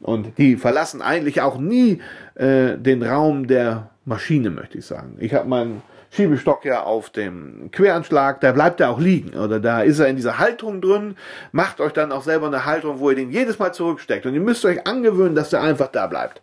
Und 0.00 0.38
die 0.38 0.56
verlassen 0.56 1.02
eigentlich 1.02 1.40
auch 1.40 1.58
nie 1.58 2.00
äh, 2.34 2.76
den 2.76 3.02
Raum 3.02 3.48
der 3.48 3.90
Maschine, 4.04 4.50
möchte 4.50 4.78
ich 4.78 4.86
sagen. 4.86 5.16
Ich 5.18 5.34
habe 5.34 5.48
meinen 5.48 5.82
Schiebestock 6.10 6.64
ja 6.64 6.84
auf 6.84 7.10
dem 7.10 7.70
Queranschlag, 7.72 8.40
da 8.40 8.52
bleibt 8.52 8.80
er 8.80 8.90
auch 8.90 9.00
liegen. 9.00 9.36
Oder 9.36 9.60
da 9.60 9.82
ist 9.82 9.98
er 9.98 10.08
in 10.08 10.16
dieser 10.16 10.38
Halterung 10.38 10.80
drin. 10.80 11.16
Macht 11.52 11.80
euch 11.80 11.92
dann 11.92 12.12
auch 12.12 12.22
selber 12.22 12.46
eine 12.46 12.64
Halterung, 12.64 13.00
wo 13.00 13.10
ihr 13.10 13.16
den 13.16 13.30
jedes 13.30 13.58
Mal 13.58 13.72
zurücksteckt. 13.72 14.24
Und 14.24 14.34
ihr 14.34 14.40
müsst 14.40 14.64
euch 14.64 14.86
angewöhnen, 14.86 15.34
dass 15.34 15.50
der 15.50 15.62
einfach 15.62 15.88
da 15.88 16.06
bleibt. 16.06 16.40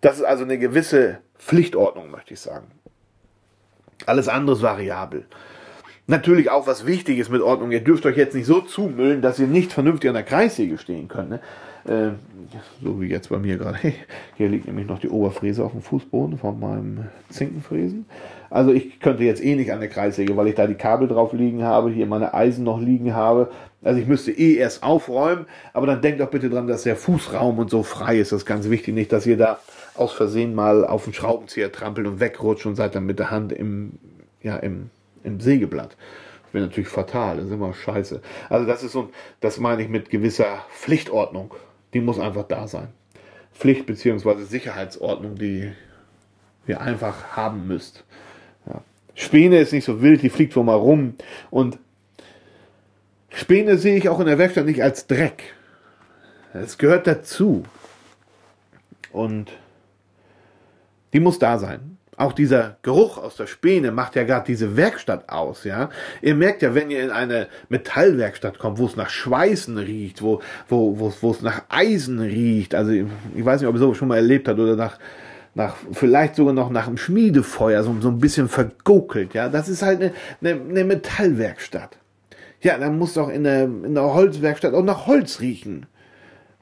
Das 0.00 0.16
ist 0.16 0.24
also 0.24 0.44
eine 0.44 0.58
gewisse 0.58 1.18
Pflichtordnung, 1.38 2.10
möchte 2.10 2.34
ich 2.34 2.40
sagen. 2.40 2.66
Alles 4.06 4.28
andere 4.28 4.56
ist 4.56 4.62
variabel. 4.62 5.26
Natürlich 6.06 6.50
auch 6.50 6.66
was 6.66 6.86
wichtig 6.86 7.18
ist 7.18 7.30
mit 7.30 7.40
Ordnung. 7.40 7.70
Ihr 7.70 7.82
dürft 7.82 8.04
euch 8.04 8.16
jetzt 8.16 8.34
nicht 8.34 8.46
so 8.46 8.60
zumüllen, 8.60 9.22
dass 9.22 9.38
ihr 9.38 9.46
nicht 9.46 9.72
vernünftig 9.72 10.08
an 10.08 10.14
der 10.14 10.22
Kreissäge 10.22 10.76
stehen 10.76 11.08
könnt. 11.08 11.30
Ne? 11.30 11.40
Äh, 11.86 12.12
so 12.82 13.00
wie 13.00 13.06
jetzt 13.06 13.28
bei 13.28 13.38
mir 13.38 13.58
gerade. 13.58 13.78
Hier 14.36 14.48
liegt 14.48 14.66
nämlich 14.66 14.86
noch 14.86 14.98
die 14.98 15.08
Oberfräse 15.08 15.64
auf 15.64 15.72
dem 15.72 15.82
Fußboden 15.82 16.38
von 16.38 16.58
meinem 16.58 17.06
Zinkenfräsen. 17.28 18.06
Also 18.50 18.72
ich 18.72 19.00
könnte 19.00 19.24
jetzt 19.24 19.44
eh 19.44 19.56
nicht 19.56 19.72
an 19.72 19.80
der 19.80 19.88
Kreissäge, 19.88 20.36
weil 20.36 20.48
ich 20.48 20.54
da 20.54 20.66
die 20.66 20.74
Kabel 20.74 21.08
drauf 21.08 21.32
liegen 21.32 21.62
habe, 21.62 21.90
hier 21.90 22.06
meine 22.06 22.34
Eisen 22.34 22.64
noch 22.64 22.80
liegen 22.80 23.14
habe. 23.14 23.50
Also 23.82 24.00
ich 24.00 24.06
müsste 24.06 24.30
eh 24.30 24.54
erst 24.54 24.82
aufräumen, 24.82 25.46
aber 25.72 25.86
dann 25.86 26.00
denkt 26.00 26.20
doch 26.20 26.30
bitte 26.30 26.48
dran, 26.48 26.66
dass 26.66 26.84
der 26.84 26.96
Fußraum 26.96 27.58
und 27.58 27.70
so 27.70 27.82
frei 27.82 28.18
ist. 28.18 28.32
Das 28.32 28.42
ist 28.42 28.46
ganz 28.46 28.70
wichtig, 28.70 28.94
nicht, 28.94 29.12
dass 29.12 29.26
ihr 29.26 29.36
da 29.36 29.58
aus 29.94 30.12
Versehen 30.12 30.54
mal 30.54 30.86
auf 30.86 31.04
den 31.04 31.12
Schraubenzieher 31.12 31.70
trampelt 31.70 32.06
und 32.06 32.20
wegrutscht 32.20 32.66
und 32.66 32.76
seid 32.76 32.94
dann 32.94 33.04
mit 33.04 33.18
der 33.18 33.30
Hand 33.30 33.52
im, 33.52 33.98
ja, 34.42 34.56
im 34.56 34.90
im 35.24 35.40
Sägeblatt. 35.40 35.96
Das 36.44 36.54
wäre 36.54 36.66
natürlich 36.66 36.88
fatal, 36.88 37.38
das 37.38 37.46
ist 37.46 37.52
immer 37.52 37.74
scheiße. 37.74 38.22
Also 38.48 38.66
das 38.66 38.84
ist 38.84 38.92
so, 38.92 39.10
das 39.40 39.58
meine 39.58 39.82
ich 39.82 39.88
mit 39.88 40.10
gewisser 40.10 40.64
Pflichtordnung. 40.70 41.54
Die 41.94 42.00
muss 42.00 42.18
einfach 42.18 42.44
da 42.44 42.68
sein. 42.68 42.88
Pflicht 43.52 43.86
bzw. 43.86 44.42
Sicherheitsordnung, 44.42 45.36
die 45.36 45.72
ihr 46.66 46.80
einfach 46.80 47.36
haben 47.36 47.66
müsst. 47.66 48.04
Ja. 48.66 48.82
Späne 49.14 49.60
ist 49.60 49.72
nicht 49.72 49.84
so 49.84 50.02
wild, 50.02 50.22
die 50.22 50.30
fliegt 50.30 50.56
wohl 50.56 50.64
mal 50.64 50.74
rum. 50.74 51.14
Und 51.50 51.78
Späne 53.30 53.78
sehe 53.78 53.96
ich 53.96 54.08
auch 54.08 54.20
in 54.20 54.26
der 54.26 54.38
Werkstatt 54.38 54.66
nicht 54.66 54.82
als 54.82 55.06
Dreck. 55.06 55.54
Es 56.52 56.78
gehört 56.78 57.06
dazu. 57.06 57.64
Und 59.12 59.52
die 61.12 61.20
muss 61.20 61.38
da 61.38 61.58
sein. 61.58 61.98
Auch 62.16 62.32
dieser 62.32 62.76
Geruch 62.82 63.18
aus 63.18 63.36
der 63.36 63.46
Späne 63.46 63.90
macht 63.90 64.14
ja 64.14 64.22
gerade 64.22 64.46
diese 64.46 64.76
Werkstatt 64.76 65.28
aus, 65.28 65.64
ja. 65.64 65.90
Ihr 66.22 66.34
merkt 66.34 66.62
ja, 66.62 66.74
wenn 66.74 66.90
ihr 66.90 67.02
in 67.02 67.10
eine 67.10 67.48
Metallwerkstatt 67.68 68.58
kommt, 68.58 68.78
wo 68.78 68.86
es 68.86 68.94
nach 68.94 69.10
Schweißen 69.10 69.76
riecht, 69.78 70.22
wo, 70.22 70.40
wo, 70.68 70.98
wo, 70.98 71.12
wo 71.20 71.30
es 71.32 71.42
nach 71.42 71.62
Eisen 71.68 72.20
riecht, 72.20 72.74
also 72.74 72.92
ich 72.92 73.44
weiß 73.44 73.60
nicht, 73.60 73.68
ob 73.68 73.74
ihr 73.74 73.80
so 73.80 73.94
schon 73.94 74.08
mal 74.08 74.16
erlebt 74.16 74.46
habt 74.46 74.60
oder 74.60 74.76
nach, 74.76 74.98
nach, 75.54 75.74
vielleicht 75.92 76.36
sogar 76.36 76.54
noch 76.54 76.70
nach 76.70 76.86
einem 76.86 76.98
Schmiedefeuer, 76.98 77.82
so, 77.82 77.96
so 78.00 78.08
ein 78.08 78.18
bisschen 78.18 78.48
vergokelt, 78.48 79.34
ja. 79.34 79.48
Das 79.48 79.68
ist 79.68 79.82
halt 79.82 80.00
eine, 80.00 80.12
eine, 80.40 80.60
eine 80.68 80.84
Metallwerkstatt. 80.84 81.98
Ja, 82.60 82.78
dann 82.78 82.96
muss 82.98 83.14
doch 83.14 83.28
in 83.28 83.44
der, 83.44 83.64
in 83.64 83.94
der 83.94 84.14
Holzwerkstatt 84.14 84.72
auch 84.72 84.84
nach 84.84 85.06
Holz 85.06 85.40
riechen. 85.40 85.86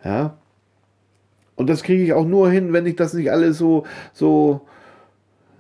Ja. 0.03 0.39
Und 1.55 1.69
das 1.69 1.83
kriege 1.83 2.03
ich 2.03 2.13
auch 2.13 2.25
nur 2.25 2.51
hin, 2.51 2.73
wenn 2.73 2.87
ich 2.87 2.97
das 2.97 3.13
nicht 3.13 3.31
alles 3.31 3.59
so, 3.59 3.87
so, 4.13 4.63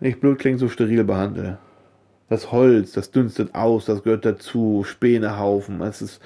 nicht 0.02 0.20
blöd 0.20 0.38
klingt, 0.38 0.58
so 0.58 0.68
steril 0.68 1.04
behandle. 1.04 1.58
Das 2.28 2.50
Holz, 2.50 2.92
das 2.92 3.10
dünstet 3.10 3.54
aus, 3.54 3.84
das 3.84 4.02
gehört 4.02 4.24
dazu, 4.24 4.84
Spänehaufen, 4.84 5.80
es 5.82 6.02
ist, 6.02 6.20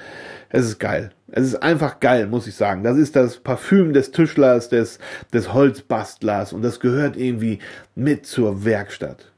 es 0.51 0.64
ist 0.64 0.79
geil. 0.79 1.11
Es 1.29 1.45
ist 1.45 1.57
einfach 1.57 2.01
geil, 2.01 2.27
muss 2.27 2.47
ich 2.47 2.55
sagen. 2.55 2.85
Das 2.85 2.97
ist 2.97 3.16
das 3.16 3.39
Parfüm 3.39 3.93
des 3.93 4.12
Tischlers, 4.12 4.68
des, 4.68 4.99
des 5.33 5.53
Holzbastlers 5.53 6.53
und 6.53 6.62
das 6.62 6.81
gehört 6.81 7.16
irgendwie 7.16 7.59
mit 7.95 8.24
zur 8.24 8.64
Werkstatt. 8.64 9.33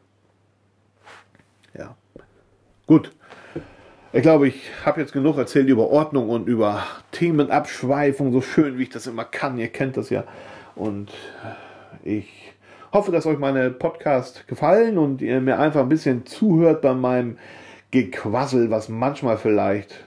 Ja. 1.77 1.97
Gut. 2.87 3.13
Ich 4.13 4.23
glaube, 4.23 4.49
ich 4.49 4.71
habe 4.85 5.01
jetzt 5.01 5.13
genug 5.13 5.37
erzählt 5.37 5.69
über 5.69 5.89
Ordnung 5.89 6.29
und 6.29 6.49
über 6.49 6.85
Themenabschweifung, 7.13 8.33
so 8.33 8.41
schön 8.41 8.79
wie 8.79 8.85
ich 8.85 8.91
das 8.91 9.07
immer 9.07 9.25
kann. 9.25 9.59
Ihr 9.59 9.69
kennt 9.69 9.97
das 9.97 10.11
ja. 10.11 10.25
Und 10.75 11.13
ich 12.05 12.48
hoffe, 12.93 13.13
dass 13.13 13.27
euch 13.27 13.39
meine 13.39 13.71
Podcast 13.71 14.47
gefallen 14.49 14.99
und 14.99 15.23
ihr 15.23 15.41
mir 15.41 15.59
einfach 15.59 15.81
ein 15.81 15.89
bisschen 15.89 16.27
zuhört 16.27 16.83
bei 16.83 16.95
meinem 16.95 17.39
Gequassel, 17.91 18.71
was 18.71 18.89
manchmal 18.89 19.39
vielleicht, 19.39 20.05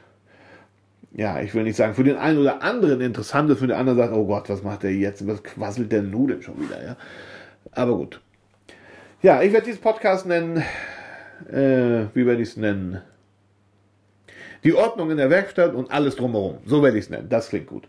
ja, 1.13 1.41
ich 1.41 1.53
will 1.53 1.63
nicht 1.63 1.75
sagen, 1.75 1.93
für 1.93 2.03
den 2.03 2.17
einen 2.17 2.39
oder 2.39 2.61
anderen 2.61 3.01
interessant 3.01 3.49
ist, 3.49 3.59
für 3.59 3.67
den 3.67 3.77
anderen 3.77 3.97
sagt, 3.97 4.13
oh 4.13 4.25
Gott, 4.25 4.49
was 4.49 4.63
macht 4.63 4.84
der 4.84 4.93
jetzt? 4.93 5.27
Was 5.27 5.43
quasselt 5.43 5.91
der 5.91 6.03
Nudeln 6.03 6.41
schon 6.41 6.59
wieder, 6.59 6.84
ja? 6.84 6.95
Aber 7.71 7.95
gut. 7.95 8.21
Ja, 9.21 9.41
ich 9.41 9.53
werde 9.53 9.65
diesen 9.65 9.82
Podcast 9.82 10.25
nennen, 10.25 10.63
äh, 11.49 12.05
wie 12.13 12.25
werde 12.25 12.41
ich 12.41 12.49
es 12.49 12.57
nennen? 12.57 13.01
Die 14.63 14.73
Ordnung 14.73 15.09
in 15.09 15.17
der 15.17 15.29
Werkstatt 15.29 15.73
und 15.73 15.91
alles 15.91 16.15
drumherum. 16.15 16.57
So 16.65 16.84
werde 16.84 16.97
ich 16.97 17.05
es 17.05 17.09
nennen. 17.09 17.29
Das 17.29 17.49
klingt 17.49 17.67
gut. 17.67 17.88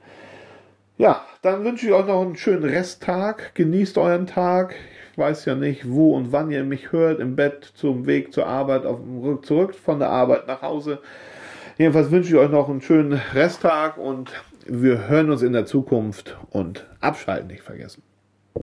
Ja, 1.03 1.23
dann 1.43 1.65
wünsche 1.65 1.87
ich 1.87 1.93
euch 1.93 2.07
noch 2.07 2.23
einen 2.23 2.37
schönen 2.37 2.63
Resttag. 2.63 3.57
Genießt 3.57 3.99
euren 3.99 4.29
Tag. 4.29 4.77
Ich 5.11 5.19
weiß 5.19 5.47
ja 5.47 5.57
nicht, 5.57 5.91
wo 5.91 6.15
und 6.15 6.31
wann 6.31 6.53
ihr 6.53 6.63
mich 6.63 6.93
hört. 6.93 7.19
Im 7.19 7.35
Bett, 7.35 7.73
zum 7.75 8.07
Weg 8.07 8.33
zur 8.33 8.47
Arbeit, 8.47 8.87
auf 8.87 9.01
dem 9.01 9.19
Rück 9.19 9.45
zurück 9.45 9.75
von 9.75 9.99
der 9.99 10.11
Arbeit 10.11 10.47
nach 10.47 10.63
Hause. 10.63 11.01
Jedenfalls 11.77 12.13
wünsche 12.13 12.29
ich 12.29 12.37
euch 12.37 12.53
noch 12.53 12.69
einen 12.69 12.83
schönen 12.83 13.15
Resttag 13.35 13.99
und 13.99 14.31
wir 14.65 15.09
hören 15.09 15.33
uns 15.33 15.43
in 15.43 15.55
der 15.55 15.67
Zukunft 15.67 16.39
und 16.51 16.87
abschalten 17.01 17.49
nicht 17.49 17.65
vergessen. 17.65 18.05